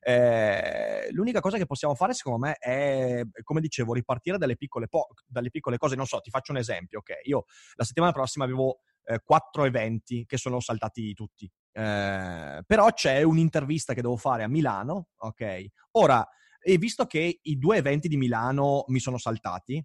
Eh, 0.00 1.08
l'unica 1.12 1.40
cosa 1.40 1.56
che 1.56 1.66
possiamo 1.66 1.94
fare, 1.94 2.14
secondo 2.14 2.38
me, 2.38 2.54
è, 2.54 3.22
come 3.42 3.60
dicevo, 3.60 3.92
ripartire 3.94 4.38
dalle 4.38 4.56
piccole, 4.56 4.88
po- 4.88 5.08
dalle 5.26 5.50
piccole 5.50 5.76
cose. 5.76 5.96
Non 5.96 6.06
so, 6.06 6.20
ti 6.20 6.30
faccio 6.30 6.52
un 6.52 6.58
esempio, 6.58 6.98
ok? 7.00 7.10
Io 7.24 7.44
la 7.74 7.84
settimana 7.84 8.12
prossima 8.12 8.44
avevo 8.44 8.80
eh, 9.04 9.20
quattro 9.24 9.64
eventi 9.64 10.24
che 10.26 10.36
sono 10.36 10.60
saltati 10.60 11.12
tutti. 11.14 11.50
Eh, 11.72 12.62
però 12.66 12.92
c'è 12.92 13.22
un'intervista 13.22 13.94
che 13.94 14.02
devo 14.02 14.16
fare 14.16 14.42
a 14.42 14.48
Milano, 14.48 15.08
ok? 15.18 15.66
Ora, 15.92 16.26
e 16.62 16.76
visto 16.78 17.06
che 17.06 17.38
i 17.42 17.58
due 17.58 17.78
eventi 17.78 18.08
di 18.08 18.16
Milano 18.16 18.84
mi 18.88 18.98
sono 18.98 19.18
saltati, 19.18 19.82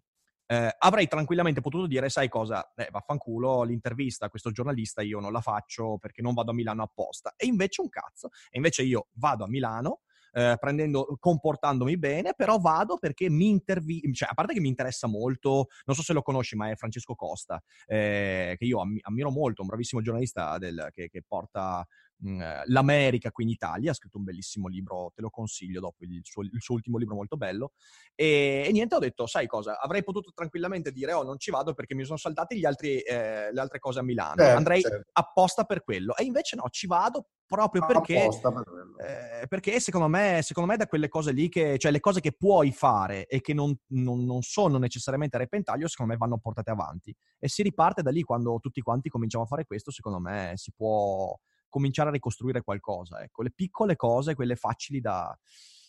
eh, 0.47 0.75
avrei 0.77 1.07
tranquillamente 1.07 1.61
potuto 1.61 1.87
dire, 1.87 2.09
sai 2.09 2.29
cosa, 2.29 2.71
eh, 2.75 2.89
vaffanculo, 2.91 3.63
l'intervista 3.63 4.25
a 4.25 4.29
questo 4.29 4.51
giornalista 4.51 5.01
io 5.01 5.19
non 5.19 5.31
la 5.31 5.41
faccio 5.41 5.97
perché 5.97 6.21
non 6.21 6.33
vado 6.33 6.51
a 6.51 6.53
Milano 6.53 6.83
apposta. 6.83 7.33
E 7.35 7.47
invece 7.47 7.81
un 7.81 7.89
cazzo. 7.89 8.29
E 8.49 8.57
invece 8.57 8.83
io 8.83 9.07
vado 9.13 9.43
a 9.45 9.47
Milano, 9.47 10.01
eh, 10.35 10.57
prendendo, 10.59 11.15
comportandomi 11.17 11.97
bene, 11.97 12.33
però 12.35 12.59
vado 12.59 12.97
perché 12.97 13.29
mi 13.29 13.47
intervi... 13.47 14.01
Cioè, 14.13 14.29
a 14.29 14.33
parte 14.33 14.53
che 14.53 14.59
mi 14.59 14.67
interessa 14.67 15.07
molto, 15.07 15.67
non 15.85 15.95
so 15.95 16.03
se 16.03 16.11
lo 16.11 16.21
conosci, 16.21 16.57
ma 16.57 16.69
è 16.69 16.75
Francesco 16.75 17.15
Costa, 17.15 17.61
eh, 17.85 18.55
che 18.57 18.65
io 18.65 18.81
ammi- 18.81 18.99
ammiro 19.01 19.31
molto, 19.31 19.61
un 19.61 19.67
bravissimo 19.67 20.01
giornalista 20.01 20.57
del- 20.57 20.89
che, 20.91 21.07
che 21.07 21.23
porta 21.25 21.87
mh, 22.17 22.63
l'America 22.65 23.31
qui 23.31 23.45
in 23.45 23.51
Italia, 23.51 23.91
ha 23.91 23.93
scritto 23.93 24.17
un 24.17 24.25
bellissimo 24.25 24.67
libro, 24.67 25.13
te 25.15 25.21
lo 25.21 25.29
consiglio 25.29 25.79
dopo, 25.79 26.03
il 26.03 26.19
suo, 26.23 26.43
il 26.43 26.61
suo 26.61 26.75
ultimo 26.75 26.97
libro 26.97 27.15
molto 27.15 27.37
bello. 27.37 27.71
E, 28.13 28.65
e 28.67 28.71
niente, 28.73 28.95
ho 28.95 28.99
detto, 28.99 29.27
sai 29.27 29.47
cosa, 29.47 29.79
avrei 29.79 30.03
potuto 30.03 30.31
tranquillamente 30.33 30.91
dire, 30.91 31.13
oh, 31.13 31.23
non 31.23 31.39
ci 31.39 31.49
vado 31.49 31.73
perché 31.73 31.95
mi 31.95 32.03
sono 32.03 32.17
saltati 32.17 32.57
gli 32.57 32.65
altri, 32.65 32.99
eh, 32.99 33.53
le 33.53 33.61
altre 33.61 33.79
cose 33.79 33.99
a 33.99 34.03
Milano. 34.03 34.35
Certo, 34.35 34.57
Andrei 34.57 34.81
certo. 34.81 35.09
apposta 35.13 35.63
per 35.63 35.81
quello. 35.81 36.13
E 36.17 36.25
invece 36.25 36.57
no, 36.57 36.67
ci 36.69 36.87
vado 36.87 37.29
proprio 37.47 37.85
perché... 37.85 38.19
Apposta 38.21 38.51
per 38.51 38.63
quello. 38.63 38.97
Eh, 38.97 39.47
perché 39.47 39.79
secondo 39.79 40.07
me, 40.07 40.39
secondo 40.41 40.69
me 40.71 40.77
da 40.77 40.87
quelle 40.87 41.07
cose 41.07 41.31
lì 41.31 41.49
che, 41.49 41.77
cioè 41.77 41.91
le 41.91 41.99
cose 41.99 42.19
che 42.21 42.31
puoi 42.31 42.71
fare 42.71 43.25
e 43.27 43.41
che 43.41 43.53
non, 43.53 43.75
non- 43.87 44.25
non 44.25 44.41
sono 44.41 44.77
necessariamente 44.77 45.35
a 45.35 45.39
repentaglio, 45.39 45.87
secondo 45.87 46.13
me 46.13 46.17
vanno 46.17 46.37
portate 46.37 46.71
avanti. 46.71 47.15
E 47.39 47.47
si 47.47 47.61
riparte 47.63 48.01
da 48.01 48.11
lì 48.11 48.23
quando 48.23 48.59
tutti 48.59 48.81
quanti 48.81 49.09
cominciamo 49.09 49.43
a 49.43 49.47
fare 49.47 49.65
questo, 49.65 49.91
secondo 49.91 50.19
me 50.19 50.53
si 50.55 50.71
può 50.75 51.37
cominciare 51.69 52.09
a 52.09 52.11
ricostruire 52.13 52.61
qualcosa. 52.61 53.21
Ecco, 53.21 53.41
le 53.43 53.51
piccole 53.51 53.95
cose, 53.95 54.33
quelle 54.35 54.55
facili 54.55 55.01
da, 55.01 55.37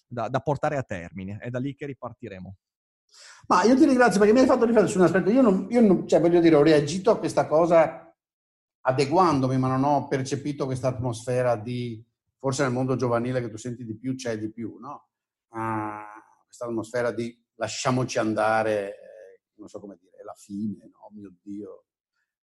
da- 0.07 0.29
da 0.29 0.41
portare 0.41 0.77
a 0.77 0.83
termine. 0.83 1.39
È 1.39 1.49
da 1.49 1.59
lì 1.59 1.75
che 1.75 1.87
ripartiremo. 1.87 2.57
Ma 3.47 3.63
io 3.63 3.77
ti 3.77 3.85
ringrazio 3.87 4.19
perché 4.19 4.35
mi 4.35 4.41
hai 4.41 4.47
fatto 4.47 4.65
riflettere 4.65 4.91
su 4.91 4.99
un 4.99 5.05
aspetto. 5.05 5.31
Io, 5.31 5.41
non, 5.41 5.67
io 5.71 5.81
non- 5.81 6.07
cioè, 6.09 6.21
voglio 6.21 6.41
dire, 6.41 6.57
ho 6.57 6.63
reagito 6.63 7.11
a 7.13 7.19
questa 7.19 7.47
cosa 7.47 8.06
adeguandomi, 8.89 9.59
ma 9.59 9.69
non 9.69 9.83
ho 9.83 10.07
percepito 10.07 10.65
questa 10.65 10.89
atmosfera 10.89 11.57
di, 11.57 12.03
forse 12.39 12.63
nel 12.63 12.73
mondo 12.73 12.95
giovanile 12.95 13.41
che 13.41 13.51
tu 13.51 13.57
senti 13.57 13.85
di 13.85 13.97
più, 13.97 14.15
c'è 14.15 14.39
di 14.39 14.51
più, 14.51 14.79
no? 14.79 15.09
Ah, 15.49 16.07
questa 16.45 16.67
atmosfera 16.67 17.11
di 17.11 17.37
lasciamoci 17.57 18.19
andare, 18.19 18.91
eh, 18.91 19.41
non 19.57 19.69
so 19.69 19.81
come 19.81 19.97
dire, 20.01 20.17
è 20.21 20.23
la 20.23 20.35
fine, 20.37 20.89
no? 20.93 21.09
Mio 21.13 21.33
Dio. 21.43 21.85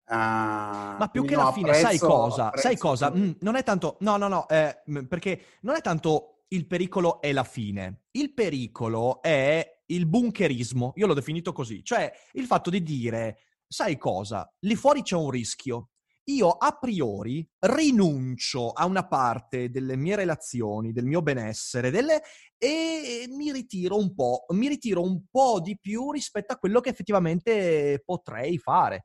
Ah, 0.05 0.97
Ma 0.99 1.07
più 1.07 1.23
che 1.23 1.35
no, 1.35 1.45
la 1.45 1.51
fine, 1.53 1.73
sai 1.73 1.83
apprezzo- 1.83 2.07
cosa? 2.07 2.45
apprezzo 2.47 2.67
Sai 2.67 2.77
cosa? 2.77 3.11
Mm, 3.15 3.31
non 3.39 3.55
è 3.55 3.63
tanto. 3.63 3.95
No, 4.01 4.17
no, 4.17 4.27
no. 4.27 4.47
eh, 4.49 4.81
perché 5.07 5.41
non 5.61 5.75
è 5.75 5.81
tanto 5.81 6.43
il 6.49 6.67
pericolo 6.67 7.21
è 7.21 7.31
la 7.31 7.45
fine. 7.45 8.01
Il 8.11 8.33
pericolo 8.33 9.21
è 9.21 9.81
il 9.85 10.05
bunkerismo. 10.07 10.91
Io 10.97 11.07
l'ho 11.07 11.13
definito 11.13 11.53
così. 11.53 11.83
Cioè 11.85 12.11
il 12.33 12.45
fatto 12.45 12.69
di 12.69 12.83
dire, 12.83 13.39
sai 13.65 13.97
cosa? 13.97 14.53
Lì 14.59 14.75
fuori 14.75 15.03
c'è 15.03 15.15
un 15.15 15.29
rischio. 15.29 15.87
Io 16.27 16.49
a 16.51 16.71
priori 16.77 17.45
rinuncio 17.59 18.71
a 18.71 18.85
una 18.85 19.05
parte 19.05 19.69
delle 19.69 19.97
mie 19.97 20.15
relazioni, 20.15 20.93
del 20.93 21.03
mio 21.05 21.21
benessere, 21.21 21.91
delle- 21.91 22.21
e 22.57 23.25
mi 23.29 23.51
ritiro 23.51 23.97
un 23.97 24.13
po', 24.15 24.45
mi 24.51 24.69
ritiro 24.69 25.01
un 25.01 25.25
po' 25.29 25.59
di 25.59 25.77
più 25.77 26.11
rispetto 26.11 26.53
a 26.53 26.57
quello 26.57 26.79
che 26.79 26.89
effettivamente 26.89 28.01
potrei 28.05 28.57
fare. 28.57 29.03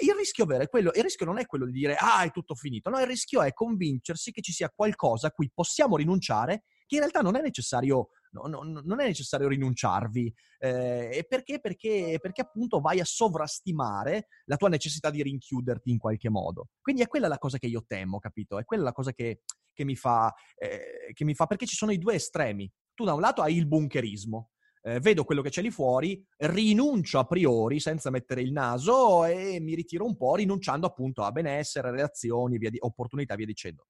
Il 0.00 0.14
rischio 0.14 0.44
vero 0.44 0.64
è 0.64 0.68
quello, 0.68 0.90
il 0.94 1.02
rischio 1.02 1.24
non 1.24 1.38
è 1.38 1.46
quello 1.46 1.64
di 1.64 1.72
dire 1.72 1.96
ah 1.98 2.22
è 2.22 2.30
tutto 2.30 2.54
finito, 2.54 2.90
no, 2.90 3.00
il 3.00 3.06
rischio 3.06 3.40
è 3.40 3.54
convincersi 3.54 4.30
che 4.30 4.42
ci 4.42 4.52
sia 4.52 4.70
qualcosa 4.74 5.28
a 5.28 5.30
cui 5.30 5.50
possiamo 5.54 5.96
rinunciare, 5.96 6.64
che 6.86 6.96
in 6.96 7.00
realtà 7.00 7.20
non 7.20 7.36
è 7.36 7.40
necessario, 7.40 8.08
no- 8.32 8.62
no- 8.62 8.80
non 8.84 9.00
è 9.00 9.06
necessario 9.06 9.48
rinunciarvi. 9.48 10.34
Eh, 10.58 11.26
perché? 11.28 11.60
perché? 11.60 12.18
Perché 12.20 12.40
appunto 12.40 12.80
vai 12.80 13.00
a 13.00 13.04
sovrastimare 13.04 14.28
la 14.44 14.56
tua 14.56 14.68
necessità 14.68 15.10
di 15.10 15.22
rinchiuderti 15.22 15.90
in 15.90 15.98
qualche 15.98 16.30
modo. 16.30 16.68
Quindi 16.80 17.02
è 17.02 17.06
quella 17.06 17.28
la 17.28 17.38
cosa 17.38 17.58
che 17.58 17.66
io 17.66 17.84
temo, 17.86 18.18
capito? 18.18 18.58
È 18.58 18.64
quella 18.64 18.84
la 18.84 18.92
cosa 18.92 19.12
che, 19.12 19.42
che 19.72 19.84
mi 19.84 19.96
fa, 19.96 20.32
eh, 20.56 21.12
che 21.12 21.24
mi 21.24 21.34
fa, 21.34 21.46
perché 21.46 21.66
ci 21.66 21.76
sono 21.76 21.92
i 21.92 21.98
due 21.98 22.14
estremi. 22.14 22.70
Tu 22.94 23.04
da 23.04 23.14
un 23.14 23.20
lato 23.20 23.42
hai 23.42 23.56
il 23.56 23.66
bunkerismo, 23.66 24.50
eh, 24.82 25.00
vedo 25.00 25.24
quello 25.24 25.42
che 25.42 25.50
c'è 25.50 25.62
lì 25.62 25.70
fuori, 25.70 26.24
rinuncio 26.38 27.18
a 27.18 27.24
priori 27.24 27.80
senza 27.80 28.10
mettere 28.10 28.42
il 28.42 28.52
naso 28.52 29.24
e 29.24 29.60
mi 29.60 29.74
ritiro 29.74 30.04
un 30.04 30.16
po', 30.16 30.36
rinunciando 30.36 30.86
appunto 30.86 31.22
a 31.22 31.32
benessere, 31.32 31.90
reazioni, 31.90 32.58
via 32.58 32.70
di, 32.70 32.78
opportunità, 32.80 33.34
via 33.34 33.46
dicendo. 33.46 33.86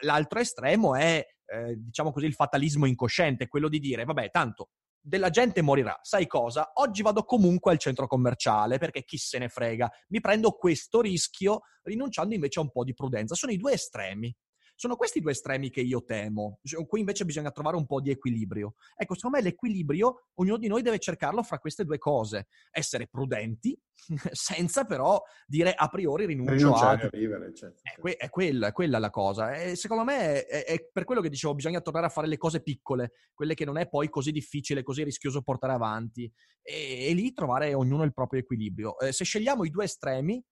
l'altro 0.00 0.40
estremo 0.40 0.94
è, 0.94 1.24
eh, 1.46 1.74
diciamo 1.76 2.12
così, 2.12 2.26
il 2.26 2.34
fatalismo 2.34 2.86
incosciente, 2.86 3.48
quello 3.48 3.68
di 3.68 3.78
dire, 3.78 4.04
vabbè, 4.04 4.30
tanto 4.30 4.70
della 5.06 5.30
gente 5.30 5.62
morirà. 5.62 5.96
Sai 6.02 6.26
cosa? 6.26 6.72
Oggi 6.74 7.02
vado 7.02 7.22
comunque 7.22 7.70
al 7.70 7.78
centro 7.78 8.08
commerciale 8.08 8.78
perché 8.78 9.04
chi 9.04 9.16
se 9.18 9.38
ne 9.38 9.48
frega. 9.48 9.88
Mi 10.08 10.20
prendo 10.20 10.50
questo 10.50 11.00
rischio 11.00 11.60
rinunciando 11.82 12.34
invece 12.34 12.58
a 12.58 12.62
un 12.62 12.72
po' 12.72 12.82
di 12.82 12.92
prudenza. 12.92 13.36
Sono 13.36 13.52
i 13.52 13.56
due 13.56 13.74
estremi. 13.74 14.34
Sono 14.78 14.96
questi 14.96 15.20
due 15.20 15.30
estremi 15.32 15.70
che 15.70 15.80
io 15.80 16.04
temo. 16.04 16.60
Qui 16.86 17.00
invece 17.00 17.24
bisogna 17.24 17.50
trovare 17.50 17.76
un 17.76 17.86
po' 17.86 18.02
di 18.02 18.10
equilibrio. 18.10 18.74
Ecco, 18.94 19.14
secondo 19.14 19.38
me 19.38 19.42
l'equilibrio, 19.42 20.28
ognuno 20.34 20.58
di 20.58 20.68
noi 20.68 20.82
deve 20.82 20.98
cercarlo 20.98 21.42
fra 21.42 21.58
queste 21.58 21.84
due 21.84 21.96
cose. 21.96 22.48
Essere 22.70 23.08
prudenti, 23.08 23.74
senza 24.32 24.84
però 24.84 25.18
dire 25.46 25.72
a 25.72 25.88
priori 25.88 26.26
rinuncio 26.26 26.74
a... 26.74 26.90
a 26.90 27.08
vivere, 27.10 27.54
certo. 27.54 27.80
È, 27.82 27.98
que- 27.98 28.16
è, 28.16 28.28
quella, 28.28 28.66
è, 28.66 28.72
quella, 28.72 28.98
la 28.98 29.08
cosa. 29.08 29.54
E 29.54 29.76
secondo 29.76 30.04
me 30.04 30.44
è, 30.44 30.64
è, 30.66 30.88
per 30.92 31.04
quello 31.04 31.22
che 31.22 31.30
dicevo, 31.30 31.54
bisogna 31.54 31.80
tornare 31.80 32.06
a 32.06 32.10
fare 32.10 32.26
le 32.26 32.36
cose 32.36 32.62
piccole, 32.62 33.12
quelle 33.32 33.54
che 33.54 33.64
non 33.64 33.78
è 33.78 33.88
poi 33.88 34.10
così 34.10 34.30
difficile, 34.30 34.82
così 34.82 35.02
rischioso 35.04 35.40
portare 35.40 35.72
avanti. 35.72 36.30
E, 36.60 37.06
e 37.08 37.14
lì 37.14 37.32
trovare 37.32 37.72
ognuno 37.72 38.02
il 38.02 38.12
proprio 38.12 38.40
equilibrio. 38.40 38.98
Eh, 38.98 39.12
se 39.12 39.24
scegliamo 39.24 39.64
i 39.64 39.70
due 39.70 39.84
estremi, 39.84 40.44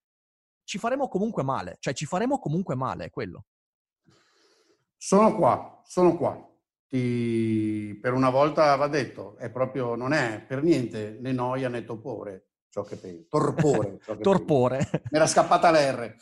ci 0.64 0.79
faremo 0.79 1.09
comunque 1.09 1.43
male. 1.43 1.77
Cioè, 1.79 1.93
ci 1.93 2.07
faremo 2.07 2.39
comunque 2.39 2.75
male, 2.75 3.05
è 3.05 3.11
quello. 3.11 3.45
Sono 5.07 5.37
qua, 5.37 5.83
sono 5.85 6.17
qua. 6.17 6.35
Ti... 6.89 7.99
Per 8.01 8.15
una 8.15 8.31
volta 8.31 8.75
va 8.77 8.89
detto, 8.89 9.37
è 9.37 9.51
proprio, 9.51 9.97
non 9.97 10.15
è 10.15 10.43
per 10.49 10.63
niente 10.63 11.19
né 11.21 11.31
noia 11.31 11.69
né 11.69 11.85
topore 11.85 12.53
ciò 12.71 12.85
che 12.85 12.97
penso. 12.97 13.27
Torpore. 13.29 13.99
Che 13.99 14.17
Torpore. 14.17 14.77
Penso. 14.79 15.01
Mi 15.11 15.19
era 15.19 15.27
scappata 15.27 15.71
l'R. 15.71 16.15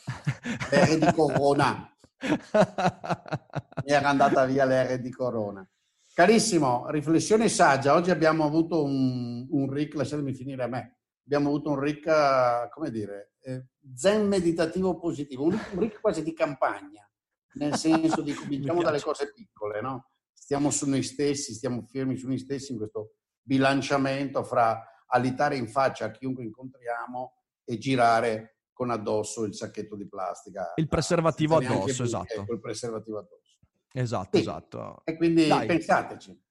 L'R 0.69 0.97
di 0.97 1.13
Corona. 1.13 1.97
Mi 3.85 3.91
era 3.93 4.09
andata 4.09 4.43
via 4.43 4.65
l'R 4.65 4.99
di 4.99 5.11
Corona. 5.11 5.65
Carissimo, 6.13 6.89
riflessione 6.89 7.47
saggia. 7.47 7.93
Oggi 7.93 8.11
abbiamo 8.11 8.43
avuto 8.43 8.83
un, 8.83 9.47
un 9.49 9.71
RIC, 9.71 9.93
lasciatemi 9.93 10.33
finire 10.33 10.61
a 10.61 10.67
me. 10.67 10.97
Abbiamo 11.23 11.47
avuto 11.47 11.69
un 11.69 11.79
RIC, 11.79 12.67
come 12.69 12.91
dire, 12.91 13.31
eh, 13.43 13.65
zen 13.95 14.27
meditativo 14.27 14.99
positivo, 14.99 15.45
un, 15.45 15.57
un 15.71 15.79
RIC 15.79 16.01
quasi 16.01 16.21
di 16.21 16.33
campagna 16.33 17.07
nel 17.55 17.75
senso 17.75 18.21
di 18.21 18.33
cominciamo 18.33 18.81
dalle 18.83 19.01
cose 19.01 19.31
piccole, 19.33 19.81
no? 19.81 20.09
Stiamo 20.31 20.71
su 20.71 20.87
noi 20.89 21.03
stessi, 21.03 21.53
stiamo 21.53 21.85
fermi 21.89 22.17
su 22.17 22.27
noi 22.27 22.37
stessi 22.37 22.71
in 22.71 22.77
questo 22.77 23.15
bilanciamento 23.41 24.43
fra 24.43 24.81
alitare 25.07 25.57
in 25.57 25.67
faccia 25.67 26.05
a 26.05 26.11
chiunque 26.11 26.43
incontriamo 26.43 27.33
e 27.65 27.77
girare 27.77 28.57
con 28.73 28.89
addosso 28.89 29.43
il 29.43 29.53
sacchetto 29.53 29.95
di 29.95 30.07
plastica. 30.07 30.73
Il 30.75 30.87
preservativo 30.87 31.57
addosso, 31.57 32.03
esatto. 32.03 32.33
Ecco, 32.33 32.53
il 32.53 32.59
preservativo 32.59 33.19
addosso. 33.19 33.59
Esatto, 33.93 34.37
sì. 34.37 34.41
esatto. 34.41 35.01
E 35.05 35.15
quindi 35.15 35.47
Dai. 35.47 35.67
pensateci. 35.67 36.42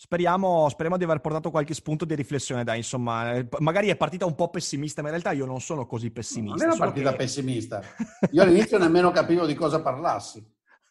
Speriamo, 0.00 0.68
speriamo, 0.68 0.96
di 0.96 1.02
aver 1.02 1.18
portato 1.18 1.50
qualche 1.50 1.74
spunto 1.74 2.04
di 2.04 2.14
riflessione, 2.14 2.62
dai, 2.62 2.76
insomma, 2.76 3.32
eh, 3.32 3.48
magari 3.58 3.88
è 3.88 3.96
partita 3.96 4.26
un 4.26 4.36
po' 4.36 4.48
pessimista, 4.48 5.02
ma 5.02 5.08
in 5.08 5.14
realtà 5.14 5.32
io 5.32 5.44
non 5.44 5.60
sono 5.60 5.86
così 5.86 6.12
pessimista. 6.12 6.54
No, 6.54 6.62
non 6.62 6.70
è 6.70 6.76
una 6.76 6.84
partita 6.84 7.10
che... 7.10 7.16
pessimista. 7.16 7.82
Io 8.30 8.42
all'inizio 8.42 8.78
nemmeno 8.78 9.10
capivo 9.10 9.44
di 9.44 9.54
cosa 9.54 9.82
parlassi. 9.82 10.40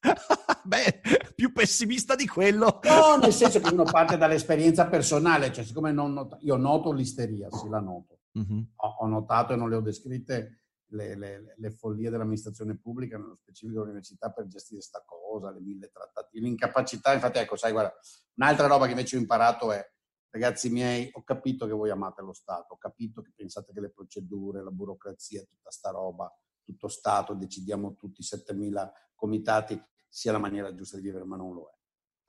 Beh, 0.64 0.99
più 1.34 1.53
pessimista 1.53 2.16
di 2.16 2.28
quello. 2.28 2.82
No, 2.84 3.16
nel 3.16 3.32
senso 3.32 3.62
che 3.62 3.74
uno 3.74 3.86
parte 3.86 4.18
dall'esperienza 4.18 4.88
personale, 4.88 5.53
cioè 5.53 5.64
siccome 5.64 5.93
non 5.93 6.12
not- 6.12 6.39
io 6.41 6.58
noto 6.58 6.91
l'isteria, 6.91 7.47
sì 7.49 7.70
la 7.70 7.80
noto. 7.80 8.24
Mm-hmm. 8.38 8.62
Ho, 8.76 8.95
ho, 8.99 9.08
notato 9.08 9.53
e 9.53 9.55
non 9.55 9.70
le 9.70 9.78
ho 9.78 9.82
descritte 9.82 10.64
le, 10.90 11.16
le, 11.16 11.54
le, 11.58 11.72
follie 11.72 12.10
dell'amministrazione 12.10 12.78
pubblica, 12.78 13.18
nello 13.18 13.36
specifico 13.36 13.80
dell'università, 13.80 14.32
per 14.32 14.48
gestire 14.48 14.80
questa 14.80 15.04
cosa, 15.06 15.52
le 15.52 15.60
mille 15.60 15.90
trattati, 15.90 16.40
l'incapacità. 16.40 17.14
Infatti, 17.14 17.40
ecco, 17.40 17.56
sai, 17.56 17.72
guarda, 17.72 17.94
un'altra 18.36 18.68
roba 18.68 18.86
che 18.86 18.92
invece 18.92 19.18
ho 19.18 19.20
imparato 19.20 19.72
è, 19.72 19.86
ragazzi 20.30 20.70
miei, 20.70 21.10
ho 21.12 21.24
capito 21.24 21.66
che 21.66 21.74
voi 21.74 21.90
amate 21.90 22.22
lo 22.22 22.34
Stato, 22.34 22.74
ho 22.74 22.78
capito 22.78 23.22
che 23.22 23.32
pensate 23.36 23.74
che 23.74 23.82
le 23.82 23.90
procedure, 23.90 24.64
la 24.64 24.72
burocrazia, 24.72 25.44
tutta 25.44 25.72
sta 25.72 25.90
roba, 25.90 26.32
tutto 26.64 26.88
Stato, 26.88 27.34
decidiamo 27.34 27.96
tutti 27.96 28.22
7.000 28.22 28.92
comitati, 29.16 29.82
sia 30.08 30.32
la 30.32 30.38
maniera 30.38 30.74
giusta 30.74 30.98
di 30.98 31.04
vivere, 31.04 31.26
ma 31.26 31.36
non 31.36 31.54
lo 31.54 31.70
è. 31.70 31.76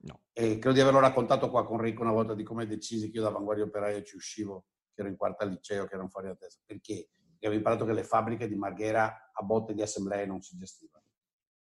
No. 0.01 0.23
E 0.33 0.59
credo 0.59 0.73
di 0.73 0.81
averlo 0.81 1.01
raccontato 1.01 1.51
qua 1.51 1.67
con 1.67 1.81
Rico 1.81 2.03
una 2.03 2.13
volta 2.13 2.35
di 2.35 2.45
come 2.45 2.67
decisi 2.67 3.11
che 3.11 3.17
io 3.17 3.23
da 3.23 3.29
Avanguardia 3.29 3.65
Operaia 3.65 4.03
ci 4.03 4.17
uscivo, 4.17 4.67
che 4.93 5.01
ero 5.01 5.11
in 5.11 5.17
quarta 5.17 5.45
al 5.45 5.51
liceo, 5.51 5.87
che 5.87 5.95
erano 5.95 6.09
fuori 6.09 6.29
da 6.29 6.37
testa. 6.37 6.63
Perché? 6.65 7.11
E 7.39 7.47
avevo 7.47 7.57
imparato 7.57 7.85
che 7.85 7.93
le 7.93 8.05
fabbriche 8.05 8.49
di 8.49 8.57
Marghera 8.57 9.31
a 9.33 9.43
botte 9.43 9.75
di 9.75 9.83
assemblee 9.83 10.27
non 10.27 10.41
si 10.43 10.57
gestivano. 10.57 11.05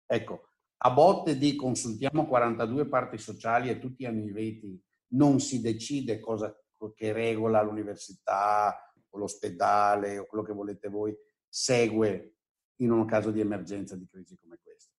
Ecco, 0.07 0.49
a 0.85 0.91
botte 0.91 1.39
di 1.39 1.55
consultiamo 1.57 2.27
42 2.27 2.87
parti 2.87 3.17
sociali 3.17 3.71
e 3.71 3.79
tutti 3.79 4.05
hanno 4.05 4.25
i 4.25 4.33
veti, 4.33 4.81
non 5.13 5.41
si 5.41 5.61
decide 5.61 6.21
cosa 6.21 6.55
che 6.95 7.13
regola 7.13 7.63
l'università 7.63 8.93
o 9.11 9.19
l'ospedale 9.19 10.19
o 10.19 10.27
quello 10.27 10.43
che 10.43 10.53
volete 10.53 10.89
voi, 10.89 11.17
segue 11.49 12.39
in 12.77 12.91
un 12.91 13.05
caso 13.05 13.31
di 13.31 13.41
emergenza, 13.41 13.95
di 13.95 14.09
crisi 14.09 14.37
come 14.37 14.59
questa. 14.61 14.93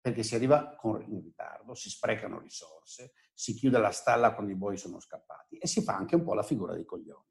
Perché 0.00 0.22
si 0.22 0.34
arriva 0.36 0.76
con, 0.76 1.02
in 1.08 1.20
ritardo, 1.22 1.74
si 1.74 1.90
sprecano 1.90 2.38
risorse, 2.38 3.14
si 3.34 3.54
chiude 3.54 3.78
la 3.78 3.90
stalla 3.90 4.34
quando 4.34 4.52
i 4.52 4.56
buoi 4.56 4.76
sono 4.76 5.00
scappati 5.00 5.58
e 5.58 5.66
si 5.66 5.82
fa 5.82 5.96
anche 5.96 6.14
un 6.14 6.22
po' 6.22 6.34
la 6.34 6.42
figura 6.42 6.74
dei 6.74 6.84
coglioni. 6.84 7.26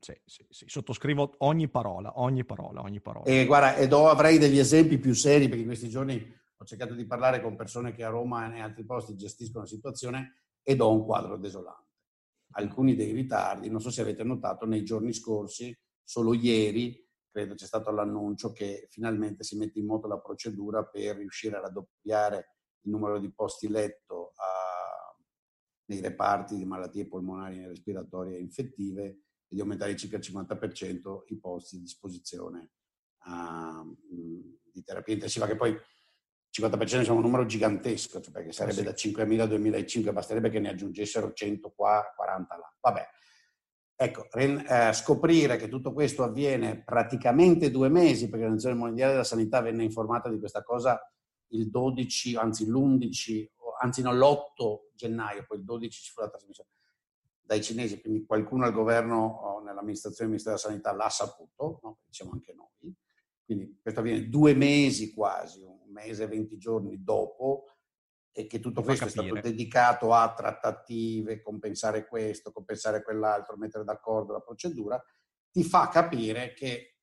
Sì. 0.00 0.18
Sì, 0.24 0.46
sì, 0.48 0.64
sottoscrivo 0.68 1.34
ogni 1.38 1.68
parola, 1.68 2.20
ogni 2.20 2.44
parola, 2.44 2.82
ogni 2.82 3.00
parola. 3.00 3.26
E 3.26 3.44
guarda, 3.46 3.76
ed 3.76 3.92
ho, 3.92 4.08
avrei 4.08 4.38
degli 4.38 4.58
esempi 4.58 4.98
più 4.98 5.14
seri 5.14 5.46
perché 5.46 5.62
in 5.62 5.66
questi 5.66 5.88
giorni 5.88 6.36
ho 6.56 6.64
cercato 6.64 6.94
di 6.94 7.06
parlare 7.06 7.40
con 7.40 7.56
persone 7.56 7.92
che 7.92 8.04
a 8.04 8.08
Roma 8.08 8.52
e 8.52 8.56
in 8.56 8.62
altri 8.62 8.84
posti 8.84 9.16
gestiscono 9.16 9.64
la 9.64 9.68
situazione 9.68 10.42
ed 10.62 10.80
ho 10.80 10.92
un 10.92 11.04
quadro 11.04 11.36
desolante. 11.36 11.86
Alcuni 12.52 12.94
dei 12.94 13.12
ritardi, 13.12 13.68
non 13.68 13.80
so 13.80 13.90
se 13.90 14.00
avete 14.00 14.24
notato, 14.24 14.66
nei 14.66 14.84
giorni 14.84 15.12
scorsi, 15.12 15.76
solo 16.02 16.32
ieri, 16.34 17.06
credo 17.30 17.54
c'è 17.54 17.66
stato 17.66 17.90
l'annuncio 17.90 18.52
che 18.52 18.86
finalmente 18.90 19.44
si 19.44 19.56
mette 19.56 19.78
in 19.78 19.86
moto 19.86 20.08
la 20.08 20.18
procedura 20.18 20.84
per 20.84 21.16
riuscire 21.16 21.56
a 21.56 21.60
raddoppiare 21.60 22.56
il 22.82 22.90
numero 22.90 23.18
di 23.18 23.30
posti 23.30 23.68
letto 23.68 24.32
a, 24.36 25.16
nei 25.86 26.00
reparti 26.00 26.56
di 26.56 26.64
malattie 26.64 27.06
polmonari 27.06 27.62
e 27.62 27.68
respiratorie 27.68 28.38
infettive 28.38 29.27
e 29.48 29.54
di 29.54 29.60
aumentare 29.60 29.92
di 29.92 29.98
circa 29.98 30.16
il 30.16 30.22
50% 30.22 31.22
i 31.28 31.38
posti 31.38 31.76
a 31.76 31.80
disposizione 31.80 32.70
uh, 33.24 33.96
di 34.70 34.82
terapia 34.82 35.14
intensiva, 35.14 35.46
che 35.46 35.56
poi 35.56 35.70
il 35.70 35.80
50% 36.50 37.06
è 37.06 37.10
un 37.10 37.20
numero 37.20 37.46
gigantesco, 37.46 38.20
cioè 38.20 38.32
perché 38.32 38.52
sarebbe 38.52 38.76
sì. 38.76 38.84
da 38.84 39.24
5.000 39.24 39.40
a 39.40 39.44
2.500, 39.44 40.12
basterebbe 40.12 40.50
che 40.50 40.60
ne 40.60 40.70
aggiungessero 40.70 41.32
100 41.32 41.72
qua, 41.72 42.12
40 42.14 42.56
là. 42.56 42.74
Vabbè. 42.80 43.06
Ecco, 44.00 44.30
eh, 44.30 44.92
scoprire 44.92 45.56
che 45.56 45.66
tutto 45.66 45.92
questo 45.92 46.22
avviene 46.22 46.84
praticamente 46.84 47.70
due 47.70 47.88
mesi, 47.88 48.28
perché 48.28 48.44
l'Organizzazione 48.44 48.76
Mondiale 48.76 49.12
della 49.12 49.24
Sanità 49.24 49.60
venne 49.60 49.82
informata 49.82 50.28
di 50.28 50.38
questa 50.38 50.62
cosa 50.62 51.00
il 51.48 51.68
12, 51.68 52.36
anzi 52.36 52.66
l'11, 52.66 53.46
anzi 53.80 54.02
no, 54.02 54.12
l'8 54.12 54.94
gennaio, 54.94 55.44
poi 55.46 55.58
il 55.58 55.64
12 55.64 56.00
ci 56.00 56.12
fu 56.12 56.20
la 56.20 56.28
trasmissione 56.28 56.70
dai 57.48 57.62
cinesi, 57.62 57.98
quindi 58.02 58.26
qualcuno 58.26 58.66
al 58.66 58.74
governo 58.74 59.62
nell'amministrazione 59.64 60.30
del 60.30 60.38
Ministero 60.38 60.56
della 60.56 60.68
Sanità 60.68 60.92
l'ha 60.92 61.08
saputo, 61.08 61.80
no? 61.82 61.98
diciamo 62.04 62.32
anche 62.32 62.52
noi. 62.52 62.94
Quindi 63.42 63.78
questo 63.80 64.00
avviene 64.00 64.28
due 64.28 64.52
mesi 64.52 65.14
quasi, 65.14 65.62
un 65.62 65.90
mese 65.90 66.24
e 66.24 66.26
venti 66.26 66.58
giorni 66.58 67.02
dopo, 67.02 67.64
e 68.32 68.46
che 68.46 68.60
tutto 68.60 68.82
questo 68.82 69.06
è 69.06 69.08
stato 69.08 69.32
dedicato 69.40 70.12
a 70.12 70.30
trattative, 70.34 71.40
compensare 71.40 72.06
questo, 72.06 72.52
compensare 72.52 73.02
quell'altro, 73.02 73.56
mettere 73.56 73.82
d'accordo 73.82 74.34
la 74.34 74.42
procedura, 74.42 75.02
ti 75.50 75.64
fa 75.64 75.88
capire 75.88 76.52
che 76.52 76.98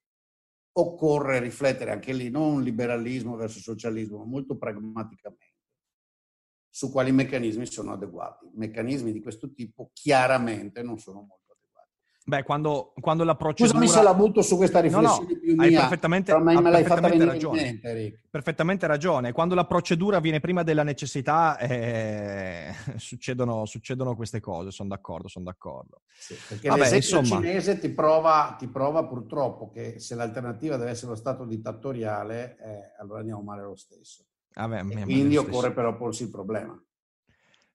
occorre 0.74 1.40
riflettere 1.40 1.90
anche 1.90 2.14
lì, 2.14 2.30
non 2.30 2.62
liberalismo 2.62 3.36
verso 3.36 3.58
socialismo, 3.58 4.20
ma 4.20 4.26
molto 4.26 4.56
pragmaticamente 4.58 5.55
su 6.76 6.92
quali 6.92 7.14
meccanismi 7.14 7.66
sono 7.68 7.94
adeguati. 7.94 8.50
Meccanismi 8.54 9.14
di 9.14 9.22
questo 9.22 9.54
tipo 9.54 9.92
chiaramente 9.94 10.84
non 10.84 11.00
sono 11.00 11.20
molto 11.20 11.54
adeguati. 11.54 11.90
Beh, 12.26 12.44
quando, 12.44 12.92
quando 13.00 13.24
la 13.24 13.36
procedura... 13.36 13.80
Scusami 13.80 13.88
se 13.88 14.04
la 14.04 14.14
butto 14.14 14.42
su 14.42 14.58
questa 14.58 14.82
riflessione 14.82 15.26
no, 15.26 15.34
no, 15.36 15.40
più 15.40 15.56
hai 15.58 15.70
mia, 15.70 15.80
perfettamente, 15.80 16.34
però 16.34 16.44
me 16.44 16.70
l'hai 16.70 16.84
fatta 16.84 17.08
venire 17.08 17.32
ragione. 17.32 17.62
in 17.62 17.80
mente, 17.82 18.20
Perfettamente 18.30 18.88
ragione. 18.88 19.32
Quando 19.32 19.56
la 19.56 19.64
procedura 19.64 20.20
viene 20.20 20.42
prima 20.42 20.64
della 20.64 20.84
necessità, 20.84 21.58
eh, 21.60 22.74
succedono, 22.98 23.66
succedono, 23.66 24.14
queste 24.18 24.42
cose, 24.42 24.72
sono 24.72 24.90
d'accordo, 24.90 25.30
sono 25.30 25.46
d'accordo. 25.46 26.02
Sì, 26.14 26.36
perché 26.46 26.68
Vabbè, 26.68 26.82
l'esempio 26.82 27.20
insomma... 27.20 27.42
cinese 27.42 27.80
ti 27.80 27.88
prova, 27.88 28.54
ti 28.60 28.68
prova, 28.68 29.06
purtroppo 29.06 29.70
che 29.70 29.98
se 30.00 30.14
l'alternativa 30.14 30.76
deve 30.76 30.90
essere 30.90 31.12
lo 31.12 31.16
Stato 31.16 31.46
dittatoriale, 31.46 32.58
eh, 32.60 32.96
allora 33.00 33.20
andiamo 33.20 33.44
male 33.44 33.64
lo 33.64 33.78
stesso. 33.78 34.26
Ah 34.58 34.68
beh, 34.68 35.04
quindi 35.04 35.38
occorre 35.38 35.74
però 35.74 35.96
porsi 35.96 36.24
il 36.24 36.30
problema. 36.30 36.80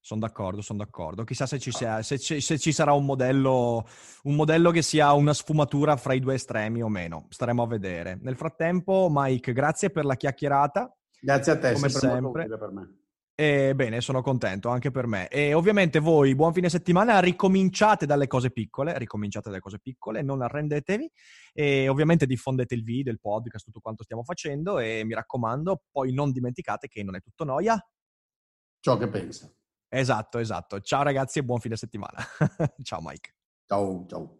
Sono 0.03 0.21
d'accordo, 0.21 0.63
sono 0.63 0.79
d'accordo. 0.79 1.25
Chissà 1.25 1.45
se 1.45 1.59
ci, 1.59 1.71
sia, 1.71 2.01
se, 2.03 2.19
ci, 2.19 2.41
se 2.41 2.59
ci, 2.59 2.73
sarà 2.73 2.93
un 2.93 3.05
modello, 3.05 3.87
un 4.23 4.35
modello 4.35 4.71
che 4.71 4.81
sia 4.81 5.13
una 5.13 5.35
sfumatura 5.35 5.97
fra 5.97 6.15
i 6.15 6.21
due 6.21 6.35
estremi 6.35 6.83
o 6.83 6.89
meno. 6.89 7.27
Staremo 7.29 7.63
a 7.63 7.67
vedere. 7.67 8.19
Nel 8.23 8.35
frattempo, 8.35 9.09
Mike, 9.11 9.53
grazie 9.53 9.91
per 9.91 10.07
la 10.07 10.17
chiacchierata. 10.17 10.97
Grazie 11.21 11.53
a 11.53 11.59
te, 11.59 11.73
come 11.75 11.91
sempre. 11.91 12.49
Per 12.49 12.71
me. 12.73 13.00
E 13.41 13.75
bene, 13.75 14.03
sono 14.03 14.21
contento 14.21 14.69
anche 14.69 14.91
per 14.91 15.07
me. 15.07 15.27
E 15.29 15.55
ovviamente 15.55 15.99
voi, 15.99 16.35
buon 16.35 16.53
fine 16.53 16.69
settimana, 16.69 17.21
ricominciate 17.21 18.05
dalle 18.05 18.27
cose 18.27 18.51
piccole, 18.51 18.99
ricominciate 18.99 19.49
dalle 19.49 19.63
cose 19.63 19.79
piccole, 19.81 20.21
non 20.21 20.43
arrendetevi 20.43 21.11
e 21.55 21.89
ovviamente 21.89 22.27
diffondete 22.27 22.75
il 22.75 22.85
video, 22.85 23.11
il 23.11 23.19
podcast, 23.19 23.65
tutto 23.65 23.81
quanto 23.81 24.03
stiamo 24.05 24.25
facendo 24.25 24.79
e 24.79 25.05
mi 25.07 25.15
raccomando, 25.15 25.85
poi 25.91 26.13
non 26.13 26.33
dimenticate 26.33 26.87
che 26.89 27.03
non 27.03 27.17
è 27.17 27.21
tutto 27.23 27.45
noia. 27.45 27.83
Ciò 28.79 28.99
che 28.99 29.09
pensa. 29.09 29.51
Esatto, 29.89 30.37
esatto. 30.37 30.79
Ciao 30.81 31.03
ragazzi 31.03 31.39
e 31.39 31.43
buon 31.43 31.61
fine 31.61 31.77
settimana. 31.77 32.19
ciao 32.85 33.01
Mike. 33.01 33.37
Ciao, 33.65 34.05
ciao. 34.07 34.40